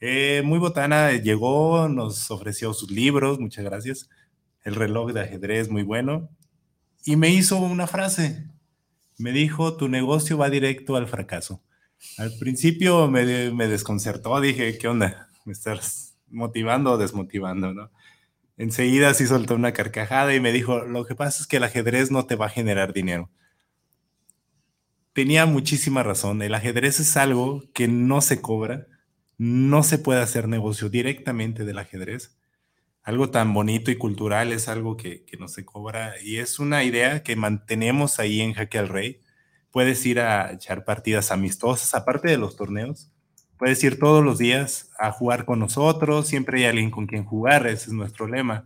Eh, 0.02 0.42
muy 0.46 0.60
botana, 0.60 1.12
llegó, 1.12 1.90
nos 1.90 2.32
ofreció 2.32 2.74
sus 2.74 2.90
libros, 2.90 3.40
muchas 3.40 3.66
gracias. 3.66 4.10
El 4.64 4.76
reloj 4.76 5.12
de 5.12 5.22
ajedrez, 5.22 5.70
muy 5.70 5.84
bueno. 5.84 6.30
Y 7.04 7.18
me 7.18 7.30
hizo 7.30 7.58
una 7.58 7.86
frase, 7.86 8.48
me 9.20 9.32
dijo, 9.34 9.76
tu 9.76 9.90
negocio 9.90 10.38
va 10.38 10.50
directo 10.50 10.96
al 10.96 11.08
fracaso. 11.08 11.62
Al 12.18 12.32
principio 12.40 13.10
me, 13.10 13.26
desconcertó, 13.26 14.40
dije, 14.40 14.78
¿qué 14.78 14.88
onda? 14.88 15.30
¿Me 15.46 15.52
estás 15.52 16.18
motivando 16.30 16.94
o 16.94 16.98
desmotivando? 16.98 17.74
¿no? 17.74 17.92
Enseguida 18.58 19.14
sí 19.14 19.28
soltó 19.28 19.56
una 19.56 19.74
carcajada 19.74 20.34
y 20.34 20.40
me 20.40 20.54
dijo, 20.54 20.80
lo 20.86 21.06
que 21.06 21.16
pasa 21.16 21.42
es 21.42 21.48
que 21.48 21.58
el 21.58 21.66
ajedrez 21.66 22.12
no 22.12 22.26
te 22.26 22.38
va 22.38 22.46
a 22.46 22.50
generar 22.50 22.94
dinero. 22.94 23.30
Tenía 25.12 25.46
muchísima 25.46 26.02
razón, 26.02 26.42
el 26.42 26.54
ajedrez 26.54 27.02
es 27.02 27.18
algo 27.18 27.64
que 27.74 27.90
no 27.90 28.22
se 28.22 28.40
cobra, 28.42 28.88
no 29.38 29.84
se 29.84 29.98
puede 29.98 30.22
hacer 30.22 30.48
negocio 30.48 30.90
directamente 30.90 31.66
del 31.66 31.80
ajedrez 31.80 32.39
algo 33.04 33.30
tan 33.30 33.54
bonito 33.54 33.92
y 33.92 33.96
cultural 33.96 34.52
es 34.52 34.68
algo 34.68 34.98
que, 34.98 35.26
no 35.40 35.48
se 35.48 35.66
cobra 35.66 36.14
y 36.22 36.38
es 36.38 36.60
una 36.60 36.84
idea 36.84 37.24
que 37.24 37.36
mantenemos 37.36 38.20
ahí 38.20 38.42
en 38.42 38.54
Jaque 38.54 38.78
al 38.78 38.90
Rey. 38.90 39.22
Puedes 39.72 40.06
ir 40.06 40.20
a 40.20 40.52
echar 40.54 40.86
partidas 40.86 41.32
amistosas, 41.32 41.94
aparte 41.94 42.28
de 42.30 42.38
los 42.38 42.56
torneos. 42.56 43.12
Puedes 43.58 43.84
ir 43.84 44.00
todos 44.00 44.24
los 44.24 44.38
días 44.38 44.92
a 45.00 45.12
jugar 45.12 45.46
con 45.46 45.60
nosotros, 45.60 46.28
siempre 46.28 46.60
hay 46.60 46.66
alguien 46.66 46.92
con 46.92 47.08
quien 47.08 47.26
jugar, 47.26 47.68
ese 47.68 47.88
es 47.88 47.94
nuestro 47.94 48.28
lema. 48.28 48.66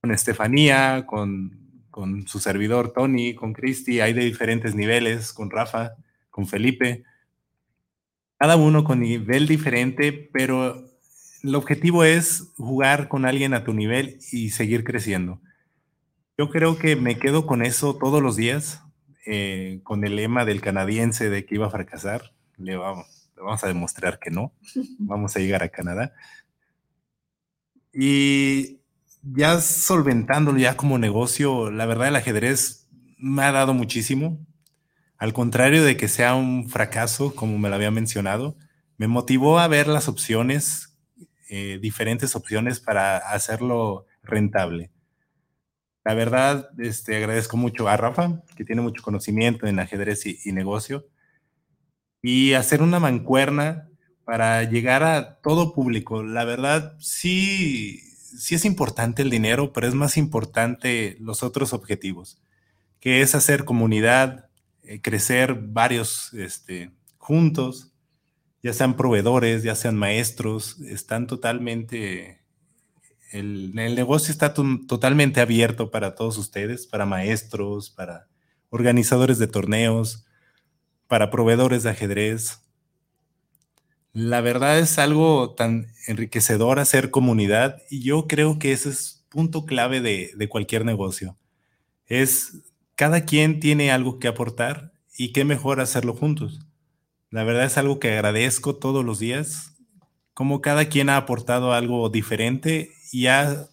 con 0.00 0.10
Estefanía, 0.10 1.06
con, 1.06 1.86
con 1.90 2.26
su 2.26 2.40
servidor 2.40 2.92
Tony, 2.92 3.34
con 3.34 3.52
Cristi, 3.52 4.00
hay 4.00 4.12
de 4.12 4.24
diferentes 4.24 4.74
niveles, 4.74 5.32
con 5.32 5.50
Rafa, 5.50 5.94
con 6.30 6.46
Felipe, 6.46 7.04
cada 8.38 8.56
uno 8.56 8.84
con 8.84 9.00
nivel 9.00 9.46
diferente, 9.46 10.12
pero 10.32 10.93
el 11.44 11.54
objetivo 11.56 12.04
es 12.04 12.52
jugar 12.56 13.08
con 13.08 13.26
alguien 13.26 13.52
a 13.52 13.64
tu 13.64 13.74
nivel 13.74 14.18
y 14.32 14.50
seguir 14.50 14.82
creciendo. 14.82 15.42
Yo 16.38 16.48
creo 16.48 16.78
que 16.78 16.96
me 16.96 17.18
quedo 17.18 17.46
con 17.46 17.62
eso 17.62 17.96
todos 17.96 18.22
los 18.22 18.34
días, 18.34 18.82
eh, 19.26 19.80
con 19.82 20.04
el 20.04 20.16
lema 20.16 20.46
del 20.46 20.62
canadiense 20.62 21.28
de 21.28 21.44
que 21.44 21.56
iba 21.56 21.66
a 21.66 21.70
fracasar. 21.70 22.32
Le 22.56 22.76
vamos, 22.76 23.28
le 23.36 23.42
vamos 23.42 23.62
a 23.62 23.68
demostrar 23.68 24.18
que 24.18 24.30
no. 24.30 24.54
Vamos 24.98 25.36
a 25.36 25.40
llegar 25.40 25.62
a 25.62 25.68
Canadá. 25.68 26.14
Y 27.92 28.80
ya 29.22 29.60
solventándolo 29.60 30.58
ya 30.58 30.78
como 30.78 30.98
negocio, 30.98 31.70
la 31.70 31.84
verdad 31.84 32.08
el 32.08 32.16
ajedrez 32.16 32.88
me 33.18 33.42
ha 33.42 33.52
dado 33.52 33.74
muchísimo. 33.74 34.38
Al 35.18 35.34
contrario 35.34 35.84
de 35.84 35.98
que 35.98 36.08
sea 36.08 36.34
un 36.34 36.70
fracaso, 36.70 37.34
como 37.34 37.58
me 37.58 37.68
lo 37.68 37.74
había 37.74 37.90
mencionado, 37.90 38.56
me 38.96 39.08
motivó 39.08 39.58
a 39.58 39.68
ver 39.68 39.88
las 39.88 40.08
opciones, 40.08 40.93
eh, 41.48 41.78
diferentes 41.80 42.36
opciones 42.36 42.80
para 42.80 43.18
hacerlo 43.18 44.06
rentable. 44.22 44.90
La 46.04 46.14
verdad, 46.14 46.68
este, 46.78 47.16
agradezco 47.16 47.56
mucho 47.56 47.88
a 47.88 47.96
Rafa, 47.96 48.42
que 48.56 48.64
tiene 48.64 48.82
mucho 48.82 49.02
conocimiento 49.02 49.66
en 49.66 49.78
ajedrez 49.78 50.26
y, 50.26 50.52
negocio, 50.52 51.06
y 52.20 52.52
hacer 52.52 52.82
una 52.82 53.00
mancuerna 53.00 53.88
para 54.24 54.62
llegar 54.64 55.02
a 55.02 55.36
todo 55.40 55.72
público. 55.72 56.22
La 56.22 56.44
verdad, 56.44 56.94
sí, 56.98 58.00
sí 58.00 58.54
es 58.54 58.66
importante 58.66 59.22
el 59.22 59.30
dinero, 59.30 59.72
pero 59.72 59.86
es 59.86 59.94
más 59.94 60.18
importante 60.18 61.16
los 61.20 61.42
otros 61.42 61.72
objetivos, 61.72 62.42
que 63.00 63.22
es 63.22 63.34
hacer 63.34 63.64
comunidad, 63.64 64.50
eh, 64.82 65.00
crecer 65.00 65.54
varios 65.54 66.34
este, 66.34 66.90
juntos, 67.16 67.93
ya 68.64 68.72
sean 68.72 68.96
proveedores, 68.96 69.62
ya 69.62 69.74
sean 69.74 69.94
maestros, 69.94 70.80
están 70.80 71.26
totalmente 71.26 72.40
el, 73.30 73.74
negocio 73.74 74.32
está 74.32 74.54
totalmente 74.54 75.42
abierto 75.42 75.90
para 75.90 76.14
todos 76.14 76.38
ustedes, 76.38 76.86
para 76.86 77.04
maestros, 77.04 77.90
para 77.90 78.26
organizadores 78.70 79.38
de 79.38 79.48
torneos, 79.48 80.24
para 81.08 81.30
proveedores 81.30 81.82
de 81.82 81.90
ajedrez. 81.90 82.60
La 84.14 84.40
verdad 84.40 84.78
es 84.78 84.98
algo 84.98 85.54
tan 85.54 85.88
enriquecedor 86.06 86.78
hacer 86.78 87.10
comunidad 87.10 87.82
y 87.90 88.02
yo 88.02 88.26
creo 88.26 88.58
que 88.58 88.72
ese 88.72 88.88
es 88.88 89.26
punto 89.28 89.66
clave 89.66 90.00
de, 90.00 90.32
de 90.34 90.48
cualquier 90.48 90.86
negocio. 90.86 91.36
Es 92.06 92.62
cada 92.94 93.26
quien 93.26 93.60
tiene 93.60 93.92
algo 93.92 94.18
que 94.18 94.28
aportar 94.28 94.92
y 95.18 95.32
qué 95.32 95.44
mejor 95.44 95.80
hacerlo 95.80 96.14
juntos. 96.14 96.60
La 97.34 97.42
verdad 97.42 97.64
es 97.64 97.76
algo 97.78 97.98
que 97.98 98.12
agradezco 98.12 98.76
todos 98.76 99.04
los 99.04 99.18
días, 99.18 99.72
como 100.34 100.60
cada 100.60 100.84
quien 100.84 101.08
ha 101.08 101.16
aportado 101.16 101.72
algo 101.72 102.08
diferente 102.08 102.92
y 103.10 103.26
ha, 103.26 103.66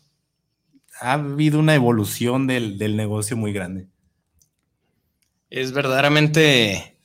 habido 1.00 1.60
una 1.60 1.76
evolución 1.76 2.48
del, 2.48 2.96
negocio 2.96 3.38
muy 3.38 3.54
grande. 3.54 3.88
Es 5.52 5.74
verdaderamente 5.74 6.98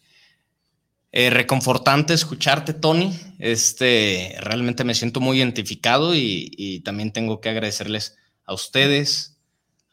eh, 1.12 1.28
reconfortante 1.28 2.14
escucharte, 2.14 2.72
Tony. 2.72 3.12
Este, 3.38 4.34
realmente 4.40 4.82
me 4.82 4.94
siento 4.94 5.20
muy 5.20 5.36
identificado 5.36 6.14
y, 6.14 6.80
también 6.86 7.12
tengo 7.12 7.42
que 7.42 7.50
agradecerles 7.50 8.16
a 8.46 8.54
ustedes, 8.54 9.38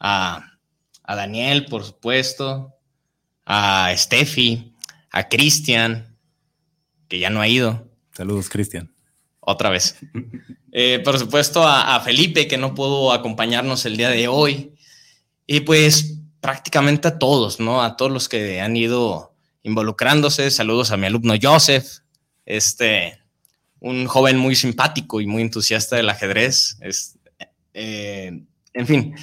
a, 0.00 0.56
a 1.02 1.14
Daniel, 1.14 1.66
por 1.66 1.84
supuesto, 1.84 2.74
a 3.44 3.92
Steffi, 3.94 4.72
a 5.10 5.28
Cristian, 5.28 6.13
que 7.08 7.18
ya 7.18 7.30
no 7.30 7.40
ha 7.40 7.48
ido. 7.48 7.88
Saludos, 8.12 8.48
Cristian 8.48 8.94
otra 9.46 9.70
vez. 9.70 9.96
Eh, 10.76 11.00
por 11.04 11.16
supuesto, 11.20 11.62
a, 11.64 12.00
Felipe, 12.00 12.48
que 12.48 12.58
no 12.58 12.74
pudo 12.74 13.12
acompañarnos 13.12 13.86
el 13.86 13.96
día 13.96 14.10
de 14.10 14.26
hoy. 14.26 14.72
Y 15.46 15.60
pues 15.60 16.18
prácticamente 16.40 17.06
a 17.06 17.16
todos, 17.16 17.60
¿no? 17.60 17.80
A 17.80 17.96
todos 17.96 18.10
los 18.10 18.28
que 18.28 18.60
han 18.60 18.76
ido 18.76 19.34
involucrándose. 19.62 20.50
Saludos 20.50 20.90
a 20.90 20.96
mi 20.96 21.06
alumno 21.06 21.34
Joseph, 21.40 21.86
este, 22.44 23.20
un 23.78 24.06
joven 24.06 24.36
muy 24.36 24.56
simpático 24.56 25.20
y 25.20 25.26
muy 25.26 25.42
entusiasta 25.42 25.94
del 25.94 26.10
ajedrez. 26.10 26.76
Es, 26.80 27.18
eh, 27.72 28.42
en 28.72 28.86
fin, 28.86 29.14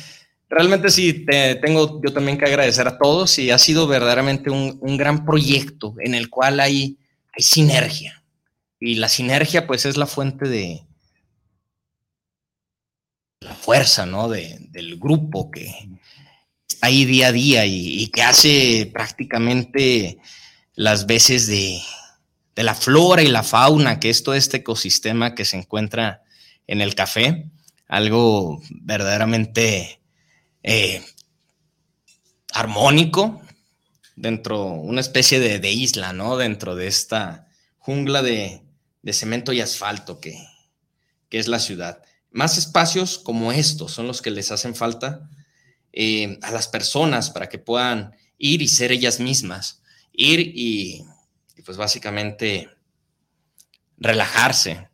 realmente 0.49 0.89
sí, 0.89 1.25
tengo 1.61 2.01
yo 2.01 2.13
también 2.13 2.37
que 2.37 2.45
agradecer 2.45 2.87
a 2.87 2.97
todos 2.97 3.37
y 3.39 3.51
ha 3.51 3.57
sido 3.57 3.87
verdaderamente 3.87 4.49
un, 4.49 4.77
un 4.79 4.95
gran 4.95 5.25
proyecto 5.25 5.95
en 5.99 6.15
el 6.15 6.29
cual 6.29 6.61
hay, 6.61 6.97
hay 7.33 7.43
sinergia 7.43 8.21
y 8.79 8.95
la 8.95 9.09
sinergia, 9.09 9.67
pues, 9.67 9.85
es 9.85 9.95
la 9.95 10.07
fuente 10.07 10.49
de 10.49 10.83
la 13.41 13.53
fuerza, 13.53 14.05
¿no? 14.05 14.27
del 14.27 14.97
grupo 14.97 15.51
que 15.51 15.73
está 16.67 16.87
ahí 16.87 17.05
día 17.05 17.27
a 17.27 17.31
día 17.31 17.65
y, 17.65 18.07
que 18.07 18.23
hace 18.23 18.89
prácticamente 18.91 20.17
las 20.73 21.05
veces 21.05 21.47
de, 21.47 21.79
la 22.55 22.75
flora 22.75 23.21
y 23.21 23.27
la 23.27 23.43
fauna, 23.43 23.99
que 23.99 24.09
es 24.09 24.23
todo 24.23 24.35
este 24.35 24.57
ecosistema 24.57 25.35
que 25.35 25.45
se 25.45 25.57
encuentra 25.57 26.23
en 26.67 26.81
el 26.81 26.95
café, 26.95 27.49
algo 27.87 28.61
verdaderamente 28.69 30.01
eh, 30.63 31.03
armónico 32.53 33.41
dentro, 34.21 34.65
una 34.65 35.01
especie 35.01 35.39
de, 35.39 35.59
de, 35.59 35.71
isla, 35.71 36.13
¿no? 36.13 36.37
Dentro 36.37 36.75
de 36.75 36.87
esta 36.87 37.47
jungla 37.79 38.21
de, 38.21 38.61
de 39.01 39.13
cemento 39.13 39.51
y 39.51 39.61
asfalto 39.61 40.19
que, 40.19 40.37
es 41.31 41.47
la 41.47 41.59
ciudad. 41.59 42.03
Más 42.29 42.57
espacios 42.57 43.17
como 43.17 43.51
estos 43.53 43.93
son 43.93 44.05
los 44.05 44.21
que 44.21 44.31
les 44.31 44.51
hacen 44.51 44.75
falta 44.75 45.29
eh, 45.93 46.37
a 46.41 46.51
las 46.51 46.67
personas 46.67 47.29
para 47.29 47.47
que 47.47 47.57
puedan 47.57 48.15
ir 48.37 48.61
y 48.61 48.67
ser 48.67 48.91
ellas 48.91 49.21
mismas, 49.21 49.81
ir 50.11 50.41
y, 50.41 51.05
y 51.55 51.61
pues 51.63 51.77
básicamente 51.77 52.69
relajarse, 53.97 54.89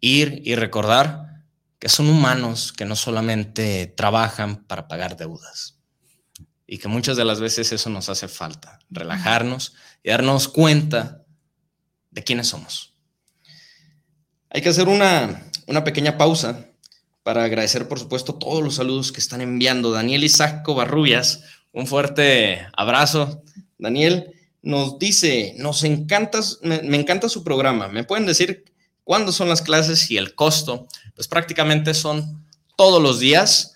ir 0.00 0.42
y 0.44 0.56
recordar 0.56 1.44
que 1.78 1.88
son 1.88 2.08
humanos 2.08 2.72
que 2.72 2.84
no 2.84 2.96
solamente 2.96 3.86
trabajan 3.86 4.64
para 4.64 4.88
pagar 4.88 5.16
deudas 5.16 5.74
y 6.74 6.78
que 6.78 6.88
muchas 6.88 7.16
de 7.16 7.24
las 7.24 7.38
veces 7.38 7.70
eso 7.70 7.88
nos 7.88 8.08
hace 8.08 8.26
falta, 8.26 8.80
relajarnos 8.90 9.74
y 10.02 10.10
darnos 10.10 10.48
cuenta 10.48 11.22
de 12.10 12.24
quiénes 12.24 12.48
somos. 12.48 12.94
Hay 14.50 14.60
que 14.60 14.70
hacer 14.70 14.88
una, 14.88 15.52
pequeña 15.84 16.18
pausa 16.18 16.66
para 17.22 17.44
agradecer, 17.44 17.86
por 17.86 18.00
supuesto, 18.00 18.34
todos 18.34 18.60
los 18.60 18.74
saludos 18.74 19.12
que 19.12 19.20
están 19.20 19.40
enviando. 19.40 19.92
Daniel 19.92 20.24
Isaac 20.24 20.64
Covarrubias, 20.64 21.44
un 21.70 21.86
fuerte 21.86 22.66
abrazo. 22.76 23.44
Daniel 23.78 24.34
nos 24.60 24.98
dice, 24.98 25.54
nos 25.56 25.84
encanta, 25.84 26.40
me, 26.62 26.96
encanta 26.96 27.28
su 27.28 27.44
programa. 27.44 27.86
¿Me 27.86 28.02
pueden 28.02 28.26
decir 28.26 28.64
cuándo 29.04 29.30
son 29.30 29.48
las 29.48 29.62
clases 29.62 30.10
y 30.10 30.16
el 30.16 30.34
costo? 30.34 30.88
Pues 31.14 31.28
prácticamente 31.28 31.94
son 31.94 32.44
todos 32.74 33.00
los 33.00 33.20
días. 33.20 33.73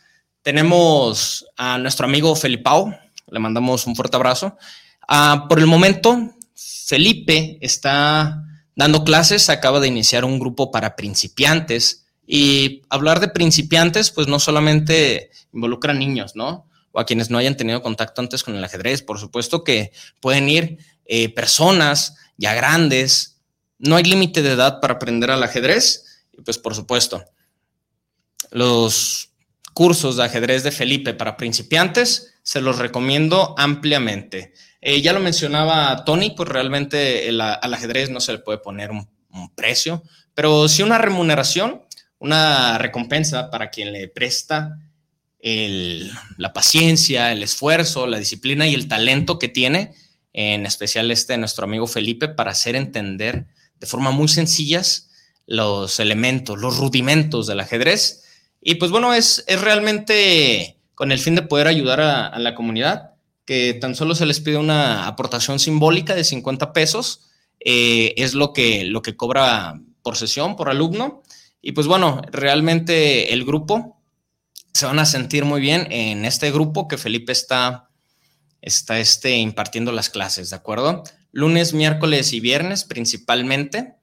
Tenemos 0.48 1.44
a 1.58 1.76
nuestro 1.76 2.06
amigo 2.06 2.34
Felipao, 2.34 2.98
le 3.30 3.38
mandamos 3.38 3.86
un 3.86 3.94
fuerte 3.94 4.16
abrazo. 4.16 4.56
Ah, 5.06 5.44
por 5.46 5.58
el 5.58 5.66
momento, 5.66 6.30
Felipe 6.54 7.58
está 7.60 8.44
dando 8.74 9.04
clases, 9.04 9.50
acaba 9.50 9.78
de 9.78 9.88
iniciar 9.88 10.24
un 10.24 10.38
grupo 10.38 10.70
para 10.70 10.96
principiantes. 10.96 12.06
Y 12.26 12.80
hablar 12.88 13.20
de 13.20 13.28
principiantes 13.28 14.10
pues 14.10 14.26
no 14.26 14.38
solamente 14.38 15.30
involucra 15.52 15.92
niños, 15.92 16.34
¿no? 16.34 16.66
O 16.92 17.00
a 17.00 17.04
quienes 17.04 17.28
no 17.28 17.36
hayan 17.36 17.58
tenido 17.58 17.82
contacto 17.82 18.22
antes 18.22 18.42
con 18.42 18.56
el 18.56 18.64
ajedrez, 18.64 19.02
por 19.02 19.18
supuesto 19.18 19.64
que 19.64 19.92
pueden 20.18 20.48
ir 20.48 20.78
eh, 21.04 21.28
personas 21.28 22.16
ya 22.38 22.54
grandes, 22.54 23.42
no 23.78 23.96
hay 23.96 24.04
límite 24.04 24.40
de 24.40 24.52
edad 24.52 24.80
para 24.80 24.94
aprender 24.94 25.30
al 25.30 25.42
ajedrez. 25.42 26.22
Y 26.32 26.40
pues 26.40 26.56
por 26.56 26.74
supuesto 26.74 27.22
los 28.50 29.27
cursos 29.78 30.16
de 30.16 30.24
ajedrez 30.24 30.64
de 30.64 30.72
Felipe 30.72 31.14
para 31.14 31.36
principiantes 31.36 32.34
se 32.42 32.60
los 32.60 32.78
recomiendo 32.78 33.54
ampliamente. 33.56 34.52
Eh, 34.80 35.02
ya 35.02 35.12
lo 35.12 35.20
mencionaba 35.20 36.04
Tony, 36.04 36.30
pues 36.30 36.48
realmente 36.48 37.28
al 37.28 37.74
ajedrez 37.74 38.10
no 38.10 38.18
se 38.18 38.32
le 38.32 38.38
puede 38.40 38.58
poner 38.58 38.90
un, 38.90 39.08
precio, 39.54 40.02
pero 40.34 40.66
sí 40.66 40.82
una 40.82 40.98
remuneración, 40.98 41.82
una 42.18 42.76
recompensa 42.78 43.52
para 43.52 43.70
quien 43.70 43.92
le 43.92 44.08
presta 44.08 44.80
la 45.40 46.52
paciencia, 46.52 47.30
el 47.30 47.44
esfuerzo, 47.44 48.08
la 48.08 48.18
disciplina 48.18 48.66
y 48.66 48.74
el 48.74 48.88
talento 48.88 49.38
que 49.38 49.46
tiene, 49.46 49.94
en 50.32 50.66
especial 50.66 51.08
este 51.12 51.38
nuestro 51.38 51.66
amigo 51.66 51.86
Felipe, 51.86 52.26
para 52.26 52.50
hacer 52.50 52.74
entender 52.74 53.46
de 53.78 53.86
forma 53.86 54.10
muy 54.10 54.26
sencillas 54.26 55.10
los 55.46 56.00
elementos, 56.00 56.58
los 56.58 56.78
rudimentos 56.78 57.46
del 57.46 57.60
ajedrez. 57.60 58.24
Y 58.60 58.76
pues 58.76 58.90
bueno, 58.90 59.14
es, 59.14 59.44
es 59.46 59.60
realmente 59.60 60.78
con 60.94 61.12
el 61.12 61.20
fin 61.20 61.36
de 61.36 61.42
poder 61.42 61.68
ayudar 61.68 62.00
a, 62.00 62.38
la 62.38 62.54
comunidad, 62.56 63.12
que 63.44 63.72
tan 63.74 63.94
solo 63.94 64.16
se 64.16 64.26
les 64.26 64.40
pide 64.40 64.56
una 64.56 65.06
aportación 65.06 65.60
simbólica 65.60 66.14
de 66.14 66.24
50 66.24 66.72
pesos, 66.72 67.28
eh, 67.60 68.14
es 68.16 68.34
lo 68.34 68.52
que, 68.52 68.84
lo 68.84 69.00
que 69.00 69.16
cobra 69.16 69.80
por 70.02 70.16
sesión, 70.16 70.56
por 70.56 70.70
alumno. 70.70 71.22
Y 71.62 71.72
pues 71.72 71.86
bueno, 71.86 72.20
realmente 72.32 73.32
el 73.32 73.44
grupo 73.44 74.02
se 74.72 74.86
van 74.86 74.98
a 74.98 75.06
sentir 75.06 75.44
muy 75.44 75.60
bien 75.60 75.86
en 75.90 76.24
este 76.24 76.50
grupo 76.50 76.88
que 76.88 76.98
Felipe 76.98 77.30
está, 77.30 77.90
está 78.60 78.98
este, 78.98 79.36
impartiendo 79.36 79.92
las 79.92 80.10
clases, 80.10 80.50
¿de 80.50 80.56
acuerdo? 80.56 81.04
Lunes, 81.30 81.74
miércoles 81.74 82.32
y 82.32 82.40
viernes 82.40 82.84
principalmente. 82.84 83.97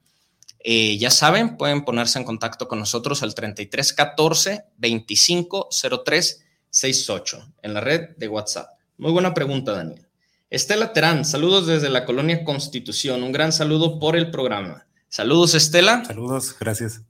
Eh, 0.67 0.97
ya 0.97 1.11
saben, 1.11 1.57
pueden 1.57 1.85
ponerse 1.85 2.17
en 2.17 2.25
contacto 2.25 2.67
con 2.67 2.79
nosotros 2.79 3.21
al 3.21 3.35
33 3.35 3.93
14 3.93 4.65
25 4.77 5.69
03 6.03 6.43
68 6.71 7.53
en 7.61 7.73
la 7.75 7.81
red 7.81 8.17
de 8.17 8.27
WhatsApp. 8.27 8.71
Muy 8.97 9.11
buena 9.11 9.35
pregunta, 9.35 9.73
Daniel. 9.73 10.07
Estela 10.49 10.91
Terán, 10.91 11.23
saludos 11.23 11.67
desde 11.67 11.89
la 11.89 12.03
colonia 12.03 12.43
Constitución. 12.43 13.21
Un 13.21 13.31
gran 13.31 13.53
saludo 13.53 13.99
por 13.99 14.15
el 14.15 14.31
programa. 14.31 14.87
Saludos, 15.07 15.53
Estela. 15.53 16.03
Saludos, 16.03 16.55
gracias. 16.59 17.03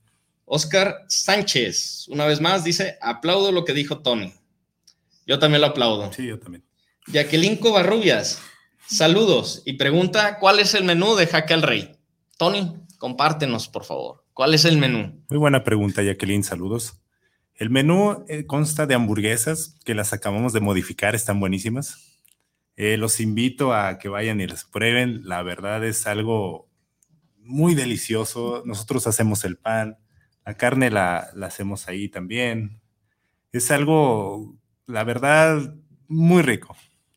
Oscar 0.44 1.06
Sánchez, 1.08 2.10
una 2.10 2.26
vez 2.26 2.42
más, 2.42 2.66
dice, 2.66 2.98
aplaudo 3.02 3.54
lo 3.54 3.64
que 3.64 3.74
dijo 3.74 4.00
Tony. 4.00 4.34
Yo 5.26 5.40
también 5.40 5.62
lo 5.62 5.68
aplaudo. 5.68 6.12
Sí, 6.12 6.28
yo 6.28 6.38
también. 6.38 6.66
Jacqueline 7.08 7.56
Covarrubias, 7.56 8.42
saludos 8.86 9.62
y 9.64 9.74
pregunta, 9.74 10.40
¿cuál 10.40 10.60
es 10.60 10.74
el 10.74 10.84
menú 10.84 11.16
de 11.16 11.28
Jaque 11.28 11.54
al 11.54 11.62
Rey? 11.62 11.96
Tony, 12.38 12.85
compártenos, 13.06 13.68
por 13.68 13.84
favor. 13.84 14.26
¿Cuál 14.34 14.56
es 14.56 14.66
el 14.66 14.80
menú? 14.80 15.24
Muy 15.30 15.38
buena 15.38 15.64
pregunta, 15.64 16.02
Jacqueline, 16.02 16.44
saludos. 16.44 17.04
El 17.54 17.70
menú 17.70 18.26
eh, 18.28 18.48
consta 18.48 18.88
de 18.88 18.96
hamburguesas 18.96 19.80
que 19.86 19.94
las 19.94 20.12
acabamos 20.12 20.54
de 20.54 20.60
modificar, 20.60 21.14
están 21.14 21.40
buenísimas. 21.40 22.20
Eh, 22.76 22.98
los 22.98 23.20
invito 23.20 23.76
a 23.76 24.00
que 24.00 24.10
vayan 24.10 24.42
y 24.42 24.48
las 24.48 24.66
prueben. 24.66 25.22
La 25.24 25.44
verdad 25.44 25.86
es 25.86 26.08
algo 26.08 26.68
muy 27.38 27.76
delicioso. 27.76 28.64
Nosotros 28.66 29.06
hacemos 29.06 29.46
el 29.46 29.56
pan, 29.56 30.00
la 30.44 30.56
carne 30.56 30.90
la, 30.90 31.30
hacemos 31.44 31.88
ahí 31.88 32.10
también. 32.10 32.82
Es 33.52 33.70
algo, 33.70 34.58
la 34.88 35.04
verdad, 35.04 35.76
muy 36.08 36.42
rico. 36.42 36.76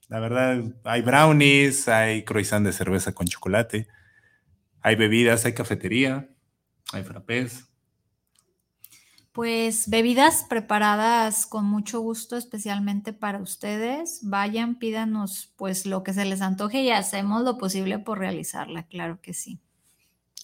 La 0.09 0.21
verdad, 0.21 0.63
hay 0.85 1.01
brownies, 1.01 1.89
hay 1.89 2.25
croissant 2.25 2.67
de 2.67 2.75
cerveza 2.75 3.15
con 3.15 3.27
chocolate, 3.27 3.89
hay 4.89 4.97
bebidas, 4.97 5.45
hay 5.45 5.53
cafetería, 5.53 6.31
hay 6.93 7.05
frappés. 7.05 7.65
Pues 9.33 9.89
bebidas 9.91 10.47
preparadas 10.49 11.47
con 11.47 11.67
mucho 11.67 12.01
gusto, 12.01 12.39
especialmente 12.39 13.13
para 13.13 13.39
ustedes. 13.39 14.21
Vayan, 14.23 14.79
pídanos 14.79 15.53
pues 15.57 15.85
lo 15.85 16.03
que 16.03 16.15
se 16.15 16.25
les 16.25 16.41
antoje 16.41 16.83
y 16.83 16.91
hacemos 16.91 17.45
lo 17.45 17.59
posible 17.59 17.99
por 17.99 18.19
realizarla, 18.19 18.85
claro 18.85 19.21
que 19.21 19.35
sí. 19.35 19.61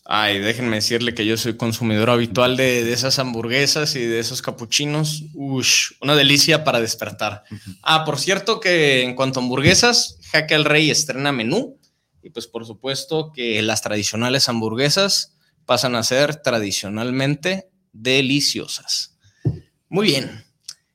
Ay, 0.05 0.39
déjenme 0.41 0.77
decirle 0.77 1.15
que 1.15 1.25
yo 1.25 1.39
soy 1.39 1.57
consumidor 1.57 2.11
habitual 2.11 2.59
de, 2.59 2.93
esas 2.93 3.19
hamburguesas 3.19 3.97
y 3.97 4.01
de 4.01 4.19
esos 4.19 4.43
capuchinos. 4.43 5.25
Ush, 5.33 5.93
una 6.03 6.15
delicia 6.15 6.63
para 6.65 6.83
despertar. 6.83 7.45
Ah, 7.83 8.05
por 8.05 8.19
cierto 8.19 8.61
que 8.61 9.03
en 9.03 9.15
cuanto 9.15 9.41
a 9.41 9.43
hamburguesas, 9.43 10.19
Jaque 10.31 10.55
al 10.55 10.67
Rey 10.67 10.91
estrena 10.91 11.33
menú. 11.33 11.79
Y 12.25 12.31
pues 12.31 12.47
por 12.47 12.65
supuesto 12.65 13.33
que 13.33 13.61
las 13.61 13.83
tradicionales 13.83 14.49
hamburguesas 14.49 15.37
pasan 15.67 15.95
a 15.95 16.03
ser 16.03 16.37
tradicionalmente 16.37 17.71
deliciosas. 17.93 19.19
Muy 19.91 20.07
bien. 20.07 20.45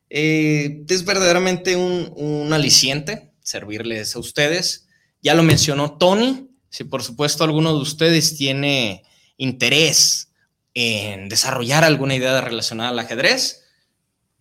Eh, 0.10 0.84
es 0.90 1.06
verdaderamente 1.06 1.76
un, 1.76 2.12
un 2.16 2.52
aliciente 2.52 3.32
servirles 3.42 4.16
a 4.16 4.20
ustedes. 4.20 4.88
Ya 5.22 5.36
lo 5.36 5.44
mencionó 5.44 5.98
Tony, 5.98 6.50
si 6.70 6.84
por 6.84 7.04
supuesto 7.04 7.44
alguno 7.44 7.76
de 7.76 7.82
ustedes 7.82 8.36
tiene 8.36 9.04
interés 9.38 10.32
en 10.74 11.30
desarrollar 11.30 11.84
alguna 11.84 12.16
idea 12.16 12.42
relacionada 12.42 12.90
al 12.90 13.00
ajedrez, 13.00 13.66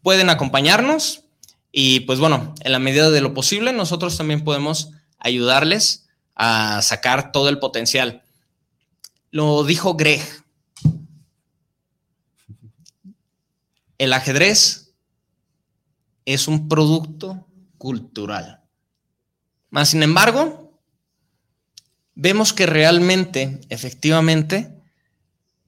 pueden 0.03 0.30
acompañarnos 0.30 1.24
y 1.70 2.01
pues 2.01 2.18
bueno, 2.18 2.55
en 2.61 2.72
la 2.72 2.78
medida 2.78 3.11
de 3.11 3.20
lo 3.20 3.34
posible 3.34 3.74
nosotros 3.74 4.16
también 4.16 4.43
podemos 4.43 4.91
ayudarles 5.18 6.08
a 6.39 6.80
sacar 6.82 7.32
todo 7.32 7.49
el 7.49 7.59
potencial. 7.59 8.22
Lo 9.30 9.64
dijo 9.64 9.95
Greg. 9.95 10.22
El 13.99 14.12
ajedrez 14.12 14.95
es 16.24 16.47
un 16.47 16.68
producto 16.68 17.47
cultural. 17.76 18.62
Más 19.70 19.91
sin 19.91 20.03
embargo, 20.03 20.78
vemos 22.14 22.53
que 22.53 22.66
realmente, 22.66 23.61
efectivamente, 23.68 24.72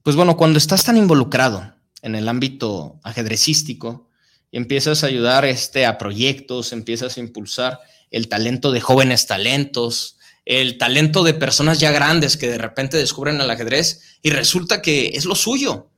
pues 0.03 0.15
bueno, 0.15 0.37
cuando 0.37 0.57
estás 0.57 0.85
tan 0.85 0.97
involucrado 0.97 1.75
en 2.01 2.15
el 2.15 2.29
ámbito 2.29 2.99
ajedrecístico 3.03 4.09
y 4.49 4.57
empiezas 4.57 5.03
a 5.03 5.07
ayudar 5.07 5.43
este, 5.43 5.85
a 5.85 5.97
proyectos, 5.97 6.71
empiezas 6.71 7.17
a 7.17 7.19
impulsar 7.19 7.79
el 8.09 8.29
talento 8.29 8.71
de 8.71 8.81
jóvenes 8.81 9.27
talentos, 9.27 10.17
el 10.45 10.77
talento 10.77 11.23
de 11.23 11.33
personas 11.33 11.79
ya 11.79 11.91
grandes 11.91 12.37
que 12.37 12.49
de 12.49 12.57
repente 12.57 12.97
descubren 12.97 13.39
el 13.39 13.49
ajedrez 13.49 14.17
y 14.21 14.31
resulta 14.31 14.81
que 14.81 15.11
es 15.13 15.25
lo 15.25 15.35
suyo. 15.35 15.89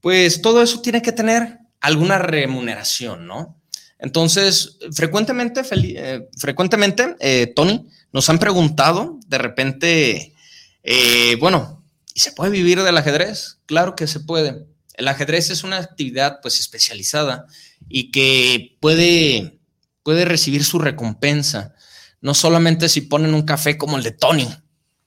Pues 0.00 0.42
todo 0.42 0.62
eso 0.62 0.82
tiene 0.82 1.02
que 1.02 1.12
tener 1.12 1.58
alguna 1.80 2.18
remuneración, 2.18 3.26
¿no? 3.26 3.60
Entonces, 3.98 4.78
frecuentemente, 4.92 5.62
eh, 5.72 6.28
frecuentemente 6.36 7.16
eh, 7.20 7.52
Tony, 7.54 7.86
nos 8.12 8.28
han 8.28 8.38
preguntado 8.38 9.18
de 9.26 9.38
repente, 9.38 10.34
eh, 10.82 11.36
bueno, 11.40 11.82
¿y 12.14 12.20
se 12.20 12.32
puede 12.32 12.50
vivir 12.50 12.82
del 12.82 12.96
ajedrez? 12.96 13.58
Claro 13.66 13.96
que 13.96 14.06
se 14.06 14.20
puede. 14.20 14.66
El 14.94 15.08
ajedrez 15.08 15.50
es 15.50 15.64
una 15.64 15.78
actividad 15.78 16.40
pues 16.42 16.60
especializada 16.60 17.46
y 17.88 18.10
que 18.10 18.76
puede, 18.80 19.58
puede 20.02 20.24
recibir 20.24 20.64
su 20.64 20.78
recompensa, 20.78 21.74
no 22.20 22.34
solamente 22.34 22.88
si 22.88 23.02
ponen 23.02 23.34
un 23.34 23.42
café 23.42 23.76
como 23.78 23.96
el 23.96 24.02
de 24.02 24.12
Tony, 24.12 24.48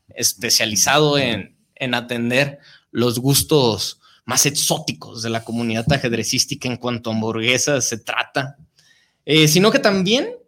especializado 0.09 1.17
en, 1.17 1.57
en 1.75 1.93
atender 1.93 2.59
los 2.91 3.19
gustos 3.19 3.99
más 4.25 4.45
exóticos 4.45 5.21
de 5.21 5.29
la 5.29 5.43
comunidad 5.43 5.91
ajedrecística 5.91 6.67
en 6.67 6.77
cuanto 6.77 7.09
a 7.09 7.13
hamburguesas 7.13 7.85
se 7.85 7.97
trata, 7.97 8.57
eh, 9.25 9.47
sino 9.47 9.71
que 9.71 9.79
también 9.79 10.39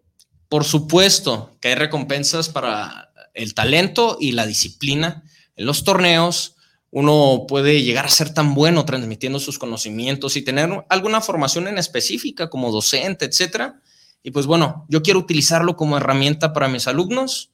por 0.51 0.65
supuesto 0.65 1.55
que 1.61 1.69
hay 1.69 1.75
recompensas 1.75 2.49
para 2.49 3.13
el 3.33 3.53
talento 3.53 4.17
y 4.19 4.33
la 4.33 4.45
disciplina. 4.45 5.23
En 5.55 5.65
los 5.65 5.85
torneos 5.85 6.57
uno 6.89 7.45
puede 7.47 7.83
llegar 7.83 8.05
a 8.05 8.09
ser 8.09 8.33
tan 8.33 8.53
bueno 8.53 8.83
transmitiendo 8.83 9.39
sus 9.39 9.57
conocimientos 9.57 10.35
y 10.35 10.41
tener 10.41 10.69
alguna 10.89 11.21
formación 11.21 11.69
en 11.69 11.77
específica 11.77 12.49
como 12.49 12.69
docente, 12.69 13.23
etcétera. 13.23 13.79
Y 14.23 14.31
pues 14.31 14.45
bueno, 14.45 14.85
yo 14.89 15.01
quiero 15.01 15.19
utilizarlo 15.19 15.75
como 15.75 15.97
herramienta 15.97 16.53
para 16.53 16.67
mis 16.67 16.87
alumnos 16.87 17.51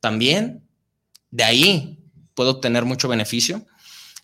también. 0.00 0.68
De 1.30 1.44
ahí 1.44 1.98
puedo 2.34 2.50
obtener 2.50 2.84
mucho 2.84 3.08
beneficio. 3.08 3.66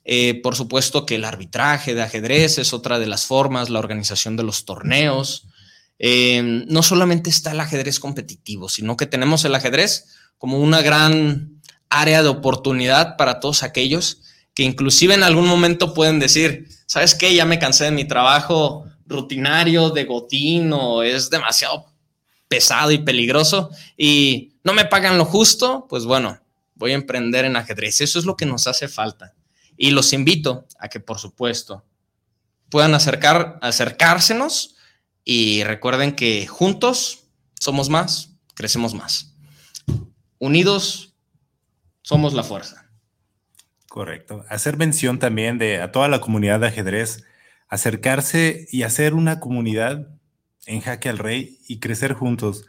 Eh, 0.05 0.41
por 0.43 0.57
supuesto 0.57 1.05
que 1.05 1.17
el 1.17 1.25
arbitraje 1.25 1.95
de 1.95 2.03
ajedrez 2.03 2.59
es 2.59 2.73
otra 2.73 2.99
de 2.99 3.07
las 3.07 3.27
formas, 3.27 3.69
la 3.69 3.79
organización 3.79 4.37
de 4.37 4.43
los 4.43 4.65
torneos, 4.65 5.49
eh, 5.99 6.65
no 6.69 6.83
solamente 6.83 7.29
está 7.29 7.53
el 7.53 7.61
ajedrez 7.61 8.01
competitivo, 8.01 8.69
sino 8.69 8.97
que 8.97 9.07
tenemos 9.07 9.45
el 9.45 9.55
ajedrez 9.55 10.07
como 10.39 10.61
una 10.61 10.81
gran 10.81 11.61
área 11.91 12.23
de 12.23 12.29
oportunidad 12.29 13.17
para 13.17 13.41
todos 13.41 13.63
aquellos 13.63 14.23
que 14.55 14.63
inclusive 14.63 15.15
en 15.15 15.23
algún 15.23 15.47
momento 15.47 15.95
pueden 15.95 16.19
decir, 16.19 16.69
¿sabes 16.87 17.15
qué? 17.15 17.35
Ya 17.35 17.45
me 17.45 17.59
cansé 17.59 17.85
de 17.85 17.91
mi 17.91 18.07
trabajo 18.07 18.85
rutinario 19.09 19.91
de 19.91 20.05
gotín 20.05 20.73
o 20.73 21.03
es 21.03 21.31
demasiado 21.31 21.87
pesado 22.47 22.93
y 22.93 22.99
peligroso 22.99 23.71
y 23.97 24.55
no 24.65 24.73
me 24.73 24.85
pagan 24.85 25.19
lo 25.19 25.25
justo, 25.25 25.87
pues 25.89 26.05
bueno, 26.05 26.39
voy 26.75 26.93
a 26.93 26.97
emprender 26.97 27.45
en 27.45 27.57
ajedrez. 27.57 28.01
Eso 28.01 28.19
es 28.19 28.25
lo 28.25 28.37
que 28.37 28.47
nos 28.47 28.67
hace 28.67 28.89
falta. 28.89 29.35
Y 29.77 29.91
los 29.91 30.13
invito 30.13 30.67
a 30.79 30.89
que, 30.89 31.01
por 31.01 31.19
supuesto, 31.19 31.85
puedan 32.69 32.95
acercar, 32.95 33.59
acercársenos 33.63 34.77
y 35.25 35.63
recuerden 35.65 36.15
que 36.15 36.47
juntos 36.47 37.25
somos 37.59 37.89
más, 37.89 38.31
crecemos 38.55 38.95
más. 38.95 39.35
Unidos 40.39 41.15
somos 42.03 42.33
la 42.33 42.43
fuerza. 42.43 42.91
Correcto. 43.89 44.45
Hacer 44.49 44.77
mención 44.77 45.19
también 45.19 45.59
de 45.59 45.81
a 45.81 45.93
toda 45.93 46.09
la 46.09 46.21
comunidad 46.21 46.61
de 46.61 46.69
ajedrez, 46.69 47.25
acercarse 47.69 48.67
y 48.71 48.83
hacer 48.83 49.15
una 49.15 49.41
comunidad 49.41 50.09
en 50.67 50.81
Jaque 50.81 51.09
al 51.09 51.19
Rey 51.19 51.59
y 51.69 51.81
crecer 51.81 52.13
juntos. 52.13 52.67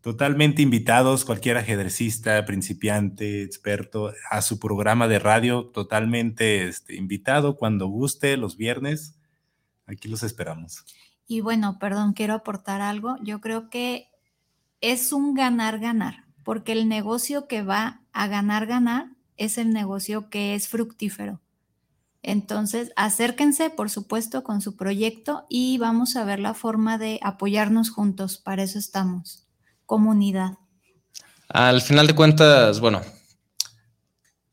Totalmente 0.00 0.62
invitados, 0.62 1.24
cualquier 1.24 1.56
ajedrecista, 1.56 2.44
principiante, 2.44 3.42
experto, 3.42 4.12
a 4.30 4.42
su 4.42 4.58
programa 4.58 5.08
de 5.08 5.18
radio, 5.18 5.66
totalmente 5.66 6.68
este, 6.68 6.94
invitado 6.94 7.56
cuando 7.56 7.88
guste 7.88 8.36
los 8.36 8.56
viernes 8.56 9.18
aquí 9.88 10.08
los 10.08 10.22
esperamos. 10.22 10.84
Y 11.26 11.40
bueno, 11.40 11.78
perdón, 11.78 12.12
quiero 12.12 12.34
aportar 12.34 12.80
algo. 12.80 13.16
Yo 13.22 13.40
creo 13.40 13.68
que 13.70 14.08
es 14.80 15.12
un 15.12 15.34
ganar-ganar, 15.34 16.24
porque 16.44 16.72
el 16.72 16.88
negocio 16.88 17.48
que 17.48 17.62
va 17.62 18.02
a 18.12 18.28
ganar-ganar 18.28 19.10
es 19.36 19.58
el 19.58 19.72
negocio 19.72 20.30
que 20.30 20.54
es 20.54 20.68
fructífero. 20.68 21.40
Entonces, 22.28 22.92
acérquense, 22.94 23.70
por 23.70 23.88
supuesto, 23.88 24.44
con 24.44 24.60
su 24.60 24.76
proyecto 24.76 25.46
y 25.48 25.78
vamos 25.78 26.14
a 26.14 26.24
ver 26.24 26.40
la 26.40 26.52
forma 26.52 26.98
de 26.98 27.18
apoyarnos 27.22 27.88
juntos. 27.88 28.36
Para 28.36 28.62
eso 28.64 28.78
estamos. 28.78 29.46
Comunidad. 29.86 30.58
Al 31.48 31.80
final 31.80 32.06
de 32.06 32.14
cuentas, 32.14 32.80
bueno, 32.80 33.00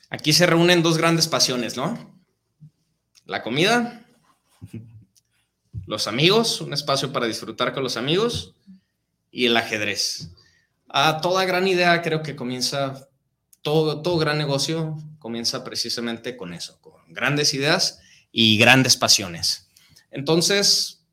aquí 0.09 0.31
se 0.31 0.45
reúnen 0.45 0.83
dos 0.83 0.97
grandes 0.97 1.27
pasiones, 1.27 1.75
¿no? 1.75 1.97
La 3.25 3.43
comida, 3.43 4.05
los 5.85 6.07
amigos, 6.07 6.61
un 6.61 6.71
espacio 6.71 7.11
para 7.11 7.25
disfrutar 7.25 7.73
con 7.73 7.83
los 7.83 7.97
amigos 7.97 8.55
y 9.31 9.47
el 9.47 9.57
ajedrez. 9.57 10.29
A 10.87 11.19
toda 11.19 11.43
gran 11.43 11.67
idea 11.67 12.01
creo 12.01 12.23
que 12.23 12.37
comienza, 12.37 13.09
todo, 13.61 14.01
todo 14.01 14.17
gran 14.17 14.37
negocio 14.37 14.95
comienza 15.25 15.63
precisamente 15.63 16.37
con 16.37 16.53
eso, 16.53 16.79
con 16.81 17.01
grandes 17.11 17.55
ideas 17.55 17.99
y 18.31 18.59
grandes 18.59 18.95
pasiones. 18.95 19.71
Entonces, 20.11 21.03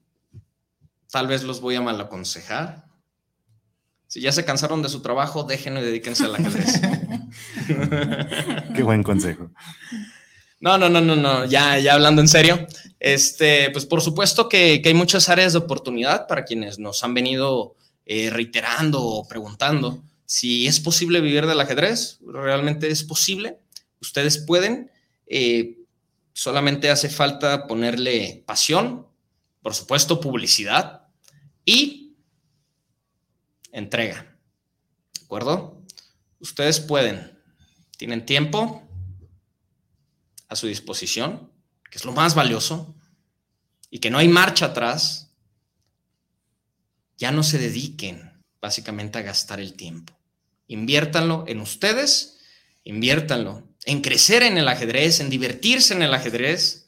tal 1.10 1.28
vez 1.28 1.44
los 1.44 1.62
voy 1.62 1.76
a 1.76 1.80
mal 1.80 1.98
aconsejar. 1.98 2.84
Si 4.08 4.20
ya 4.20 4.30
se 4.30 4.44
cansaron 4.44 4.82
de 4.82 4.90
su 4.90 5.00
trabajo, 5.00 5.44
déjenlo 5.44 5.80
y 5.80 5.84
dedíquense 5.84 6.26
al 6.26 6.34
ajedrez. 6.34 6.78
Qué 8.76 8.82
buen 8.82 9.02
consejo. 9.02 9.50
No, 10.60 10.76
no, 10.76 10.90
no, 10.90 11.00
no, 11.00 11.16
no, 11.16 11.46
ya, 11.46 11.78
ya 11.78 11.94
hablando 11.94 12.20
en 12.20 12.28
serio, 12.28 12.66
este, 13.00 13.70
pues 13.70 13.86
por 13.86 14.02
supuesto 14.02 14.46
que, 14.46 14.82
que 14.82 14.90
hay 14.90 14.94
muchas 14.94 15.30
áreas 15.30 15.54
de 15.54 15.60
oportunidad 15.60 16.26
para 16.26 16.44
quienes 16.44 16.78
nos 16.78 17.02
han 17.02 17.14
venido 17.14 17.76
eh, 18.04 18.28
reiterando 18.28 19.02
o 19.02 19.26
preguntando 19.26 20.02
si 20.26 20.66
es 20.66 20.80
posible 20.80 21.22
vivir 21.22 21.46
del 21.46 21.60
ajedrez. 21.62 22.18
Realmente 22.26 22.90
es 22.90 23.04
posible. 23.04 23.61
Ustedes 24.02 24.38
pueden. 24.38 24.90
Eh, 25.26 25.78
solamente 26.34 26.90
hace 26.90 27.08
falta 27.08 27.66
ponerle 27.66 28.42
pasión, 28.46 29.06
por 29.62 29.74
supuesto, 29.74 30.20
publicidad 30.20 31.06
y 31.64 32.16
entrega. 33.70 34.36
¿De 35.14 35.24
acuerdo? 35.24 35.80
Ustedes 36.40 36.80
pueden. 36.80 37.38
Tienen 37.96 38.26
tiempo 38.26 38.82
a 40.48 40.56
su 40.56 40.66
disposición, 40.66 41.50
que 41.88 41.98
es 41.98 42.04
lo 42.04 42.12
más 42.12 42.34
valioso, 42.34 42.94
y 43.88 44.00
que 44.00 44.10
no 44.10 44.18
hay 44.18 44.28
marcha 44.28 44.66
atrás 44.66 45.32
ya 47.16 47.30
no 47.30 47.44
se 47.44 47.58
dediquen 47.58 48.42
básicamente 48.60 49.18
a 49.18 49.22
gastar 49.22 49.60
el 49.60 49.74
tiempo. 49.74 50.12
Inviértanlo 50.66 51.44
en 51.46 51.60
ustedes, 51.60 52.40
inviértanlo 52.82 53.71
en 53.84 54.00
crecer 54.00 54.42
en 54.42 54.58
el 54.58 54.68
ajedrez, 54.68 55.20
en 55.20 55.30
divertirse 55.30 55.94
en 55.94 56.02
el 56.02 56.14
ajedrez. 56.14 56.86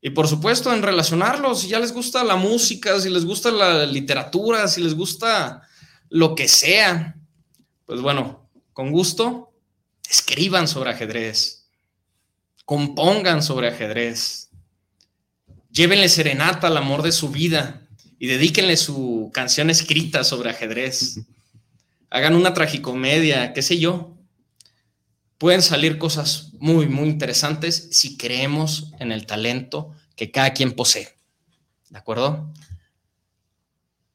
Y 0.00 0.10
por 0.10 0.28
supuesto 0.28 0.72
en 0.72 0.82
relacionarlos, 0.82 1.62
si 1.62 1.68
ya 1.68 1.80
les 1.80 1.92
gusta 1.92 2.24
la 2.24 2.36
música, 2.36 3.00
si 3.00 3.10
les 3.10 3.24
gusta 3.24 3.50
la 3.50 3.84
literatura, 3.84 4.68
si 4.68 4.82
les 4.82 4.94
gusta 4.94 5.62
lo 6.08 6.34
que 6.34 6.48
sea, 6.48 7.16
pues 7.84 8.00
bueno, 8.00 8.48
con 8.72 8.92
gusto, 8.92 9.52
escriban 10.08 10.68
sobre 10.68 10.90
ajedrez, 10.90 11.66
compongan 12.64 13.42
sobre 13.42 13.68
ajedrez, 13.68 14.50
llévenle 15.70 16.08
serenata 16.08 16.68
al 16.68 16.76
amor 16.76 17.02
de 17.02 17.12
su 17.12 17.30
vida, 17.30 17.88
y 18.18 18.26
dedíquenle 18.26 18.76
su 18.76 19.30
canción 19.32 19.70
escrita 19.70 20.24
sobre 20.24 20.50
ajedrez. 20.50 21.20
Hagan 22.10 22.34
una 22.34 22.52
tragicomedia, 22.52 23.52
qué 23.52 23.62
sé 23.62 23.78
yo. 23.78 24.17
Pueden 25.38 25.62
salir 25.62 25.98
cosas 25.98 26.50
muy, 26.58 26.88
muy 26.88 27.08
interesantes 27.08 27.88
si 27.92 28.16
creemos 28.16 28.92
en 28.98 29.12
el 29.12 29.26
talento 29.26 29.92
que 30.16 30.30
cada 30.30 30.52
quien 30.52 30.72
posee. 30.72 31.16
¿De 31.90 31.98
acuerdo? 31.98 32.52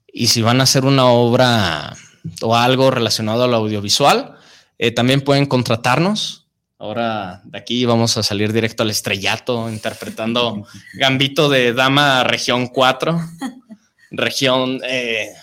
Y 0.07 0.27
si 0.27 0.41
van 0.41 0.59
a 0.59 0.63
hacer 0.63 0.85
una 0.85 1.05
obra 1.05 1.95
o 2.41 2.55
algo 2.55 2.91
relacionado 2.91 3.45
al 3.45 3.53
audiovisual, 3.53 4.35
eh, 4.77 4.91
también 4.91 5.21
pueden 5.21 5.45
contratarnos. 5.45 6.47
Ahora 6.77 7.41
de 7.45 7.57
aquí 7.57 7.85
vamos 7.85 8.17
a 8.17 8.23
salir 8.23 8.51
directo 8.51 8.83
al 8.83 8.89
estrellato 8.89 9.69
interpretando 9.69 10.67
Gambito 10.93 11.47
de 11.49 11.73
Dama 11.73 12.23
Región 12.25 12.67
4 12.67 13.19
región, 14.13 14.79
eh, 14.87 15.33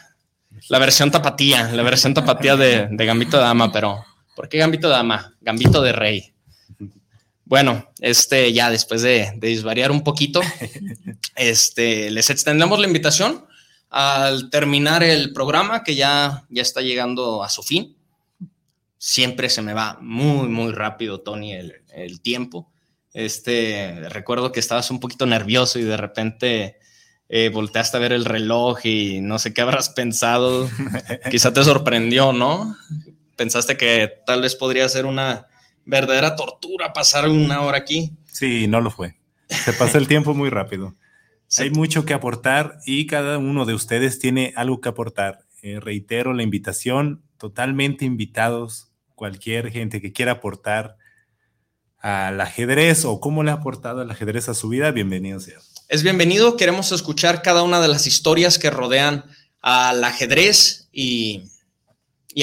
la 0.68 0.78
versión 0.78 1.10
tapatía, 1.10 1.70
la 1.72 1.82
versión 1.82 2.14
tapatía 2.14 2.56
de, 2.56 2.88
Gambito 2.90 3.36
de 3.36 3.42
Dama, 3.42 3.70
pero 3.72 4.04
¿por 4.40 4.48
qué 4.48 4.56
Gambito 4.56 4.88
de 4.88 4.94
Dama? 4.94 5.36
Gambito 5.42 5.82
de 5.82 5.92
Rey. 5.92 6.32
Bueno, 7.44 7.92
este 8.00 8.50
ya 8.54 8.70
después 8.70 9.02
de, 9.02 9.32
de 9.36 9.48
disvariar 9.48 9.90
un 9.90 10.02
poquito, 10.02 10.40
este, 11.36 12.10
les 12.10 12.30
extendemos 12.30 12.78
la 12.78 12.86
invitación 12.86 13.44
al 13.90 14.48
terminar 14.48 15.02
el 15.02 15.34
programa 15.34 15.84
que 15.84 15.94
ya, 15.94 16.46
ya 16.48 16.62
está 16.62 16.80
llegando 16.80 17.44
a 17.44 17.50
su 17.50 17.62
fin. 17.62 17.98
Siempre 18.96 19.50
se 19.50 19.60
me 19.60 19.74
va 19.74 19.98
muy, 20.00 20.48
muy 20.48 20.72
rápido, 20.72 21.20
Tony, 21.20 21.52
el, 21.52 21.74
el 21.92 22.22
tiempo. 22.22 22.72
Este, 23.12 24.08
recuerdo 24.08 24.52
que 24.52 24.60
estabas 24.60 24.90
un 24.90 25.00
poquito 25.00 25.26
nervioso 25.26 25.78
y 25.78 25.82
de 25.82 25.98
repente 25.98 26.78
eh, 27.28 27.50
volteaste 27.50 27.98
a 27.98 28.00
ver 28.00 28.14
el 28.14 28.24
reloj 28.24 28.86
y 28.86 29.20
no 29.20 29.38
sé 29.38 29.52
qué 29.52 29.60
habrás 29.60 29.90
pensado. 29.90 30.66
Quizá 31.30 31.52
te 31.52 31.62
sorprendió, 31.62 32.32
¿no? 32.32 32.74
Pensaste 33.40 33.78
que 33.78 34.12
tal 34.26 34.42
vez 34.42 34.54
podría 34.54 34.86
ser 34.90 35.06
una 35.06 35.46
verdadera 35.86 36.36
tortura 36.36 36.92
pasar 36.92 37.26
una 37.26 37.62
hora 37.62 37.78
aquí. 37.78 38.12
Sí, 38.26 38.66
no 38.66 38.82
lo 38.82 38.90
fue. 38.90 39.16
Se 39.48 39.72
pasa 39.72 39.96
el 39.96 40.06
tiempo 40.06 40.34
muy 40.34 40.50
rápido. 40.50 40.94
Hay 41.58 41.70
mucho 41.70 42.04
que 42.04 42.12
aportar 42.12 42.78
y 42.84 43.06
cada 43.06 43.38
uno 43.38 43.64
de 43.64 43.72
ustedes 43.72 44.18
tiene 44.18 44.52
algo 44.56 44.82
que 44.82 44.90
aportar. 44.90 45.46
Eh, 45.62 45.80
reitero 45.80 46.34
la 46.34 46.42
invitación, 46.42 47.22
totalmente 47.38 48.04
invitados, 48.04 48.92
cualquier 49.14 49.70
gente 49.70 50.02
que 50.02 50.12
quiera 50.12 50.32
aportar 50.32 50.98
al 51.98 52.40
ajedrez 52.42 53.06
o 53.06 53.20
cómo 53.20 53.42
le 53.42 53.52
ha 53.52 53.54
aportado 53.54 54.02
el 54.02 54.10
ajedrez 54.10 54.50
a 54.50 54.54
su 54.54 54.68
vida, 54.68 54.90
bienvenido 54.90 55.40
sea 55.40 55.60
es 55.90 56.04
bienvenido. 56.04 56.56
Queremos 56.56 56.92
escuchar 56.92 57.42
cada 57.42 57.64
una 57.64 57.80
de 57.80 57.88
las 57.88 58.06
historias 58.06 58.60
que 58.60 58.70
rodean 58.70 59.24
al 59.60 60.04
ajedrez 60.04 60.88
y, 60.92 61.42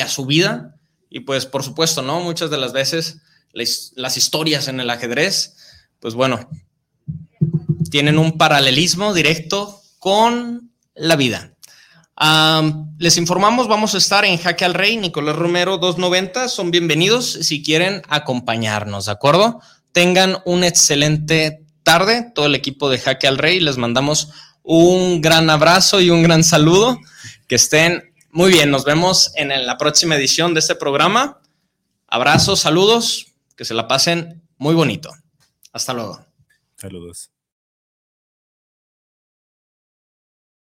a 0.01 0.07
su 0.09 0.25
vida. 0.25 0.76
Y 1.09 1.21
pues, 1.21 1.45
por 1.45 1.63
supuesto, 1.63 2.01
¿no? 2.01 2.19
Muchas 2.19 2.49
de 2.49 2.57
las 2.57 2.73
veces 2.73 3.21
las, 3.53 4.17
historias 4.17 4.67
en 4.67 4.79
el 4.79 4.89
ajedrez, 4.89 5.55
pues 5.99 6.13
bueno, 6.13 6.49
tienen 7.89 8.19
un 8.19 8.37
paralelismo 8.37 9.13
directo 9.13 9.81
con 9.99 10.71
la 10.95 11.15
vida. 11.15 11.53
les 12.99 13.17
informamos, 13.17 13.67
vamos 13.67 13.95
a 13.95 13.97
estar 13.97 14.25
en 14.25 14.37
Jaque 14.37 14.65
al 14.65 14.73
Rey, 14.73 14.97
Nicolás 14.97 15.35
Romero 15.35 15.77
290, 15.77 16.49
son 16.49 16.71
bienvenidos 16.71 17.31
si 17.41 17.63
quieren 17.63 18.01
acompañarnos, 18.09 19.05
¿de 19.05 19.11
acuerdo? 19.11 19.61
Tengan 19.91 20.37
un 20.45 20.63
excelente 20.63 21.63
tarde, 21.83 22.31
todo 22.35 22.45
el 22.45 22.55
equipo 22.55 22.89
de 22.89 22.99
Jaque 22.99 23.27
al 23.27 23.37
Rey. 23.37 23.59
Les 23.59 23.77
mandamos 23.77 24.29
un 24.61 25.21
gran 25.21 25.49
abrazo 25.49 26.01
y 26.01 26.09
un 26.09 26.21
gran 26.21 26.43
saludo. 26.43 26.99
Que 27.47 27.55
estén 27.55 28.13
muy 28.37 28.51
bien. 28.51 28.69
Nos 28.69 28.85
vemos 28.85 29.31
en 29.33 29.65
la 29.65 29.79
próxima 29.79 30.15
edición 30.15 30.53
de 30.53 30.59
este 30.59 30.75
programa. 30.75 31.41
Abrazos, 32.05 32.59
saludos, 32.59 33.33
que 33.55 33.65
se 33.65 33.73
la 33.73 33.87
pasen 33.87 34.47
muy 34.59 34.75
bonito. 34.75 35.09
Hasta 35.73 35.93
luego. 35.93 36.23
Saludos. 36.75 37.31